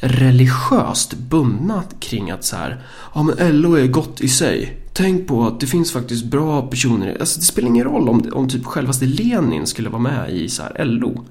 religiöst 0.00 1.14
bundna 1.14 1.82
kring 2.00 2.30
att 2.30 2.44
så 2.44 2.56
här, 2.56 2.82
ja 3.14 3.22
men 3.22 3.60
LO 3.60 3.74
är 3.74 3.86
gott 3.86 4.20
i 4.20 4.28
sig. 4.28 4.76
Tänk 4.92 5.28
på 5.28 5.46
att 5.46 5.60
det 5.60 5.66
finns 5.66 5.92
faktiskt 5.92 6.24
bra 6.24 6.62
personer. 6.62 7.16
Alltså 7.20 7.40
det 7.40 7.46
spelar 7.46 7.68
ingen 7.68 7.84
roll 7.84 8.08
om, 8.08 8.30
om 8.32 8.48
typ 8.48 8.64
självaste 8.64 9.06
Lenin 9.06 9.66
skulle 9.66 9.88
vara 9.88 10.02
med 10.02 10.30
i 10.30 10.48
så 10.48 10.62
här 10.62 10.84
LO. 10.84 11.24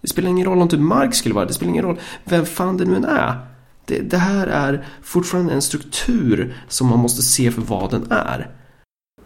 Det 0.00 0.08
spelar 0.08 0.30
ingen 0.30 0.46
roll 0.46 0.62
om 0.62 0.68
typ 0.68 0.80
Marx 0.80 1.18
skulle 1.18 1.34
vara 1.34 1.44
det. 1.44 1.54
spelar 1.54 1.72
ingen 1.72 1.84
roll 1.84 2.00
vem 2.24 2.46
fan 2.46 2.76
det 2.76 2.84
nu 2.84 2.96
än 2.96 3.04
är. 3.04 3.38
Det, 3.84 4.00
det 4.00 4.18
här 4.18 4.46
är 4.46 4.86
fortfarande 5.02 5.52
en 5.52 5.62
struktur 5.62 6.56
som 6.68 6.86
man 6.86 6.98
måste 6.98 7.22
se 7.22 7.50
för 7.50 7.62
vad 7.62 7.90
den 7.90 8.06
är. 8.10 8.50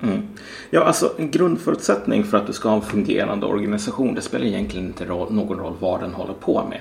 Mm. 0.03 0.23
Ja, 0.71 0.85
alltså 0.85 1.13
en 1.19 1.31
grundförutsättning 1.31 2.25
för 2.25 2.39
att 2.39 2.47
du 2.47 2.53
ska 2.53 2.69
ha 2.69 2.77
en 2.77 2.83
fungerande 2.83 3.47
organisation, 3.47 4.15
det 4.15 4.23
spelar 4.23 4.47
egentligen 4.47 4.87
inte 4.87 5.05
någon 5.07 5.59
roll 5.59 5.77
vad 5.81 6.01
den 6.01 6.15
håller 6.15 6.35
på 6.35 6.67
med 6.69 6.81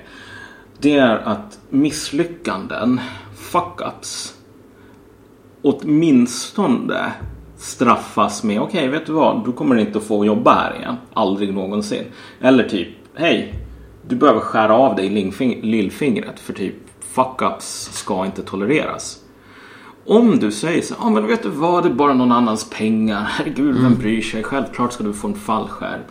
det 0.80 0.98
är 0.98 1.18
att 1.18 1.60
misslyckanden, 1.70 3.00
fuck-ups, 3.36 4.34
åtminstone 5.62 7.12
straffas 7.58 8.44
med 8.44 8.62
okej, 8.62 8.80
okay, 8.80 9.00
vet 9.00 9.06
du 9.06 9.14
vad, 9.14 9.46
du 9.46 9.52
kommer 9.52 9.76
inte 9.76 9.98
att 9.98 10.04
få 10.04 10.26
jobba 10.26 10.54
här 10.54 10.76
igen. 10.76 10.96
Aldrig 11.14 11.54
någonsin. 11.54 12.04
Eller 12.42 12.70
typ, 12.70 12.88
hej, 13.14 13.54
du 14.08 14.16
behöver 14.16 14.40
skära 14.40 14.76
av 14.76 14.96
dig 14.96 15.10
lillfingret 15.62 16.40
för 16.40 16.54
typ 16.54 16.76
fuck-ups 17.14 17.90
ska 17.92 18.26
inte 18.26 18.44
tolereras. 18.44 19.20
Om 20.06 20.40
du 20.40 20.52
säger 20.52 20.82
så, 20.82 20.96
ja 21.00 21.06
ah, 21.06 21.10
men 21.10 21.28
vet 21.28 21.44
du 21.44 21.50
vad, 21.50 21.84
det 21.84 21.90
är 21.90 21.94
bara 21.94 22.14
någon 22.14 22.32
annans 22.32 22.70
pengar. 22.70 23.22
Herregud, 23.30 23.76
vem 23.76 23.86
mm. 23.86 24.00
bryr 24.00 24.22
sig? 24.22 24.44
Självklart 24.44 24.94
ska 24.94 25.04
du 25.04 25.14
få 25.14 25.28
en 25.28 25.36
fallskärm. 25.36 26.02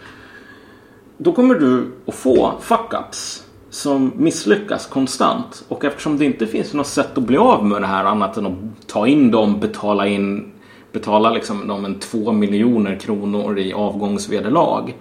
Då 1.19 1.33
kommer 1.33 1.55
du 1.55 1.93
att 2.07 2.15
få 2.15 2.55
fuck-ups 2.63 3.46
som 3.77 4.13
misslyckas 4.17 4.87
konstant. 4.87 5.65
Och 5.69 5.85
eftersom 5.85 6.19
det 6.19 6.25
inte 6.25 6.47
finns 6.47 6.75
något 6.75 6.87
sätt 6.87 7.19
att 7.19 7.25
bli 7.25 7.37
av 7.37 7.65
med 7.67 7.83
det 7.83 7.87
här 7.87 8.05
annat 8.05 8.37
än 8.37 8.47
att 8.47 8.87
ta 8.87 9.07
in 9.07 9.31
dem, 9.31 9.61
betala 9.61 10.07
in 10.07 10.53
betala 10.93 11.31
liksom 11.31 11.69
dem 11.69 11.85
en 11.85 11.99
två 11.99 12.33
miljoner 12.33 12.97
kronor 12.97 13.59
i 13.59 13.73
avgångsvederlag. 13.73 14.95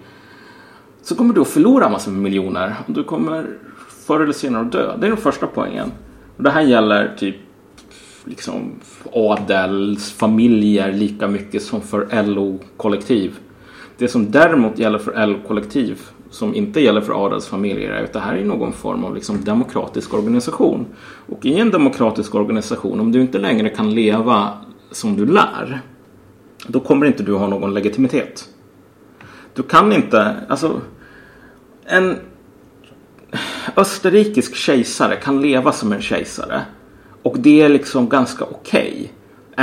Så 1.02 1.14
kommer 1.14 1.34
du 1.34 1.40
att 1.40 1.48
förlora 1.48 1.88
massor 1.88 2.10
med 2.10 2.22
miljoner. 2.22 2.74
Och 2.86 2.92
du 2.92 3.04
kommer 3.04 3.46
förr 4.06 4.20
eller 4.20 4.32
senare 4.32 4.62
att 4.62 4.72
dö. 4.72 4.96
Det 4.96 5.06
är 5.06 5.08
den 5.08 5.16
första 5.16 5.46
poängen. 5.46 5.92
Och 6.36 6.42
det 6.42 6.50
här 6.50 6.62
gäller 6.62 7.14
typ 7.18 7.36
liksom 8.24 8.72
adelsfamiljer 9.12 10.92
lika 10.92 11.28
mycket 11.28 11.62
som 11.62 11.80
för 11.80 12.22
LO-kollektiv. 12.22 13.38
Det 13.98 14.08
som 14.08 14.30
däremot 14.30 14.78
gäller 14.78 14.98
för 14.98 15.26
LO-kollektiv 15.26 16.00
som 16.30 16.54
inte 16.54 16.80
gäller 16.80 17.00
för 17.00 17.26
adelsfamiljer 17.26 17.90
är 17.90 18.04
att 18.04 18.12
det 18.12 18.20
här 18.20 18.34
är 18.34 18.44
någon 18.44 18.72
form 18.72 19.04
av 19.04 19.14
liksom 19.14 19.44
demokratisk 19.44 20.14
organisation. 20.14 20.86
Och 21.28 21.46
i 21.46 21.54
en 21.60 21.70
demokratisk 21.70 22.34
organisation, 22.34 23.00
om 23.00 23.12
du 23.12 23.20
inte 23.20 23.38
längre 23.38 23.68
kan 23.68 23.94
leva 23.94 24.52
som 24.90 25.16
du 25.16 25.26
lär, 25.26 25.80
då 26.66 26.80
kommer 26.80 27.06
inte 27.06 27.22
du 27.22 27.34
ha 27.34 27.46
någon 27.46 27.74
legitimitet. 27.74 28.48
Du 29.54 29.62
kan 29.62 29.92
inte, 29.92 30.36
alltså 30.48 30.80
en 31.84 32.16
österrikisk 33.76 34.54
kejsare 34.54 35.16
kan 35.16 35.40
leva 35.40 35.72
som 35.72 35.92
en 35.92 36.02
kejsare 36.02 36.62
och 37.22 37.38
det 37.38 37.62
är 37.62 37.68
liksom 37.68 38.08
ganska 38.08 38.44
okej. 38.44 38.92
Okay. 38.92 39.08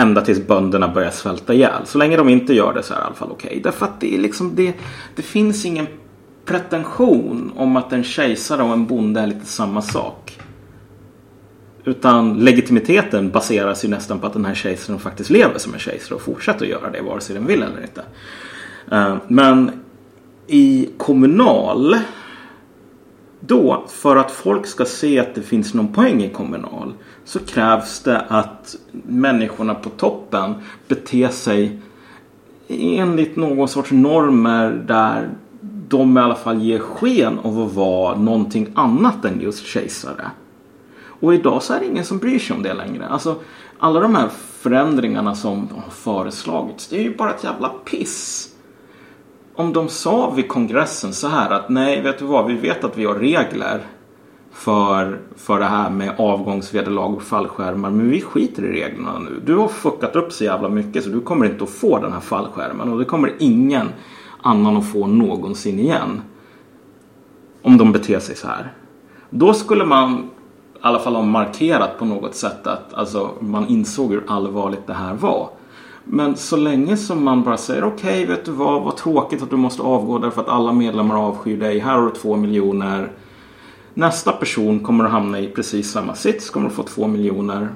Ända 0.02 0.22
tills 0.22 0.48
bönderna 0.48 0.88
börjar 0.88 1.10
svälta 1.10 1.54
ihjäl. 1.54 1.86
Så 1.86 1.98
länge 1.98 2.18
de 2.18 2.30
inte 2.30 2.54
gör 2.54 2.74
det 2.74 2.84
så 2.84 2.94
är 2.94 2.98
det 2.98 3.04
i 3.04 3.06
alla 3.06 3.16
fall 3.16 3.32
okej. 3.32 3.50
Okay. 3.50 3.62
Därför 3.62 3.86
att 3.86 4.00
det 4.00 4.16
är 4.16 4.20
liksom 4.20 4.56
det, 4.56 4.74
det 5.16 5.22
finns 5.22 5.66
ingen 5.66 5.88
pretension 6.46 7.52
om 7.56 7.76
att 7.76 7.94
en 7.94 8.04
kejsare 8.04 8.64
och 8.64 8.74
en 8.74 8.86
bonde 8.86 9.20
är 9.20 9.28
lite 9.28 9.46
samma 9.46 9.82
sak. 9.82 10.40
Utan 11.86 12.38
legitimiteten 12.38 13.30
baseras 13.30 13.86
ju 13.86 13.90
nästan 13.90 14.20
på 14.20 14.28
att 14.28 14.34
den 14.34 14.46
här 14.46 14.54
kejsaren 14.54 15.00
faktiskt 15.00 15.30
lever 15.30 15.60
som 15.60 15.74
en 15.74 15.80
kejsare 15.80 16.16
och 16.16 16.22
fortsätter 16.22 16.66
att 16.66 16.72
göra 16.72 16.90
det 16.90 17.02
vare 17.02 17.22
sig 17.22 17.36
den 17.36 17.46
vill 17.46 17.64
eller 17.64 17.82
inte. 17.82 18.04
Eh, 18.92 19.18
men 19.28 19.72
i 20.48 20.90
kommunal 20.98 21.96
då, 23.40 23.84
för 23.88 24.16
att 24.16 24.32
folk 24.32 24.66
ska 24.66 24.86
se 24.86 25.20
att 25.20 25.36
det 25.36 25.42
finns 25.42 25.74
någon 25.74 25.94
poäng 25.94 26.24
i 26.24 26.30
kommunal 26.30 26.94
så 27.26 27.40
krävs 27.40 28.00
det 28.00 28.20
att 28.20 28.76
människorna 28.92 29.76
på 29.76 29.90
toppen 29.90 30.54
beter 30.88 31.28
sig 31.28 31.80
enligt 32.68 33.36
någon 33.36 33.68
sorts 33.68 33.92
normer 33.92 34.84
där 34.88 35.30
de 35.88 36.18
i 36.18 36.22
alla 36.22 36.36
fall 36.36 36.62
ger 36.62 36.80
sken 36.80 37.40
av 37.40 37.62
att 37.62 37.74
vara 37.74 38.18
någonting 38.18 38.68
annat 38.76 39.26
än 39.26 39.42
just 39.42 39.66
kejsare. 39.66 40.32
Och 41.24 41.34
idag 41.34 41.64
så 41.64 41.74
är 41.74 41.80
det 41.80 41.86
ingen 41.86 42.06
som 42.06 42.18
bryr 42.18 42.40
sig 42.40 42.56
om 42.56 42.64
det 42.64 42.74
längre. 42.74 43.08
Alltså 43.08 43.36
alla 43.80 44.00
de 44.00 44.16
här 44.16 44.30
förändringarna 44.60 45.36
som 45.36 45.70
har 45.76 45.92
föreslagits, 45.92 46.88
det 46.88 46.98
är 47.00 47.04
ju 47.04 47.16
bara 47.16 47.34
ett 47.34 47.44
jävla 47.44 47.70
piss. 47.70 48.50
Om 49.56 49.74
de 49.74 49.90
sa 49.90 50.30
vid 50.30 50.48
kongressen 50.48 51.14
så 51.14 51.28
här 51.28 51.52
att 51.52 51.70
nej, 51.70 52.02
vet 52.02 52.20
du 52.20 52.26
vad, 52.26 52.48
vi 52.48 52.54
vet 52.54 52.84
att 52.84 52.98
vi 52.98 53.06
har 53.06 53.16
regler 53.16 53.82
för, 54.52 55.20
för 55.36 55.60
det 55.60 55.66
här 55.66 55.90
med 55.90 56.16
avgångsvederlag 56.18 57.14
och 57.14 57.24
fallskärmar. 57.24 57.90
Men 57.90 58.10
vi 58.10 58.22
skiter 58.22 58.64
i 58.64 58.72
reglerna 58.72 59.20
nu. 59.20 59.42
Du 59.46 59.56
har 59.56 59.68
fuckat 59.68 60.16
upp 60.16 60.34
så 60.34 60.44
jävla 60.44 60.70
mycket 60.70 61.04
så 61.04 61.10
du 61.10 61.22
kommer 61.22 61.46
inte 61.46 61.64
att 61.64 61.70
få 61.70 62.00
den 62.00 62.14
här 62.14 62.20
fallskärmen. 62.20 62.92
Och 62.92 63.00
det 63.00 63.06
kommer 63.06 63.34
ingen 63.40 63.90
annan 64.44 64.78
att 64.78 64.92
få 64.92 65.08
någonsin 65.08 65.80
igen. 65.80 66.22
Om 67.62 67.78
de 67.78 67.92
beter 67.92 68.20
sig 68.20 68.36
så 68.36 68.48
här. 68.48 68.74
Då 69.30 69.54
skulle 69.54 69.86
man 69.86 70.14
i 70.14 70.78
alla 70.82 71.00
fall 71.00 71.16
ha 71.16 71.24
markerat 71.24 72.00
på 72.00 72.06
något 72.06 72.36
sätt 72.36 72.68
att 72.68 72.94
alltså, 72.94 73.30
man 73.40 73.68
insåg 73.68 74.12
hur 74.12 74.24
allvarligt 74.28 74.88
det 74.88 74.94
här 74.94 75.14
var. 75.14 75.50
Men 76.04 76.36
så 76.36 76.58
länge 76.58 76.98
som 76.98 77.24
man 77.24 77.44
bara 77.44 77.58
säger 77.58 77.84
okej, 77.84 78.24
okay, 78.24 78.36
vet 78.36 78.46
du 78.46 78.52
vad, 78.52 78.84
vad 78.84 78.98
tråkigt 78.98 79.42
att 79.42 79.50
du 79.50 79.56
måste 79.56 79.82
avgå 79.82 80.20
därför 80.20 80.42
att 80.42 80.50
alla 80.50 80.74
medlemmar 80.74 81.28
avskyr 81.28 81.58
dig. 81.58 81.80
Här 81.80 81.94
har 81.94 82.06
du 82.06 82.12
två 82.12 82.36
miljoner. 82.36 83.12
Nästa 83.94 84.32
person 84.32 84.80
kommer 84.80 85.06
att 85.06 85.12
hamna 85.12 85.40
i 85.40 85.48
precis 85.48 85.92
samma 85.92 86.16
sits, 86.16 86.50
kommer 86.50 86.68
att 86.68 86.74
få 86.74 86.84
två 86.84 87.08
miljoner 87.08 87.70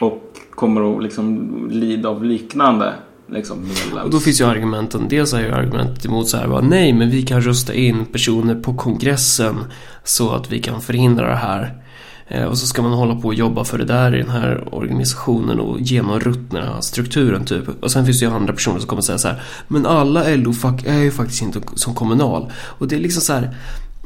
och 0.00 0.22
kommer 0.50 0.96
att 0.96 1.02
liksom 1.02 1.50
lida 1.70 2.08
av 2.08 2.24
liknande 2.24 2.94
liksom, 3.28 3.58
medlems... 3.60 4.04
Och 4.04 4.10
då 4.10 4.20
finns 4.20 4.40
ju 4.40 4.44
argumenten. 4.44 5.08
Dels 5.08 5.32
är 5.32 5.40
ju 5.40 5.52
argumentet 5.52 6.06
emot 6.06 6.28
så 6.28 6.36
här 6.36 6.48
bara, 6.48 6.60
nej 6.60 6.92
men 6.92 7.10
vi 7.10 7.22
kan 7.22 7.40
rösta 7.40 7.74
in 7.74 8.04
personer 8.04 8.54
på 8.54 8.74
kongressen 8.74 9.56
så 10.04 10.30
att 10.30 10.52
vi 10.52 10.62
kan 10.62 10.80
förhindra 10.80 11.28
det 11.28 11.36
här. 11.36 11.82
Eh, 12.28 12.44
och 12.44 12.58
så 12.58 12.66
ska 12.66 12.82
man 12.82 12.92
hålla 12.92 13.14
på 13.14 13.28
och 13.28 13.34
jobba 13.34 13.64
för 13.64 13.78
det 13.78 13.84
där 13.84 14.14
i 14.14 14.18
den 14.18 14.30
här 14.30 14.74
organisationen 14.74 15.60
och 15.60 15.80
genomruttna 15.80 16.82
strukturen 16.82 17.44
typ. 17.44 17.84
Och 17.84 17.90
sen 17.90 18.04
finns 18.04 18.20
det 18.20 18.26
ju 18.26 18.32
andra 18.32 18.52
personer 18.52 18.78
som 18.78 18.88
kommer 18.88 19.02
säga 19.02 19.18
så 19.18 19.28
här, 19.28 19.42
men 19.68 19.86
alla 19.86 20.36
LO-fack 20.36 20.84
är 20.86 20.98
ju 20.98 21.10
faktiskt 21.10 21.42
inte 21.42 21.60
som 21.74 21.94
kommunal. 21.94 22.52
Och 22.54 22.88
det 22.88 22.96
är 22.96 23.00
liksom 23.00 23.22
så 23.22 23.32
här, 23.32 23.56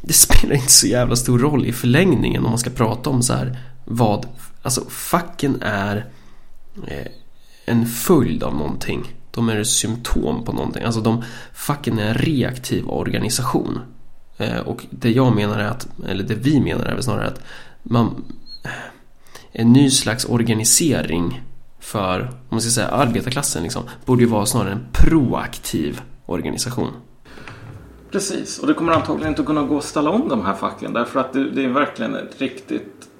det 0.01 0.13
spelar 0.27 0.55
inte 0.55 0.71
så 0.71 0.87
jävla 0.87 1.15
stor 1.15 1.39
roll 1.39 1.65
i 1.65 1.73
förlängningen 1.73 2.43
om 2.45 2.49
man 2.49 2.59
ska 2.59 2.69
prata 2.69 3.09
om 3.09 3.23
så 3.23 3.33
här 3.33 3.59
vad, 3.85 4.25
alltså 4.61 4.81
facken 4.89 5.61
är 5.61 6.05
eh, 6.87 7.11
en 7.65 7.85
följd 7.85 8.43
av 8.43 8.55
någonting. 8.55 9.15
De 9.31 9.49
är 9.49 9.59
ett 9.59 9.67
symptom 9.67 10.45
på 10.45 10.53
någonting. 10.53 10.83
Alltså 10.83 11.01
de, 11.01 11.23
facken 11.53 11.99
är 11.99 12.07
en 12.07 12.13
reaktiv 12.13 12.89
organisation. 12.89 13.79
Eh, 14.37 14.59
och 14.59 14.85
det 14.89 15.11
jag 15.11 15.35
menar 15.35 15.59
är 15.59 15.67
att, 15.67 15.87
eller 16.07 16.23
det 16.23 16.35
vi 16.35 16.61
menar 16.61 16.85
är 16.85 16.93
väl 16.93 17.03
snarare 17.03 17.27
att 17.27 17.41
man, 17.83 18.23
en 19.51 19.73
ny 19.73 19.89
slags 19.89 20.25
organisering 20.25 21.41
för, 21.79 22.21
om 22.21 22.27
man 22.49 22.61
ska 22.61 22.71
säga 22.71 22.87
arbetarklassen 22.87 23.63
liksom, 23.63 23.83
borde 24.05 24.21
ju 24.21 24.29
vara 24.29 24.45
snarare 24.45 24.71
en 24.71 24.85
proaktiv 24.91 26.01
organisation. 26.25 26.91
Precis, 28.11 28.59
och 28.59 28.67
det 28.67 28.73
kommer 28.73 28.91
antagligen 28.93 29.29
inte 29.29 29.41
att 29.41 29.47
kunna 29.47 29.63
gå 29.63 29.77
att 29.77 29.83
ställa 29.83 30.09
om 30.09 30.29
de 30.29 30.45
här 30.45 30.53
facken 30.53 30.93
därför 30.93 31.19
att 31.19 31.33
det, 31.33 31.51
det 31.51 31.63
är 31.63 31.69
verkligen 31.69 32.15
ett 32.15 32.41
riktigt 32.41 33.10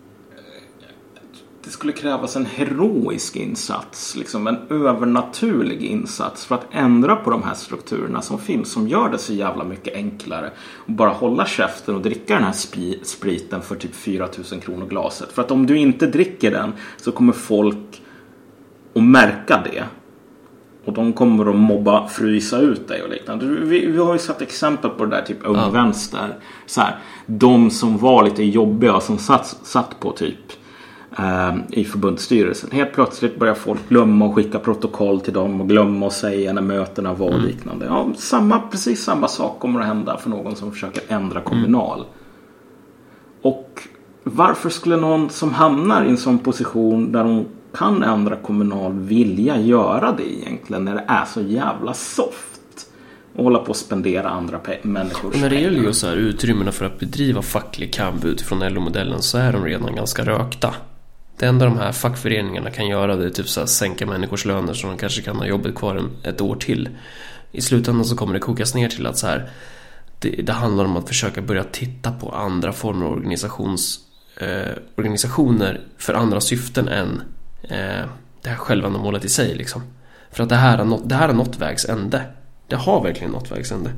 det 1.72 1.76
skulle 1.76 1.94
krävas 1.94 2.36
en 2.36 2.46
heroisk 2.46 3.36
insats, 3.36 4.16
liksom 4.16 4.48
en 4.48 4.58
övernaturlig 4.70 5.84
insats 5.84 6.46
för 6.46 6.56
att 6.56 6.66
ändra 6.72 7.16
på 7.16 7.30
de 7.30 7.44
här 7.44 7.54
strukturerna 7.54 8.22
som 8.22 8.40
finns 8.40 8.72
som 8.72 8.88
gör 8.88 9.10
det 9.10 9.18
så 9.18 9.34
jävla 9.34 9.64
mycket 9.64 9.96
enklare 9.96 10.52
att 10.88 10.96
bara 10.96 11.10
hålla 11.10 11.46
käften 11.46 11.96
och 11.96 12.02
dricka 12.02 12.34
den 12.34 12.44
här 12.44 12.54
spriten 13.04 13.62
för 13.62 13.76
typ 13.76 13.96
4000 13.96 14.60
kronor 14.60 14.86
glaset. 14.86 15.32
För 15.32 15.42
att 15.42 15.52
om 15.52 15.66
du 15.66 15.78
inte 15.78 16.08
dricker 16.08 16.52
den 16.52 16.74
så 16.98 17.12
kommer 17.12 17.34
folk 17.34 18.02
att 18.96 19.04
märka 19.04 19.64
det 19.72 19.84
och 20.86 20.94
de 20.94 21.14
kommer 21.14 21.50
att 21.50 21.56
mobba, 21.56 22.08
frysa 22.08 22.60
ut 22.60 22.88
dig 22.88 23.04
och 23.04 23.10
liknande. 23.10 23.46
Vi, 23.46 23.86
vi 23.86 23.98
har 23.98 24.14
ju 24.14 24.20
sett 24.20 24.42
exempel 24.42 24.92
på 24.92 25.06
det 25.06 25.16
där, 25.16 25.22
typ 25.22 25.46
Ung 25.46 25.56
ja. 25.56 25.70
Vänster. 25.70 26.36
Så 26.66 26.82
här, 26.82 26.96
de 27.26 27.70
som 27.70 27.98
var 27.98 28.24
lite 28.24 28.44
jobbiga 28.44 29.00
som 29.00 29.18
satt, 29.18 29.46
satt 29.64 30.00
på 30.00 30.12
typ 30.12 30.61
eh, 31.18 31.56
i 31.70 31.86
förbundsstyrelsen. 31.86 32.70
Helt 32.72 32.94
plötsligt 32.94 33.40
börjar 33.40 33.54
folk 33.54 33.90
glömma 33.90 34.26
att 34.26 34.36
skicka 34.36 34.60
protokoll 34.60 35.22
till 35.22 35.34
dem 35.34 35.62
och 35.62 35.70
glömma 35.70 36.08
att 36.08 36.14
säga 36.14 36.54
när 36.54 36.62
mötena 36.62 37.14
var 37.14 37.28
och 37.28 37.34
mm. 37.34 37.46
liknande. 37.46 37.86
Ja, 37.86 38.10
samma, 38.18 38.60
precis 38.60 39.04
samma 39.04 39.28
sak 39.28 39.60
kommer 39.60 39.80
att 39.80 39.86
hända 39.86 40.18
för 40.18 40.30
någon 40.30 40.56
som 40.56 40.72
försöker 40.72 41.04
ändra 41.08 41.42
kommunal. 41.42 42.00
Mm. 42.00 42.12
Och 43.42 43.82
varför 44.24 44.70
skulle 44.70 44.98
någon 44.98 45.30
som 45.30 45.54
hamnar 45.54 46.06
i 46.06 46.10
en 46.10 46.18
sån 46.18 46.40
position 46.40 47.12
där 47.12 47.24
de 47.24 47.46
kan 47.78 48.04
ändra 48.04 48.36
kommunal 48.36 48.94
vilja 48.94 49.60
göra 49.60 50.12
det 50.12 50.34
egentligen 50.34 50.86
när 50.86 50.96
det 50.96 51.06
är 51.08 51.26
så 51.26 51.42
jävla 51.42 51.94
soft? 51.94 52.62
Och 53.36 53.44
hålla 53.44 53.60
på 53.60 53.72
att 53.72 53.78
spendera 53.78 54.30
andra 54.30 54.60
människors 54.82 55.34
pengar. 55.34 55.50
När 55.50 55.56
det 55.56 55.62
gäller 55.62 55.82
just 55.84 56.00
så 56.02 56.08
här 56.08 56.16
utrymmena 56.16 56.72
för 56.72 56.86
att 56.86 57.00
bedriva 57.00 57.42
facklig 57.42 57.94
kamp 57.94 58.26
utifrån 58.26 58.60
LO-modellen 58.60 59.22
så 59.22 59.38
är 59.38 59.54
de 59.54 59.66
redan 59.66 59.96
ganska 59.96 60.26
rökta. 60.26 60.74
Det 61.38 61.46
enda 61.46 61.66
de 61.66 61.78
här 61.78 61.92
fackföreningarna 61.92 62.72
kan 62.72 62.88
göra 62.88 63.16
det 63.16 63.26
är 63.26 63.30
typ 63.30 63.48
så 63.48 63.68
sänka 63.68 64.06
människors 64.06 64.46
löner 64.46 64.74
så 64.74 64.88
de 64.88 64.98
kanske 64.98 65.22
kan 65.22 65.36
ha 65.36 65.46
jobbet 65.46 65.76
kvar 65.76 66.10
ett 66.24 66.42
år 66.42 66.56
till. 66.56 66.90
I 67.52 67.62
slutändan 67.62 68.06
så 68.06 68.16
kommer 68.16 68.34
det 68.34 68.40
kokas 68.40 68.76
ner 68.76 68.90
till 68.90 69.08
att 69.08 69.18
så 69.18 69.28
här, 69.28 69.50
det, 70.20 70.30
det 70.30 70.54
handlar 70.54 70.86
om 70.86 70.98
att 70.98 71.08
försöka 71.08 71.42
börja 71.42 71.64
titta 71.64 72.12
på 72.12 72.30
andra 72.30 72.74
former 72.74 73.06
av 73.06 73.12
organisations, 73.12 74.00
eh, 74.38 74.78
organisationer 74.96 75.82
för 75.98 76.14
andra 76.14 76.42
syften 76.42 76.88
än 76.88 77.22
eh, 77.64 78.06
det 78.42 78.50
här 78.50 78.56
självändamålet 78.56 79.26
i 79.26 79.30
sig 79.30 79.56
liksom. 79.56 79.82
För 80.32 80.44
att 80.44 80.50
det 80.50 80.56
här, 80.56 80.78
har 80.78 80.86
nått, 80.86 81.10
det 81.10 81.16
här 81.16 81.28
har 81.28 81.36
nått 81.36 81.58
vägs 81.58 81.86
ände. 81.86 82.24
Det 82.68 82.76
har 82.76 83.04
verkligen 83.04 83.32
nått 83.32 83.52
vägs 83.52 83.72
ände. 83.72 83.92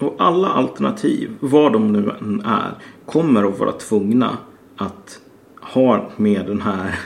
Och 0.00 0.16
alla 0.18 0.48
alternativ, 0.48 1.30
vad 1.40 1.72
de 1.72 1.92
nu 1.92 2.10
än 2.20 2.40
är, 2.40 2.74
kommer 3.06 3.44
att 3.44 3.58
vara 3.58 3.72
tvungna 3.72 4.38
att 4.76 5.20
har 5.72 6.10
med 6.16 6.46
den 6.46 6.62
här 6.62 6.98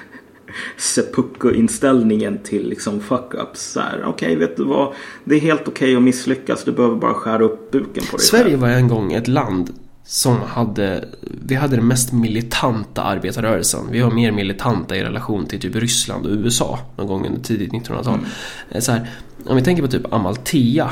seppuku-inställningen 0.76 2.38
till 2.44 2.68
liksom 2.68 3.00
fuck-ups. 3.00 3.78
Okej, 4.04 4.08
okay, 4.08 4.36
vet 4.36 4.56
du 4.56 4.64
vad? 4.64 4.94
Det 5.24 5.34
är 5.34 5.40
helt 5.40 5.60
okej 5.60 5.70
okay 5.72 5.96
att 5.96 6.02
misslyckas. 6.02 6.64
Du 6.64 6.72
behöver 6.72 6.96
bara 6.96 7.14
skära 7.14 7.44
upp 7.44 7.70
buken 7.70 8.04
på 8.10 8.16
dig 8.16 8.26
Sverige 8.26 8.44
själv. 8.44 8.60
var 8.60 8.68
en 8.68 8.88
gång 8.88 9.12
ett 9.12 9.28
land 9.28 9.70
som 10.04 10.36
hade, 10.40 11.08
vi 11.46 11.54
hade 11.54 11.76
den 11.76 11.86
mest 11.86 12.12
militanta 12.12 13.02
arbetarrörelsen. 13.02 13.80
Vi 13.90 14.00
var 14.00 14.10
mer 14.10 14.32
militanta 14.32 14.96
i 14.96 15.04
relation 15.04 15.46
till 15.46 15.60
typ 15.60 15.76
Ryssland 15.76 16.26
och 16.26 16.32
USA 16.32 16.78
någon 16.96 17.06
gång 17.06 17.26
under 17.26 17.40
tidigt 17.40 17.72
1900-tal. 17.72 18.14
Mm. 18.14 18.26
Eh, 18.70 18.80
så 18.80 18.92
här, 18.92 19.10
om 19.46 19.56
vi 19.56 19.62
tänker 19.62 19.82
på 19.82 19.88
typ 19.88 20.12
Amalthea, 20.12 20.90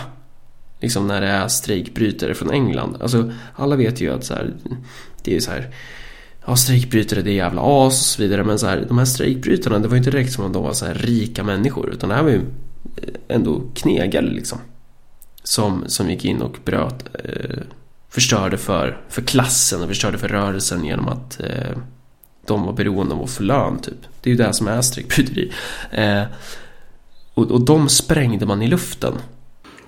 liksom 0.80 1.06
när 1.06 1.20
det 1.20 1.26
är 1.26 1.48
strejkbrytare 1.48 2.34
från 2.34 2.50
England. 2.50 2.96
Alltså 3.00 3.32
alla 3.54 3.76
vet 3.76 4.00
ju 4.00 4.12
att 4.12 4.24
så 4.24 4.34
här, 4.34 4.54
det 5.22 5.36
är 5.36 5.40
så 5.40 5.50
här 5.50 5.74
ja, 6.48 6.56
strejkbrytare 6.56 7.22
det 7.22 7.30
är 7.30 7.34
jävla 7.34 7.62
as 7.62 8.00
och 8.00 8.06
så 8.06 8.22
vidare. 8.22 8.44
Men 8.44 8.58
så 8.58 8.66
här, 8.66 8.84
de 8.88 8.98
här 8.98 9.04
strejkbrytarna, 9.04 9.78
det 9.78 9.88
var 9.88 9.94
ju 9.94 9.98
inte 9.98 10.10
direkt 10.10 10.32
som 10.32 10.46
att 10.46 10.52
de 10.52 10.62
var 10.62 10.72
så 10.72 10.86
här 10.86 10.94
rika 10.94 11.44
människor. 11.44 11.90
Utan 11.90 12.08
det 12.08 12.14
här 12.14 12.22
var 12.22 12.30
ju 12.30 12.40
ändå 13.28 13.62
knegare 13.74 14.26
liksom. 14.26 14.58
Som, 15.42 15.84
som 15.86 16.10
gick 16.10 16.24
in 16.24 16.42
och 16.42 16.56
bröt, 16.64 17.08
eh, 17.24 17.58
förstörde 18.08 18.58
för, 18.58 19.00
för 19.08 19.22
klassen 19.22 19.82
och 19.82 19.88
förstörde 19.88 20.18
för 20.18 20.28
rörelsen 20.28 20.84
genom 20.84 21.08
att 21.08 21.40
eh, 21.40 21.78
de 22.46 22.62
var 22.62 22.72
beroende 22.72 23.14
av 23.14 23.22
att 23.22 23.30
få 23.30 23.42
lön 23.42 23.78
typ. 23.78 24.00
Det 24.20 24.30
är 24.30 24.34
ju 24.34 24.42
det 24.44 24.52
som 24.52 24.68
är 24.68 24.80
strejkbryteri. 24.80 25.52
Eh, 25.90 26.22
och, 27.34 27.50
och 27.50 27.60
de 27.60 27.88
sprängde 27.88 28.46
man 28.46 28.62
i 28.62 28.66
luften. 28.68 29.12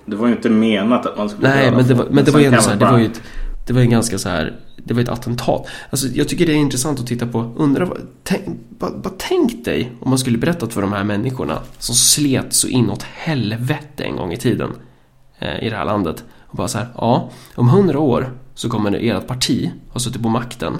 Det 0.05 0.15
var 0.15 0.27
ju 0.27 0.33
inte 0.33 0.49
menat 0.49 1.05
att 1.05 1.17
man 1.17 1.29
skulle 1.29 1.49
Nej, 1.49 1.71
men 1.71 1.87
det 1.87 1.93
var, 1.93 2.07
men 2.11 2.25
det 2.25 2.31
var 2.31 2.39
ju 2.39 2.45
ändå 2.45 2.61
så 2.61 2.69
här, 2.69 2.77
det 2.77 2.85
var 2.85 2.97
ju 2.97 3.05
ett, 3.05 3.21
det 3.67 3.73
var 3.73 3.81
ju 3.81 3.87
ganska 3.87 4.17
så 4.17 4.29
här 4.29 4.59
det 4.83 4.93
var 4.93 5.01
ett 5.01 5.09
attentat. 5.09 5.67
Alltså, 5.89 6.07
jag 6.07 6.29
tycker 6.29 6.45
det 6.45 6.51
är 6.51 6.57
intressant 6.57 6.99
att 6.99 7.07
titta 7.07 7.27
på. 7.27 7.53
Undra 7.57 7.85
vad, 7.85 7.97
tänk, 8.23 8.45
bara, 8.69 8.91
bara 8.91 9.13
tänk 9.17 9.65
dig 9.65 9.91
om 9.99 10.09
man 10.09 10.19
skulle 10.19 10.37
berättat 10.37 10.73
för 10.73 10.81
de 10.81 10.93
här 10.93 11.03
människorna 11.03 11.59
som 11.77 11.95
slet 11.95 12.53
så 12.53 12.67
inåt 12.67 13.03
helvete 13.03 14.03
en 14.03 14.15
gång 14.15 14.33
i 14.33 14.37
tiden 14.37 14.69
eh, 15.39 15.63
i 15.63 15.69
det 15.69 15.75
här 15.75 15.85
landet. 15.85 16.23
Och 16.47 16.57
bara 16.57 16.67
så 16.67 16.77
här, 16.77 16.87
ja, 16.95 17.29
om 17.55 17.69
hundra 17.69 17.99
år 17.99 18.33
så 18.53 18.69
kommer 18.69 18.91
ert 18.91 19.27
parti 19.27 19.71
ha 19.89 19.99
suttit 19.99 20.23
på 20.23 20.29
makten 20.29 20.77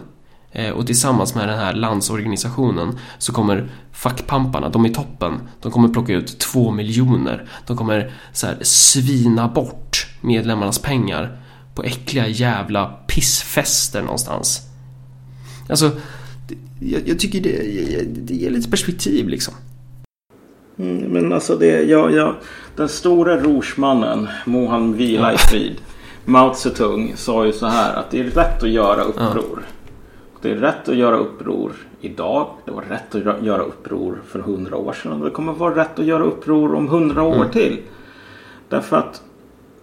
eh, 0.51 0.69
och 0.69 0.87
tillsammans 0.87 1.35
med 1.35 1.47
den 1.47 1.59
här 1.59 1.73
landsorganisationen 1.73 2.99
så 3.17 3.33
kommer 3.33 3.69
fackpamparna, 3.91 4.69
de 4.69 4.85
i 4.85 4.89
toppen, 4.89 5.33
de 5.61 5.71
kommer 5.71 5.89
plocka 5.89 6.13
ut 6.13 6.39
två 6.39 6.71
miljoner. 6.71 7.49
De 7.67 7.77
kommer 7.77 8.13
så 8.33 8.47
här, 8.47 8.57
svina 8.61 9.47
bort 9.47 10.07
medlemmarnas 10.21 10.79
pengar 10.79 11.40
på 11.75 11.83
äckliga 11.83 12.27
jävla 12.27 12.93
pissfester 13.07 14.01
någonstans. 14.01 14.61
Alltså, 15.69 15.91
jag, 16.79 17.01
jag 17.05 17.19
tycker 17.19 17.39
det, 17.39 17.57
det 18.05 18.33
ger 18.33 18.49
lite 18.49 18.69
perspektiv 18.69 19.27
liksom. 19.27 19.53
Mm, 20.77 20.97
men 20.97 21.33
alltså 21.33 21.55
det, 21.55 21.83
ja, 21.83 22.09
ja, 22.09 22.35
den 22.75 22.89
stora 22.89 23.37
rorsmannen, 23.37 24.27
må 24.45 24.67
han 24.67 24.93
vila 24.93 25.33
i 25.33 25.37
frid. 25.37 25.75
Mao 26.25 26.53
Zedong 26.53 27.13
sa 27.15 27.45
ju 27.45 27.53
så 27.53 27.65
här 27.65 27.93
att 27.93 28.11
det 28.11 28.19
är 28.19 28.23
rätt 28.23 28.63
att 28.63 28.69
göra 28.69 29.03
uppror. 29.03 29.63
Det 30.41 30.51
är 30.51 30.55
rätt 30.55 30.89
att 30.89 30.95
göra 30.95 31.17
uppror 31.17 31.71
idag. 32.01 32.47
Det 32.65 32.71
var 32.71 32.81
rätt 32.81 33.15
att 33.15 33.43
göra 33.43 33.61
uppror 33.61 34.21
för 34.27 34.39
hundra 34.39 34.77
år 34.77 34.93
sedan. 34.93 35.11
Och 35.11 35.25
det 35.25 35.31
kommer 35.31 35.53
vara 35.53 35.75
rätt 35.75 35.99
att 35.99 36.05
göra 36.05 36.23
uppror 36.23 36.75
om 36.75 36.87
hundra 36.87 37.23
år 37.23 37.35
mm. 37.35 37.51
till. 37.51 37.79
Därför 38.69 38.97
att 38.97 39.23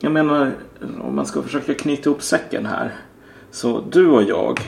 jag 0.00 0.12
menar, 0.12 0.52
om 1.00 1.16
man 1.16 1.26
ska 1.26 1.42
försöka 1.42 1.74
knyta 1.74 2.10
ihop 2.10 2.22
säcken 2.22 2.66
här. 2.66 2.94
Så 3.50 3.84
du 3.90 4.06
och 4.06 4.22
jag 4.22 4.60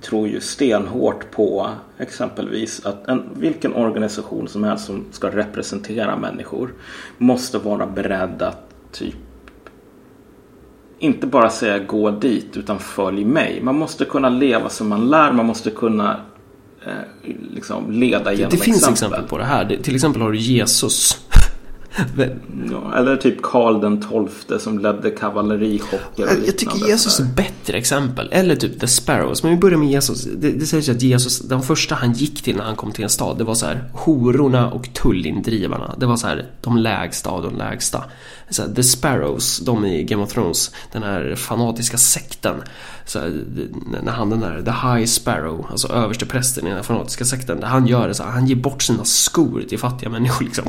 tror 0.00 0.28
ju 0.28 0.40
stenhårt 0.40 1.30
på 1.30 1.70
exempelvis 1.98 2.86
att 2.86 3.08
en, 3.08 3.22
vilken 3.34 3.74
organisation 3.74 4.48
som 4.48 4.64
helst 4.64 4.86
som 4.86 5.04
ska 5.10 5.30
representera 5.30 6.16
människor 6.16 6.74
måste 7.18 7.58
vara 7.58 7.86
beredd 7.86 8.42
att 8.42 8.74
typ 8.92 9.14
inte 10.98 11.26
bara 11.26 11.50
säga 11.50 11.78
gå 11.78 12.10
dit 12.10 12.56
utan 12.56 12.78
följ 12.78 13.24
mig. 13.24 13.60
Man 13.62 13.74
måste 13.74 14.04
kunna 14.04 14.28
leva 14.28 14.68
som 14.68 14.88
man 14.88 15.08
lär. 15.08 15.32
Man 15.32 15.46
måste 15.46 15.70
kunna 15.70 16.20
eh, 16.86 17.32
liksom 17.54 17.90
leda 17.90 18.32
genom 18.32 18.50
det, 18.50 18.56
det 18.56 18.62
finns 18.62 18.88
exempel 18.88 19.22
på 19.22 19.38
det 19.38 19.44
här. 19.44 19.64
Det, 19.64 19.76
till 19.76 19.94
exempel 19.94 20.22
har 20.22 20.32
du 20.32 20.38
Jesus 20.38 21.24
Ja, 22.70 22.94
eller 22.94 23.16
typ 23.16 23.42
Karl 23.42 23.80
den 23.80 24.02
XII 24.02 24.58
som 24.58 24.78
ledde 24.78 25.10
kavallerichocker 25.10 26.00
och 26.14 26.20
Jag, 26.20 26.46
jag 26.46 26.58
tycker 26.58 26.88
Jesus 26.88 27.20
är 27.20 27.24
ett 27.24 27.36
bättre 27.36 27.78
exempel. 27.78 28.28
Eller 28.32 28.56
typ 28.56 28.80
The 28.80 28.86
Sparrows. 28.86 29.42
Men 29.42 29.52
vi 29.52 29.58
börjar 29.58 29.78
med 29.78 29.88
Jesus. 29.88 30.24
Det, 30.24 30.50
det 30.50 30.66
sägs 30.66 30.88
ju 30.88 30.92
att 30.92 31.02
Jesus, 31.02 31.38
den 31.38 31.62
första 31.62 31.94
han 31.94 32.12
gick 32.12 32.42
till 32.42 32.56
när 32.56 32.64
han 32.64 32.76
kom 32.76 32.92
till 32.92 33.04
en 33.04 33.10
stad, 33.10 33.38
det 33.38 33.44
var 33.44 33.54
så 33.54 33.66
här 33.66 33.84
hororna 33.92 34.70
och 34.70 34.94
tullindrivarna. 34.94 35.94
Det 35.98 36.06
var 36.06 36.16
så 36.16 36.26
här 36.26 36.46
de 36.60 36.76
lägsta 36.76 37.30
av 37.30 37.42
de 37.42 37.56
lägsta. 37.56 38.04
Så 38.50 38.62
här, 38.62 38.74
The 38.74 38.82
Sparrows, 38.82 39.58
de 39.58 39.86
i 39.86 40.04
Game 40.04 40.22
of 40.22 40.32
Thrones, 40.32 40.70
den 40.92 41.02
här 41.02 41.34
fanatiska 41.34 41.98
sekten. 41.98 42.62
Så 43.04 43.18
här, 43.18 43.44
när 44.02 44.12
han 44.12 44.30
den 44.30 44.40
där, 44.40 44.62
The 44.62 44.88
High 44.88 45.06
Sparrow, 45.06 45.66
alltså 45.70 45.92
överste 45.92 46.26
prästen 46.26 46.64
i 46.64 46.68
den 46.68 46.76
här 46.76 46.82
fanatiska 46.82 47.24
sekten, 47.24 47.62
han 47.62 47.86
gör 47.86 48.08
det 48.08 48.14
så 48.14 48.22
här, 48.22 48.30
han 48.30 48.46
ger 48.46 48.56
bort 48.56 48.82
sina 48.82 49.04
skor 49.04 49.62
till 49.68 49.78
fattiga 49.78 50.10
människor 50.10 50.44
liksom. 50.44 50.64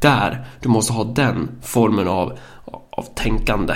Där, 0.00 0.46
du 0.60 0.68
måste 0.68 0.92
ha 0.92 1.04
den 1.04 1.48
formen 1.62 2.08
av, 2.08 2.38
av 2.90 3.06
tänkande. 3.14 3.74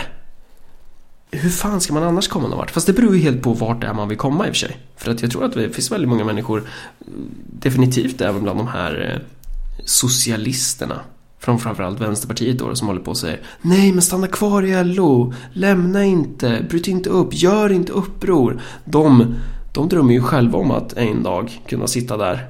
Hur 1.31 1.51
fan 1.51 1.81
ska 1.81 1.95
man 1.95 2.03
annars 2.03 2.29
komma 2.29 2.49
någon 2.49 2.59
vart? 2.59 2.71
Fast 2.71 2.87
det 2.87 2.93
beror 2.93 3.17
ju 3.17 3.23
helt 3.23 3.43
på 3.43 3.53
vart 3.53 3.81
det 3.81 3.87
är 3.87 3.95
man 3.95 4.09
vill 4.09 4.19
komma 4.19 4.47
i 4.47 4.51
och 4.51 4.55
för 4.55 4.67
sig. 4.67 4.79
För 4.97 5.11
att 5.11 5.23
jag 5.23 5.31
tror 5.31 5.45
att 5.45 5.53
det 5.53 5.71
finns 5.71 5.93
väldigt 5.93 6.09
många 6.09 6.25
människor, 6.25 6.63
definitivt 7.47 8.21
även 8.21 8.43
bland 8.43 8.59
de 8.59 8.69
här 8.69 9.13
eh, 9.13 9.21
socialisterna 9.85 11.01
från 11.45 11.59
framförallt 11.59 12.01
Vänsterpartiet 12.01 12.59
då 12.59 12.75
som 12.75 12.89
håller 12.89 13.01
på 13.01 13.11
och 13.11 13.17
säger 13.17 13.41
Nej 13.63 13.93
men 13.93 14.03
stanna 14.03 14.27
kvar 14.27 14.63
i 14.63 14.85
LO, 14.85 15.35
lämna 15.53 16.05
inte, 16.05 16.67
bryt 16.71 16.89
inte 16.89 17.11
upp, 17.11 17.29
gör 17.35 17.73
inte 17.73 17.93
uppror. 17.93 18.61
De, 18.85 19.35
de 19.75 19.89
drömmer 19.89 20.13
ju 20.13 20.23
själva 20.23 20.59
om 20.59 20.71
att 20.71 20.93
en 20.93 21.23
dag 21.23 21.61
kunna 21.67 21.87
sitta 21.87 22.17
där 22.17 22.47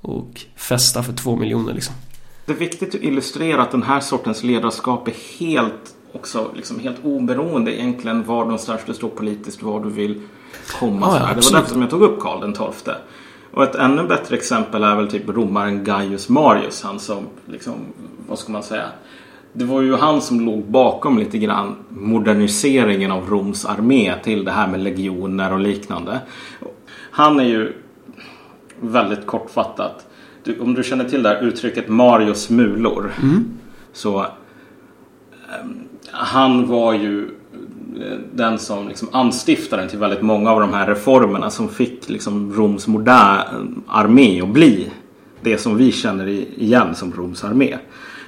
och 0.00 0.40
festa 0.56 1.02
för 1.02 1.12
två 1.12 1.36
miljoner 1.36 1.74
liksom. 1.74 1.94
Det 2.46 2.52
är 2.52 2.56
viktigt 2.56 2.94
att 2.94 3.02
illustrera 3.02 3.62
att 3.62 3.70
den 3.70 3.82
här 3.82 4.00
sortens 4.00 4.42
ledarskap 4.42 5.08
är 5.08 5.14
helt 5.38 5.94
också 6.12 6.50
liksom 6.56 6.80
helt 6.80 7.04
oberoende 7.04 7.80
egentligen 7.80 8.24
var 8.24 8.44
någonstans 8.44 8.80
du 8.86 8.94
står 8.94 9.08
politiskt, 9.08 9.62
var 9.62 9.80
du 9.80 9.90
vill 9.90 10.20
komma. 10.78 11.06
Ja, 11.06 11.14
ja, 11.14 11.20
det 11.20 11.44
var 11.44 11.52
därför 11.52 11.72
som 11.72 11.80
jag 11.80 11.90
tog 11.90 12.02
upp 12.02 12.20
Karl 12.20 12.40
den 12.40 12.52
XII. 12.52 12.94
Och 13.54 13.62
ett 13.62 13.74
ännu 13.74 14.06
bättre 14.06 14.36
exempel 14.36 14.82
är 14.82 14.96
väl 14.96 15.08
typ 15.08 15.28
romaren 15.28 15.84
Gaius 15.84 16.28
Marius. 16.28 16.82
Han 16.82 17.00
som, 17.00 17.26
liksom, 17.46 17.74
vad 18.28 18.38
ska 18.38 18.52
man 18.52 18.62
säga? 18.62 18.86
Det 19.52 19.64
var 19.64 19.82
ju 19.82 19.96
han 19.96 20.20
som 20.20 20.40
låg 20.40 20.64
bakom 20.64 21.18
lite 21.18 21.38
grann 21.38 21.76
moderniseringen 21.88 23.12
av 23.12 23.30
Roms 23.30 23.64
armé 23.64 24.14
till 24.22 24.44
det 24.44 24.50
här 24.50 24.66
med 24.68 24.80
legioner 24.80 25.52
och 25.52 25.60
liknande. 25.60 26.20
Han 27.10 27.40
är 27.40 27.44
ju 27.44 27.72
väldigt 28.80 29.26
kortfattat. 29.26 30.06
Du, 30.44 30.58
om 30.58 30.74
du 30.74 30.82
känner 30.82 31.04
till 31.04 31.22
det 31.22 31.28
här 31.28 31.42
uttrycket 31.42 31.88
Marius 31.88 32.50
mulor. 32.50 33.12
Så 33.92 34.20
ehm, 34.20 34.28
han 36.10 36.66
var 36.66 36.94
ju 36.94 37.30
den 38.34 38.58
som 38.58 38.88
liksom 38.88 39.08
anstiftaren 39.12 39.88
till 39.88 39.98
väldigt 39.98 40.22
många 40.22 40.50
av 40.50 40.60
de 40.60 40.72
här 40.72 40.86
reformerna 40.86 41.50
som 41.50 41.68
fick 41.68 42.08
liksom 42.08 42.52
Roms 42.52 42.86
moderna 42.86 43.44
armé 43.86 44.42
att 44.42 44.48
bli 44.48 44.90
det 45.40 45.58
som 45.58 45.76
vi 45.76 45.92
känner 45.92 46.26
igen 46.26 46.94
som 46.94 47.12
Roms 47.12 47.44
armé. 47.44 47.78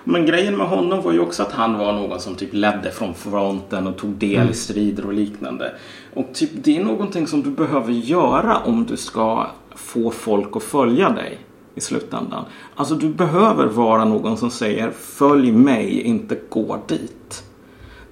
Men 0.05 0.27
grejen 0.27 0.57
med 0.57 0.67
honom 0.67 1.03
var 1.03 1.13
ju 1.13 1.21
också 1.21 1.43
att 1.43 1.53
han 1.53 1.79
var 1.79 1.93
någon 1.93 2.21
som 2.21 2.35
typ 2.35 2.49
ledde 2.53 2.91
från 2.91 3.15
fronten 3.15 3.87
och 3.87 3.97
tog 3.97 4.11
del 4.11 4.51
i 4.51 4.55
strider 4.55 5.07
och 5.07 5.13
liknande. 5.13 5.73
Och 6.15 6.27
typ 6.35 6.51
det 6.55 6.77
är 6.77 6.85
någonting 6.85 7.27
som 7.27 7.43
du 7.43 7.51
behöver 7.51 7.93
göra 7.93 8.59
om 8.59 8.87
du 8.87 8.97
ska 8.97 9.47
få 9.75 10.11
folk 10.11 10.57
att 10.57 10.63
följa 10.63 11.11
dig 11.11 11.39
i 11.75 11.81
slutändan. 11.81 12.45
Alltså 12.75 12.95
du 12.95 13.09
behöver 13.09 13.67
vara 13.67 14.05
någon 14.05 14.37
som 14.37 14.51
säger 14.51 14.91
följ 14.91 15.53
mig, 15.53 16.01
inte 16.01 16.39
gå 16.49 16.79
dit. 16.89 17.45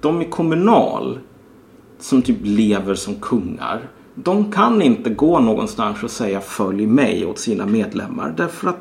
De 0.01 0.21
i 0.21 0.25
kommunal 0.25 1.19
som 1.99 2.21
typ 2.21 2.37
lever 2.41 2.95
som 2.95 3.15
kungar. 3.15 3.89
De 4.15 4.51
kan 4.51 4.81
inte 4.81 5.09
gå 5.09 5.39
någonstans 5.39 6.03
och 6.03 6.11
säga 6.11 6.41
följ 6.41 6.85
mig 6.85 7.25
åt 7.25 7.39
sina 7.39 7.65
medlemmar. 7.65 8.33
Därför 8.37 8.69
att 8.69 8.77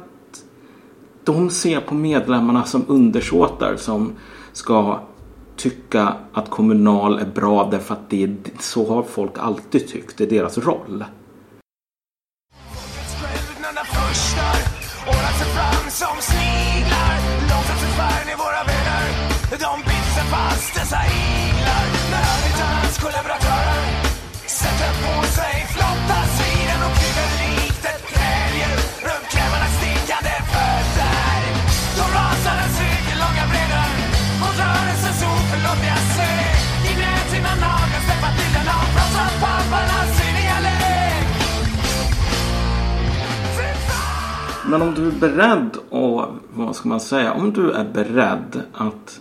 de 1.24 1.50
ser 1.50 1.80
på 1.80 1.94
medlemmarna 1.94 2.64
som 2.64 2.84
undersåtar 2.88 3.76
som 3.76 4.12
ska 4.52 5.00
tycka 5.56 6.14
att 6.32 6.50
kommunal 6.50 7.18
är 7.18 7.26
bra 7.26 7.68
därför 7.70 7.94
att 7.94 8.10
det 8.10 8.22
är, 8.22 8.36
så 8.60 8.88
har 8.88 9.02
folk 9.02 9.38
alltid 9.38 9.88
tyckt. 9.88 10.18
Det 10.18 10.24
är 10.24 10.30
deras 10.30 10.58
roll. 10.58 11.04
Sköldnarna 13.20 13.80
Men 44.74 44.82
om 44.82 44.94
du 44.94 45.06
är 45.06 45.20
beredd 45.20 45.76
och 45.90 46.24
vad 46.54 46.76
ska 46.76 46.88
man 46.88 47.00
säga? 47.00 47.32
Om 47.32 47.52
du 47.52 47.70
är 47.70 47.84
beredd 47.84 48.62
att 48.72 49.20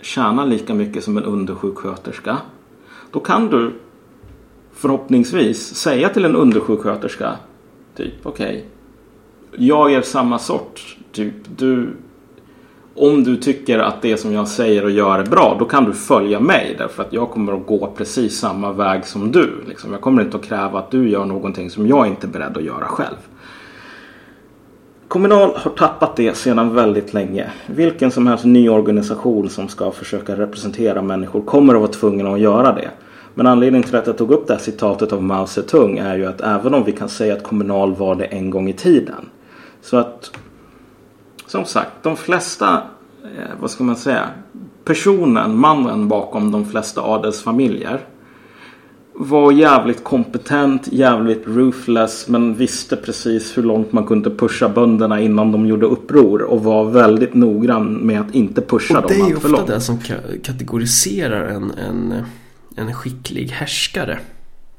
tjäna 0.00 0.44
lika 0.44 0.74
mycket 0.74 1.04
som 1.04 1.16
en 1.18 1.24
undersjuksköterska. 1.24 2.38
Då 3.10 3.20
kan 3.20 3.50
du 3.50 3.72
förhoppningsvis 4.72 5.74
säga 5.74 6.08
till 6.08 6.24
en 6.24 6.36
undersjuksköterska 6.36 7.36
typ 7.96 8.14
okej. 8.22 8.66
jag 9.56 9.92
är 9.92 10.02
samma 10.02 10.38
sort. 10.38 10.96
Typ 11.12 11.34
du 11.56 11.88
om 12.94 13.24
du 13.24 13.36
tycker 13.36 13.78
att 13.78 14.02
det 14.02 14.16
som 14.16 14.32
jag 14.32 14.48
säger 14.48 14.84
och 14.84 14.90
gör 14.90 15.18
är 15.18 15.26
bra, 15.26 15.56
då 15.58 15.64
kan 15.64 15.84
du 15.84 15.92
följa 15.92 16.40
mig. 16.40 16.74
Därför 16.78 17.02
att 17.02 17.12
jag 17.12 17.30
kommer 17.30 17.52
att 17.52 17.66
gå 17.66 17.92
precis 17.96 18.38
samma 18.38 18.72
väg 18.72 19.06
som 19.06 19.32
du. 19.32 19.64
Liksom. 19.68 19.92
Jag 19.92 20.00
kommer 20.00 20.22
inte 20.22 20.36
att 20.36 20.44
kräva 20.44 20.78
att 20.78 20.90
du 20.90 21.08
gör 21.08 21.24
någonting 21.24 21.70
som 21.70 21.86
jag 21.86 22.06
inte 22.06 22.26
är 22.26 22.30
beredd 22.30 22.56
att 22.56 22.64
göra 22.64 22.86
själv. 22.86 23.16
Kommunal 25.12 25.52
har 25.56 25.70
tappat 25.70 26.16
det 26.16 26.36
sedan 26.36 26.74
väldigt 26.74 27.14
länge. 27.14 27.50
Vilken 27.66 28.10
som 28.10 28.26
helst 28.26 28.44
ny 28.44 28.68
organisation 28.68 29.50
som 29.50 29.68
ska 29.68 29.90
försöka 29.90 30.36
representera 30.36 31.02
människor 31.02 31.42
kommer 31.42 31.74
att 31.74 31.80
vara 31.80 31.90
tvungen 31.90 32.26
att 32.26 32.40
göra 32.40 32.72
det. 32.72 32.90
Men 33.34 33.46
anledningen 33.46 33.88
till 33.88 33.96
att 33.96 34.06
jag 34.06 34.18
tog 34.18 34.30
upp 34.30 34.46
det 34.46 34.52
här 34.52 34.60
citatet 34.60 35.12
av 35.12 35.22
Mao 35.22 35.46
Zedong 35.46 35.98
är 35.98 36.16
ju 36.16 36.26
att 36.26 36.40
även 36.40 36.74
om 36.74 36.84
vi 36.84 36.92
kan 36.92 37.08
säga 37.08 37.34
att 37.34 37.42
Kommunal 37.42 37.94
var 37.94 38.14
det 38.14 38.24
en 38.24 38.50
gång 38.50 38.68
i 38.68 38.72
tiden. 38.72 39.28
Så 39.82 39.96
att 39.96 40.30
som 41.46 41.64
sagt, 41.64 41.92
de 42.02 42.16
flesta, 42.16 42.82
eh, 43.22 43.50
vad 43.60 43.70
ska 43.70 43.84
man 43.84 43.96
säga, 43.96 44.28
personen, 44.84 45.56
mannen 45.56 46.08
bakom 46.08 46.52
de 46.52 46.64
flesta 46.64 47.00
adelsfamiljer 47.02 48.00
var 49.14 49.52
jävligt 49.52 50.04
kompetent, 50.04 50.88
jävligt 50.92 51.42
ruthless 51.46 52.28
men 52.28 52.54
visste 52.54 52.96
precis 52.96 53.58
hur 53.58 53.62
långt 53.62 53.92
man 53.92 54.06
kunde 54.06 54.30
pusha 54.30 54.68
bönderna 54.68 55.20
innan 55.20 55.52
de 55.52 55.66
gjorde 55.66 55.86
uppror 55.86 56.42
och 56.42 56.64
var 56.64 56.84
väldigt 56.84 57.34
noggrann 57.34 57.92
med 57.94 58.20
att 58.20 58.34
inte 58.34 58.60
pusha 58.62 58.98
Och 58.98 59.08
det 59.08 59.14
dem 59.18 59.24
är 59.24 59.28
ju 59.28 59.34
allt 59.34 59.42
för 59.42 59.48
ofta 59.48 59.56
långt. 59.60 59.66
det 59.70 59.80
som 59.80 59.98
ka- 59.98 60.42
kategoriserar 60.42 61.46
en, 61.48 61.70
en, 61.70 62.14
en 62.76 62.94
skicklig 62.94 63.48
härskare. 63.48 64.18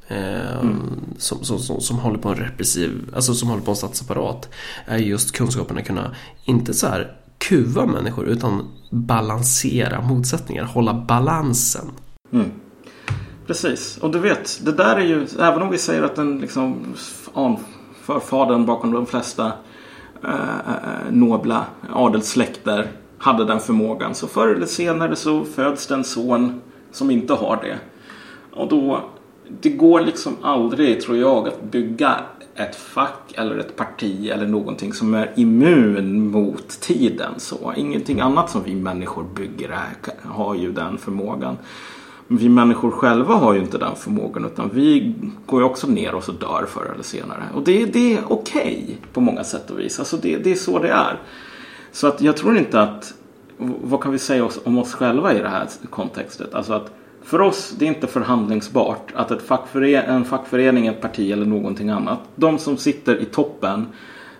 Eh, 0.07 0.59
Mm. 0.61 0.75
som, 1.17 1.43
som, 1.43 1.59
som, 1.59 1.81
som 1.81 1.97
håller 1.99 2.17
på 2.17 2.29
en 2.29 2.35
repressiv, 2.35 2.91
alltså 3.15 3.33
som 3.33 3.49
håller 3.49 3.61
på 3.63 3.71
en 3.71 3.77
statsapparat. 3.77 4.49
Är 4.85 4.97
just 4.97 5.31
kunskapen 5.31 5.77
att 5.77 5.85
kunna, 5.87 6.15
inte 6.45 6.73
så 6.73 6.87
här 6.87 7.11
kuva 7.37 7.85
människor 7.85 8.25
utan 8.27 8.67
balansera 8.91 10.01
motsättningar, 10.01 10.63
hålla 10.63 10.93
balansen. 11.07 11.85
Mm. 12.33 12.51
Precis, 13.47 13.97
och 13.97 14.11
du 14.11 14.19
vet, 14.19 14.61
det 14.65 14.71
där 14.71 14.95
är 14.95 15.05
ju, 15.05 15.27
även 15.39 15.61
om 15.61 15.69
vi 15.69 15.77
säger 15.77 16.03
att 16.03 16.15
den 16.15 16.39
liksom 16.39 16.93
förfadern 18.01 18.65
bakom 18.65 18.91
de 18.91 19.05
flesta 19.05 19.51
eh, 20.23 20.59
eh 20.59 21.11
nobla 21.11 21.65
adelssläkter 21.89 22.91
hade 23.17 23.45
den 23.45 23.59
förmågan. 23.59 24.15
Så 24.15 24.27
förr 24.27 24.47
eller 24.47 24.65
senare 24.65 25.15
så 25.15 25.43
föds 25.43 25.87
det 25.87 25.93
en 25.95 26.03
son 26.03 26.61
som 26.91 27.11
inte 27.11 27.33
har 27.33 27.59
det. 27.63 27.77
Och 28.59 28.69
då, 28.69 29.03
det 29.61 29.69
går 29.69 30.01
liksom 30.01 30.35
aldrig, 30.41 31.01
tror 31.01 31.17
jag, 31.17 31.47
att 31.47 31.63
bygga 31.63 32.15
ett 32.55 32.75
fack 32.75 33.33
eller 33.35 33.57
ett 33.57 33.75
parti 33.75 34.29
eller 34.29 34.47
någonting 34.47 34.93
som 34.93 35.13
är 35.13 35.31
immun 35.35 36.31
mot 36.31 36.69
tiden. 36.69 37.33
Så 37.37 37.73
ingenting 37.77 38.19
annat 38.19 38.49
som 38.49 38.63
vi 38.63 38.75
människor 38.75 39.23
bygger 39.35 39.69
är, 39.69 40.13
har 40.29 40.55
ju 40.55 40.71
den 40.71 40.97
förmågan. 40.97 41.57
Men 42.33 42.39
vi 42.39 42.49
människor 42.49 42.91
själva 42.91 43.33
har 43.35 43.53
ju 43.53 43.59
inte 43.59 43.77
den 43.77 43.95
förmågan 43.95 44.45
utan 44.45 44.69
vi 44.73 45.15
går 45.45 45.61
ju 45.61 45.65
också 45.65 45.87
ner 45.87 46.15
oss 46.15 46.29
och 46.29 46.35
dör 46.35 46.65
förr 46.67 46.91
eller 46.93 47.03
senare. 47.03 47.43
Och 47.55 47.63
det, 47.63 47.85
det 47.85 48.13
är 48.13 48.19
okej 48.27 48.97
på 49.13 49.21
många 49.21 49.43
sätt 49.43 49.69
och 49.69 49.79
vis. 49.79 49.99
Alltså 49.99 50.17
det, 50.17 50.37
det 50.37 50.51
är 50.51 50.55
så 50.55 50.79
det 50.79 50.89
är. 50.89 51.19
Så 51.91 52.07
att 52.07 52.21
jag 52.21 52.37
tror 52.37 52.57
inte 52.57 52.81
att, 52.81 53.13
vad 53.57 54.01
kan 54.01 54.11
vi 54.11 54.19
säga 54.19 54.49
om 54.63 54.77
oss 54.77 54.93
själva 54.93 55.33
i 55.33 55.39
det 55.39 55.49
här 55.49 55.67
kontextet? 55.89 56.53
Alltså 56.53 56.73
att 56.73 56.91
för 57.23 57.41
oss, 57.41 57.75
det 57.77 57.85
är 57.85 57.89
inte 57.89 58.07
förhandlingsbart 58.07 59.11
att 59.15 59.31
ett 59.31 59.47
fackföre- 59.47 60.03
en 60.03 60.25
fackförening, 60.25 60.87
ett 60.87 61.01
parti 61.01 61.31
eller 61.31 61.45
någonting 61.45 61.89
annat. 61.89 62.19
De 62.35 62.57
som 62.57 62.77
sitter 62.77 63.21
i 63.21 63.25
toppen 63.25 63.87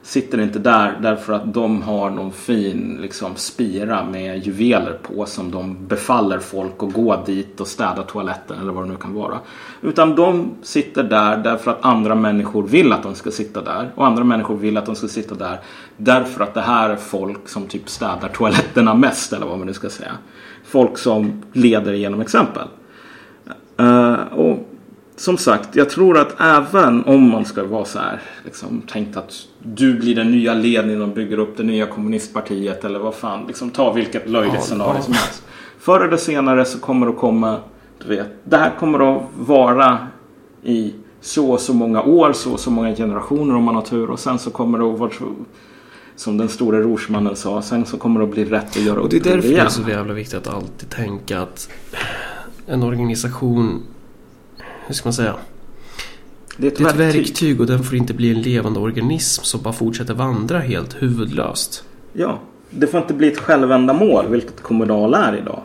sitter 0.04 0.42
inte 0.42 0.60
där 0.60 0.98
därför 1.02 1.34
att 1.34 1.54
de 1.54 1.82
har 1.82 2.10
någon 2.10 2.32
fin 2.32 2.98
liksom, 3.02 3.36
spira 3.36 4.06
med 4.06 4.48
juveler 4.48 5.00
på 5.02 5.26
som 5.26 5.52
de 5.52 5.88
befaller 5.88 6.40
folk 6.40 6.84
att 6.84 6.94
gå 6.94 7.24
dit 7.26 7.60
och 7.60 7.68
städa 7.68 8.04
toaletten 8.04 8.60
eller 8.62 8.72
vad 8.72 8.84
det 8.84 8.92
nu 8.92 8.98
kan 8.98 9.14
vara. 9.14 9.40
Utan 9.82 10.16
de 10.16 10.52
sitter 10.62 11.04
där 11.04 11.38
därför 11.38 11.72
att 11.72 11.86
andra 11.86 12.16
människor 12.16 12.64
vill 12.64 12.92
att 12.92 13.04
de 13.04 13.16
ska 13.16 13.32
sitta 13.32 13.62
där 13.62 13.92
och 13.96 14.08
andra 14.08 14.24
människor 14.24 14.56
vill 14.56 14.78
att 14.78 14.86
de 14.86 14.96
ska 14.96 15.08
sitta 15.08 15.36
där 15.36 15.60
därför 15.98 16.44
att 16.44 16.54
det 16.54 16.62
här 16.62 16.90
är 16.90 16.96
folk 16.96 17.50
som 17.50 17.68
typ 17.68 17.90
städar 17.90 18.30
toaletterna 18.34 18.94
mest 18.94 19.34
eller 19.34 19.46
vad 19.46 19.58
man 19.58 19.68
nu 19.68 19.74
ska 19.74 19.90
säga. 19.90 20.12
Folk 20.66 20.98
som 20.98 21.44
leder 21.54 21.94
genom 21.94 22.22
exempel. 22.22 22.68
Uh, 23.82 24.34
och 24.34 24.73
som 25.16 25.38
sagt, 25.38 25.76
jag 25.76 25.90
tror 25.90 26.18
att 26.18 26.42
även 26.42 27.04
om 27.04 27.30
man 27.30 27.46
ska 27.46 27.64
vara 27.64 27.86
så 27.86 28.00
här, 28.00 28.22
liksom, 28.46 28.82
tänkt 28.82 29.18
att 29.18 29.34
du 29.60 29.94
blir 29.94 30.16
den 30.16 30.32
nya 30.32 30.54
ledningen 30.54 31.02
och 31.02 31.10
bygger 31.10 31.38
upp 31.38 31.58
det 31.58 31.64
nya 31.64 31.86
kommunistpartiet 31.86 32.86
eller 32.86 33.00
vad 33.00 33.16
fan, 33.16 33.48
liksom 33.48 33.70
ta 33.70 33.94
vilket 33.94 34.30
löjligt 34.30 34.54
Ja, 34.56 34.62
scenario 34.62 34.96
ja. 34.96 35.02
som 35.02 35.14
helst. 35.14 35.44
Förr 35.80 36.08
eller 36.08 36.18
senare 36.18 36.66
så 36.66 36.80
kommer 36.80 37.06
det 37.06 37.12
att 37.12 37.20
komma, 37.20 37.58
du 38.02 38.16
vet, 38.16 38.28
det 38.44 38.58
här 38.58 38.72
kommer 38.80 39.16
att 39.16 39.24
vara 39.38 40.08
i 40.64 40.94
så 41.22 41.52
och 41.52 41.60
så 41.60 41.74
många 41.74 42.04
år, 42.04 42.34
så 42.34 42.54
och 42.54 42.60
så 42.60 42.72
många 42.72 42.96
generationer 42.96 43.56
om 43.56 43.64
man 43.64 43.76
har 43.76 43.82
tur 43.82 44.10
och 44.10 44.20
sen 44.20 44.40
så 44.40 44.50
kommer 44.50 44.78
det 44.80 44.86
att 44.86 45.00
vara 45.00 45.12
som 46.16 46.38
den 46.38 46.50
stora 46.50 46.80
rorsmannen 46.80 47.36
sa, 47.36 47.62
sen 47.62 47.86
så 47.86 47.98
kommer 47.98 48.20
det 48.20 48.26
att 48.26 48.32
bli 48.32 48.46
rätt 48.46 48.70
att 48.70 48.84
göra 48.84 49.02
Och 49.02 49.10
det 49.10 49.16
är 49.16 49.18
upp 49.18 49.24
därför 49.24 49.50
det 49.50 49.58
är 49.58 49.68
så 49.68 49.90
jävla 49.90 50.14
viktigt 50.14 50.48
att 50.48 50.54
alltid 50.54 50.90
tänka 50.90 51.42
att 51.42 51.70
en 52.68 52.84
organisation, 52.84 53.84
hur 54.88 54.94
ska 54.94 55.08
man 55.08 55.14
säga? 55.14 55.36
Det 56.58 56.68
är 56.68 56.72
ett 56.72 56.78
Det 56.78 56.84
är 56.84 56.90
ett 56.90 56.96
verktyg. 56.96 57.22
verktyg 57.22 57.62
och 57.62 57.68
den 57.68 57.84
får 57.84 57.98
inte 57.98 58.14
bli 58.14 58.32
en 58.32 58.42
levande 58.42 58.80
organism 58.80 59.44
som 59.44 59.62
bara 59.62 59.74
fortsätter 59.74 60.14
vandra 60.14 60.60
helt 60.60 61.02
huvudlöst. 61.02 61.84
Ja, 62.14 62.40
det 62.70 62.88
får 62.88 63.00
inte 63.02 63.14
bli 63.14 63.28
ett 63.28 63.38
självändamål, 63.40 64.26
vilket 64.30 64.62
Kommunal 64.64 65.14
är 65.14 65.38
idag. 65.38 65.62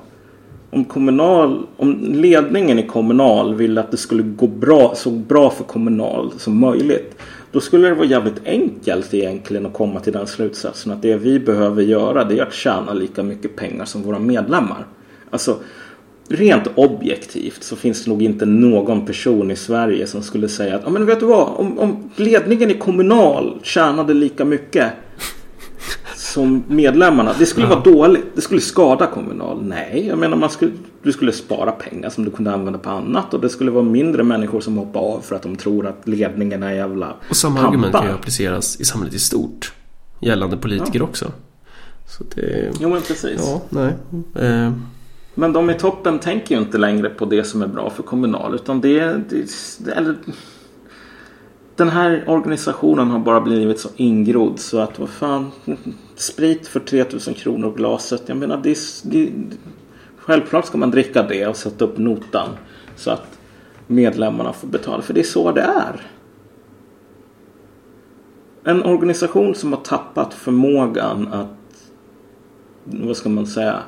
Om, 0.70 0.84
kommunal, 0.84 1.66
om 1.76 1.92
ledningen 2.14 2.78
i 2.78 2.86
Kommunal 2.86 3.54
ville 3.54 3.80
att 3.80 3.90
det 3.90 3.96
skulle 3.96 4.22
gå 4.22 4.46
bra, 4.46 4.92
så 4.96 5.10
bra 5.10 5.50
för 5.50 5.64
Kommunal 5.64 6.32
som 6.36 6.60
möjligt. 6.60 7.14
Då 7.52 7.60
skulle 7.60 7.88
det 7.88 7.94
vara 7.94 8.06
jävligt 8.06 8.46
enkelt 8.46 9.14
egentligen 9.14 9.66
att 9.66 9.72
komma 9.72 10.00
till 10.00 10.12
den 10.12 10.26
slutsatsen 10.26 10.92
att 10.92 11.02
det 11.02 11.16
vi 11.16 11.40
behöver 11.40 11.82
göra 11.82 12.24
det 12.24 12.38
är 12.38 12.42
att 12.42 12.54
tjäna 12.54 12.92
lika 12.92 13.22
mycket 13.22 13.56
pengar 13.56 13.84
som 13.84 14.02
våra 14.02 14.18
medlemmar. 14.18 14.86
Alltså, 15.30 15.56
rent 16.29 16.66
objektivt 16.74 17.62
så 17.62 17.76
finns 17.76 18.05
det 18.05 18.11
nog 18.11 18.22
inte 18.22 18.47
någon 18.47 19.07
person 19.07 19.51
i 19.51 19.57
Sverige 19.57 20.07
som 20.07 20.22
skulle 20.22 20.49
säga 20.49 20.76
att 20.76 20.83
"Ja, 20.85 20.91
men 20.91 21.07
vet 21.07 21.20
du 21.20 21.26
vad, 21.26 21.49
om, 21.57 21.79
om 21.79 22.11
ledningen 22.16 22.70
i 22.70 22.74
Kommunal 22.74 23.59
tjänade 23.62 24.14
lika 24.14 24.45
mycket 24.45 24.93
som 26.16 26.64
medlemmarna. 26.68 27.33
Det 27.39 27.47
skulle 27.47 27.66
vara 27.66 27.81
dåligt. 27.81 28.24
Det 28.35 28.41
skulle 28.41 28.61
skada 28.61 29.07
Kommunal. 29.07 29.62
Nej, 29.64 30.07
jag 30.09 30.18
menar 30.18 30.37
man 30.37 30.51
skulle, 30.51 30.72
du 31.03 31.12
skulle 31.12 31.33
spara 31.33 31.70
pengar 31.72 32.11
som 32.11 32.24
du 32.24 32.31
kunde 32.31 32.53
använda 32.53 32.79
på 32.79 32.91
annat. 32.91 33.35
Och 33.35 33.41
det 33.41 33.49
skulle 33.49 33.70
vara 33.70 33.85
mindre 33.85 34.22
människor 34.22 34.61
som 34.61 34.76
hoppar 34.76 35.01
av 35.01 35.20
för 35.20 35.37
att 35.37 35.43
de 35.43 35.57
tror 35.57 35.87
att 35.87 36.09
ledningen 36.09 36.62
är 36.62 36.72
jävla 36.72 37.14
Och 37.31 37.37
samma 37.37 37.55
pampar. 37.57 37.68
argument 37.68 37.95
kan 37.95 38.07
ju 38.07 38.12
appliceras 38.12 38.81
i 38.81 38.85
samhället 38.85 39.14
i 39.14 39.18
stort. 39.18 39.72
Gällande 40.20 40.57
politiker 40.57 41.03
också. 41.03 41.33
Så 42.09 42.24
det... 42.35 42.70
Jo 42.81 42.89
men 42.89 43.03
precis. 43.03 43.41
Ja, 43.41 43.61
nej. 43.68 43.93
Eh, 44.49 44.72
men 45.39 45.53
de 45.53 45.70
i 45.70 45.74
toppen 45.74 46.18
tänker 46.18 46.55
ju 46.55 46.61
inte 46.61 46.78
längre 46.78 47.09
på 47.09 47.24
det 47.24 47.45
som 47.45 47.62
är 47.62 47.66
bra 47.66 47.91
för 47.91 48.03
Kommunal. 48.03 48.55
Utan 48.55 48.80
det, 48.80 49.01
det, 49.01 49.51
det 49.78 49.93
eller, 49.93 50.16
Den 51.76 51.89
här 51.89 52.24
organisationen 52.26 53.11
har 53.11 53.18
bara 53.18 53.41
blivit 53.41 53.80
så 53.80 53.89
ingrodd 53.97 54.59
så 54.59 54.78
att 54.78 54.99
vad 54.99 55.09
fan. 55.09 55.51
Sprit 56.14 56.66
för 56.66 56.80
3000 56.80 57.34
kronor 57.34 57.74
glaset. 57.76 58.22
Jag 58.26 58.36
menar 58.36 58.61
det, 58.62 58.78
det, 59.05 59.32
Självklart 60.16 60.66
ska 60.66 60.78
man 60.78 60.91
dricka 60.91 61.22
det 61.22 61.47
och 61.47 61.57
sätta 61.57 61.84
upp 61.84 61.99
notan. 61.99 62.49
Så 62.97 63.11
att 63.11 63.39
medlemmarna 63.86 64.53
får 64.53 64.68
betala. 64.68 65.03
För 65.03 65.14
det 65.14 65.20
är 65.20 65.24
så 65.24 65.53
det 65.53 65.62
är. 65.62 66.07
En 68.64 68.82
organisation 68.82 69.55
som 69.55 69.72
har 69.72 69.80
tappat 69.80 70.34
förmågan 70.34 71.28
att 71.32 71.91
vad 72.84 73.16
ska 73.16 73.28
man 73.28 73.47
säga 73.47 73.82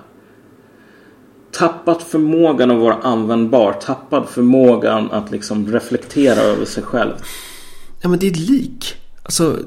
tappat 1.52 2.02
förmågan 2.02 2.70
att 2.70 2.80
vara 2.80 2.94
användbar. 2.94 3.72
Tappat 3.72 4.30
förmågan 4.30 5.10
att 5.10 5.30
liksom 5.30 5.72
reflektera 5.72 6.40
över 6.40 6.64
sig 6.64 6.82
själv. 6.82 7.12
ja 8.00 8.08
men 8.08 8.18
det 8.18 8.26
är 8.26 8.30
ett 8.30 8.48
lik. 8.50 8.94
Alltså, 9.22 9.58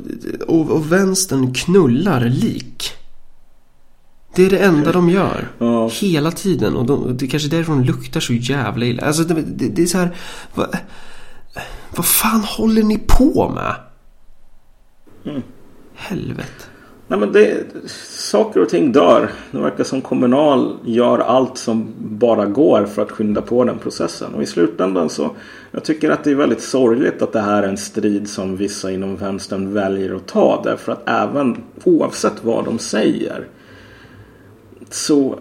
och, 0.47 0.71
och 0.71 0.91
vänstern 0.91 1.53
knullar 1.53 2.21
lik. 2.21 2.93
Det 4.35 4.45
är 4.45 4.49
det 4.49 4.59
enda 4.59 4.91
de 4.91 5.09
gör. 5.09 5.51
Ja. 5.57 5.87
Hela 5.87 6.31
tiden. 6.31 6.75
Och 6.75 6.85
de, 6.85 7.17
det 7.17 7.25
är 7.25 7.29
kanske 7.29 7.47
är 7.47 7.57
därför 7.57 7.73
de 7.73 7.83
luktar 7.83 8.19
så 8.19 8.33
jävla 8.33 8.85
illa. 8.85 9.03
Alltså 9.03 9.23
det, 9.23 9.41
det, 9.41 9.67
det 9.67 9.81
är 9.81 9.85
så 9.85 9.97
här. 9.97 10.15
Vad, 10.53 10.77
vad 11.95 12.05
fan 12.05 12.41
håller 12.41 12.83
ni 12.83 12.97
på 13.07 13.49
med? 13.55 13.75
Helvete. 15.95 16.72
Nej, 17.07 17.19
men 17.19 17.31
det, 17.31 17.63
saker 18.07 18.61
och 18.61 18.69
ting 18.69 18.91
dör. 18.91 19.29
Det 19.51 19.57
verkar 19.57 19.83
som 19.83 20.01
Kommunal 20.01 20.77
gör 20.85 21.19
allt 21.19 21.57
som 21.57 21.87
bara 21.97 22.45
går 22.45 22.85
för 22.85 23.01
att 23.01 23.11
skynda 23.11 23.41
på 23.41 23.63
den 23.63 23.77
processen. 23.77 24.33
Och 24.35 24.43
i 24.43 24.45
slutändan 24.45 25.09
så 25.09 25.31
jag 25.71 25.83
tycker 25.83 26.09
att 26.09 26.23
det 26.23 26.31
är 26.31 26.35
väldigt 26.35 26.61
sorgligt 26.61 27.21
att 27.21 27.33
det 27.33 27.41
här 27.41 27.63
är 27.63 27.67
en 27.67 27.77
strid 27.77 28.29
som 28.29 28.57
vissa 28.57 28.91
inom 28.91 29.15
vänstern 29.15 29.73
väljer 29.73 30.15
att 30.15 30.27
ta. 30.27 30.61
Därför 30.63 30.91
att 30.91 31.09
även 31.09 31.63
oavsett 31.83 32.43
vad 32.43 32.65
de 32.65 32.79
säger 32.79 33.47
så 34.89 35.39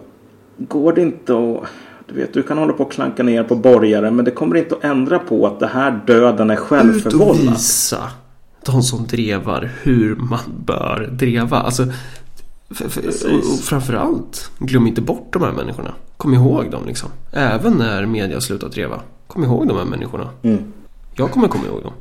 går 0.57 0.93
det 0.93 1.01
inte 1.01 1.33
att 1.33 1.67
du 2.07 2.15
vet, 2.15 2.33
du 2.33 2.43
kan 2.43 2.57
hålla 2.57 2.73
på 2.73 2.83
och 2.83 2.91
klanka 2.91 3.23
ner 3.23 3.43
på 3.43 3.55
borgare 3.55 4.11
men 4.11 4.25
det 4.25 4.31
kommer 4.31 4.55
inte 4.55 4.75
att 4.75 4.83
ändra 4.83 5.19
på 5.19 5.47
att 5.47 5.59
det 5.59 5.67
här 5.67 6.01
döden 6.07 6.49
är 6.49 6.53
Ut 6.53 6.59
och 6.59 6.65
självförvållad. 6.67 7.37
visa 7.37 8.09
de 8.65 8.83
som 8.83 9.07
drevar 9.07 9.71
hur 9.81 10.15
man 10.15 10.39
bör 10.65 11.09
dreva. 11.11 11.57
Alltså, 11.57 11.83
och, 12.69 13.59
framförallt, 13.63 14.51
glöm 14.59 14.87
inte 14.87 15.01
bort 15.01 15.33
de 15.33 15.41
här 15.41 15.51
människorna. 15.51 15.93
Kom 16.17 16.33
ihåg 16.33 16.71
dem 16.71 16.85
liksom. 16.85 17.09
Även 17.31 17.73
när 17.73 18.05
media 18.05 18.41
slutar 18.41 18.69
dreva. 18.69 19.01
Kom 19.27 19.43
ihåg 19.43 19.67
de 19.67 19.77
här 19.77 19.85
människorna. 19.85 20.29
Mm. 20.41 20.63
Jag 21.15 21.31
kommer 21.31 21.47
komma 21.47 21.65
ihåg 21.65 21.83
dem. 21.83 21.93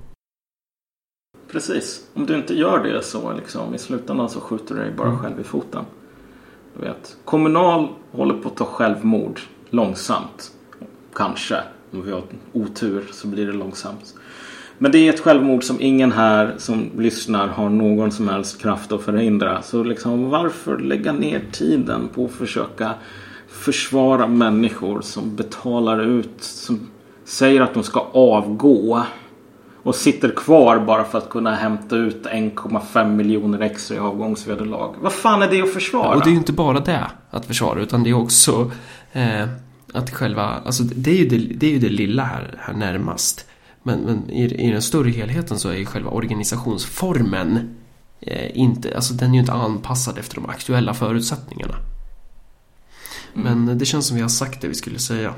Precis. 1.53 2.01
Om 2.15 2.27
du 2.27 2.37
inte 2.37 2.55
gör 2.55 2.85
det 2.85 3.03
så 3.03 3.33
liksom, 3.33 3.75
i 3.75 3.79
slutändan 3.79 4.29
så 4.31 4.41
skjuter 4.41 4.75
du 4.75 4.81
dig 4.81 4.91
Mm. 4.91 4.97
bara 4.97 5.19
själv 5.19 5.41
i 5.41 5.45
foten. 5.45 5.85
Du 6.79 6.85
vet. 6.85 7.17
Kommunal 7.25 7.89
håller 8.13 8.35
på 8.35 8.49
att 8.49 8.57
ta 8.57 8.65
självmord 8.65 9.41
långsamt. 9.71 10.53
Kanske. 11.15 11.57
Om 11.93 12.03
vi 12.03 12.13
har 12.13 12.23
otur 12.53 13.09
så 13.13 13.27
blir 13.29 13.47
det 13.47 13.53
långsamt. 13.53 14.15
Men 14.79 14.93
det 14.93 14.99
är 14.99 15.13
ett 15.13 15.21
självmord 15.21 15.65
som 15.65 15.77
ingen 15.81 16.13
här 16.13 16.55
som 16.59 16.91
lyssnar 16.99 17.49
har 17.49 17.69
någon 17.69 18.13
som 18.13 18.29
helst 18.29 18.63
kraft 18.63 18.93
att 18.93 19.03
förhindra. 19.03 19.63
Så 19.63 19.85
liksom, 19.85 20.31
varför 20.31 20.79
lägga 20.79 21.13
ner 21.13 21.41
tiden 21.53 22.09
på 22.15 22.25
att 22.25 22.31
försöka 22.31 22.95
försvara 23.49 24.27
människor 24.27 25.01
som 25.01 25.37
betalar 25.37 26.01
ut, 26.01 26.43
som 26.43 26.91
säger 27.25 27.61
att 27.61 27.75
de 27.75 27.83
ska 27.83 28.01
avgå 28.13 29.03
och 29.83 29.95
sitter 29.95 30.29
kvar 30.29 30.79
bara 30.79 31.05
för 31.05 31.19
att 31.19 31.31
kunna 31.31 31.55
hämta 31.55 31.97
ut 31.97 32.27
1,5 32.27 33.15
miljoner 33.15 33.61
extra 33.61 33.97
i 33.97 33.99
avgångsvederlag. 33.99 34.95
Vad 35.01 35.13
fan 35.13 35.43
är 35.43 35.51
det 35.51 35.63
att 35.63 35.73
försvara? 35.73 36.17
Och 36.17 36.23
det 36.23 36.29
är 36.29 36.33
ju 36.33 36.39
inte 36.39 36.53
bara 36.53 36.81
det 36.81 37.11
att 37.31 37.47
försvara 37.47 37.81
utan 37.81 38.03
det 38.03 38.11
är 38.11 38.15
också 38.15 38.71
eh, 39.13 39.49
att 39.93 40.11
själva, 40.11 40.43
alltså 40.43 40.83
det 40.83 41.11
är 41.11 41.15
ju 41.15 41.29
det, 41.29 41.55
det, 41.55 41.67
är 41.67 41.71
ju 41.71 41.79
det 41.79 41.89
lilla 41.89 42.23
här, 42.23 42.55
här 42.59 42.75
närmast. 42.75 43.47
Men, 43.83 44.01
men 44.01 44.31
i, 44.31 44.45
i 44.45 44.71
den 44.71 44.83
större 44.83 45.11
helheten 45.11 45.59
så 45.59 45.69
är 45.69 45.77
ju 45.77 45.87
själva 45.87 46.11
organisationsformen 46.11 47.75
eh, 48.21 48.59
inte, 48.59 48.97
alltså 48.97 49.15
den 49.15 49.31
är 49.31 49.35
ju 49.35 49.41
inte 49.41 49.53
anpassad 49.53 50.19
efter 50.19 50.35
de 50.35 50.47
aktuella 50.47 50.95
förutsättningarna. 50.95 51.75
Men 53.35 53.79
det 53.79 53.85
känns 53.85 54.07
som 54.07 54.17
vi 54.17 54.23
har 54.23 54.29
sagt 54.29 54.61
det 54.61 54.69
vi 54.69 54.75
skulle 54.75 54.99
säga. 54.99 55.35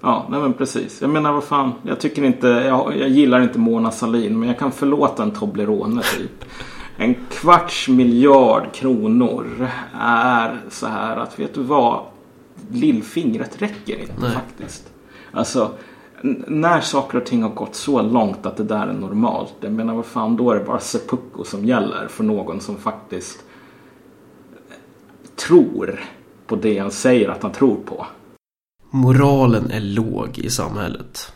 Ja, 0.00 0.26
nej 0.30 0.40
men 0.40 0.52
precis. 0.52 1.00
Jag 1.00 1.10
menar 1.10 1.32
vad 1.32 1.44
fan. 1.44 1.72
Jag 1.82 2.00
tycker 2.00 2.24
inte, 2.24 2.46
jag, 2.46 2.96
jag 2.96 3.08
gillar 3.08 3.40
inte 3.40 3.58
Mona 3.58 3.90
Sahlin 3.90 4.38
men 4.38 4.48
jag 4.48 4.58
kan 4.58 4.72
förlåta 4.72 5.22
en 5.22 5.30
Toblerone 5.30 6.02
typ. 6.02 6.44
En 6.96 7.14
kvarts 7.30 7.88
miljard 7.88 8.74
kronor 8.74 9.70
är 10.00 10.60
så 10.70 10.86
här 10.86 11.16
att 11.16 11.38
vet 11.38 11.54
du 11.54 11.62
vad? 11.62 12.00
Lillfingret 12.70 13.62
räcker 13.62 14.00
inte 14.00 14.20
Nej. 14.20 14.30
faktiskt. 14.30 14.90
Alltså 15.32 15.70
när 16.46 16.80
saker 16.80 17.18
och 17.18 17.26
ting 17.26 17.42
har 17.42 17.50
gått 17.50 17.74
så 17.74 18.02
långt 18.02 18.46
att 18.46 18.56
det 18.56 18.64
där 18.64 18.86
är 18.86 18.92
normalt. 18.92 19.54
Jag 19.60 19.72
menar 19.72 19.94
vad 19.94 20.06
fan 20.06 20.36
då 20.36 20.50
är 20.50 20.58
det 20.58 20.64
bara 20.64 20.80
seppuku 20.80 21.44
som 21.44 21.64
gäller 21.64 22.08
för 22.08 22.24
någon 22.24 22.60
som 22.60 22.76
faktiskt 22.76 23.38
tror 25.36 26.00
på 26.46 26.56
det 26.56 26.78
han 26.78 26.90
säger 26.90 27.28
att 27.28 27.42
han 27.42 27.52
tror 27.52 27.76
på. 27.76 28.06
Moralen 28.90 29.70
är 29.70 29.80
låg 29.80 30.38
i 30.38 30.50
samhället. 30.50 31.32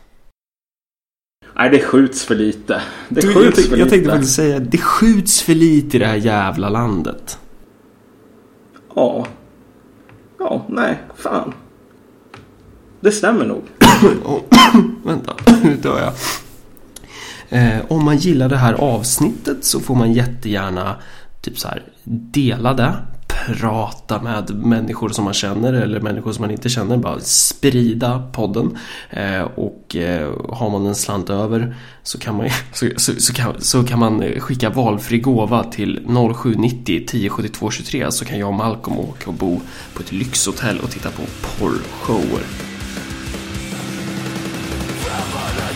Nej, 1.54 1.70
det 1.70 1.78
skjuts 1.82 2.24
för 2.24 2.34
lite. 2.34 2.82
Det 3.08 3.20
Du, 3.20 3.26
jag, 3.26 3.36
skjuts 3.36 3.56
tänkte, 3.56 3.70
för 3.70 3.76
jag 3.76 3.84
lite. 3.84 3.90
tänkte 3.96 4.10
faktiskt 4.10 4.36
säga, 4.36 4.58
det 4.58 4.78
skjuts 4.78 5.42
för 5.42 5.54
lite 5.54 5.96
i 5.96 6.00
det 6.00 6.06
här 6.06 6.16
jävla 6.16 6.68
landet. 6.68 7.38
Ja. 8.94 9.26
Ja, 10.38 10.64
nej, 10.68 10.98
fan. 11.14 11.52
Det 13.00 13.12
stämmer 13.12 13.46
nog. 13.46 13.62
Vänta, 15.04 15.36
nu 15.62 15.76
dör 15.76 16.00
jag. 16.00 16.12
Eh, 17.48 17.80
om 17.88 18.04
man 18.04 18.16
gillar 18.16 18.48
det 18.48 18.56
här 18.56 18.74
avsnittet 18.74 19.64
så 19.64 19.80
får 19.80 19.94
man 19.94 20.12
jättegärna 20.12 20.96
typ 21.40 21.58
så 21.58 21.68
här 21.68 21.82
dela 22.04 22.74
det, 22.74 22.94
prata 23.46 24.22
med 24.22 24.50
människor 24.54 25.08
som 25.08 25.24
man 25.24 25.34
känner 25.34 25.72
eller 25.72 26.00
människor 26.00 26.32
som 26.32 26.42
man 26.42 26.50
inte 26.50 26.68
känner. 26.68 26.96
Bara 26.96 27.20
sprida 27.20 28.22
podden. 28.32 28.78
Eh, 29.10 29.42
och 29.42 29.96
eh, 29.96 30.32
har 30.48 30.70
man 30.70 30.86
en 30.86 30.94
slant 30.94 31.30
över 31.30 31.76
så 32.02 32.18
kan 32.18 32.36
man, 32.36 32.48
så, 32.72 32.88
så, 32.96 33.12
så, 33.18 33.32
kan, 33.32 33.60
så 33.60 33.84
kan 33.84 33.98
man 33.98 34.22
skicka 34.40 34.70
valfri 34.70 35.18
gåva 35.18 35.64
till 35.64 36.06
0790 36.34 36.96
1072 36.96 37.70
23 37.70 38.12
så 38.12 38.24
kan 38.24 38.38
jag 38.38 38.48
och 38.48 38.54
Malcolm 38.54 38.98
åka 38.98 39.30
och 39.30 39.34
bo 39.34 39.60
på 39.94 40.02
ett 40.02 40.12
lyxhotell 40.12 40.80
och 40.80 40.90
titta 40.90 41.10
på 41.10 41.22
porrshower. 41.58 42.69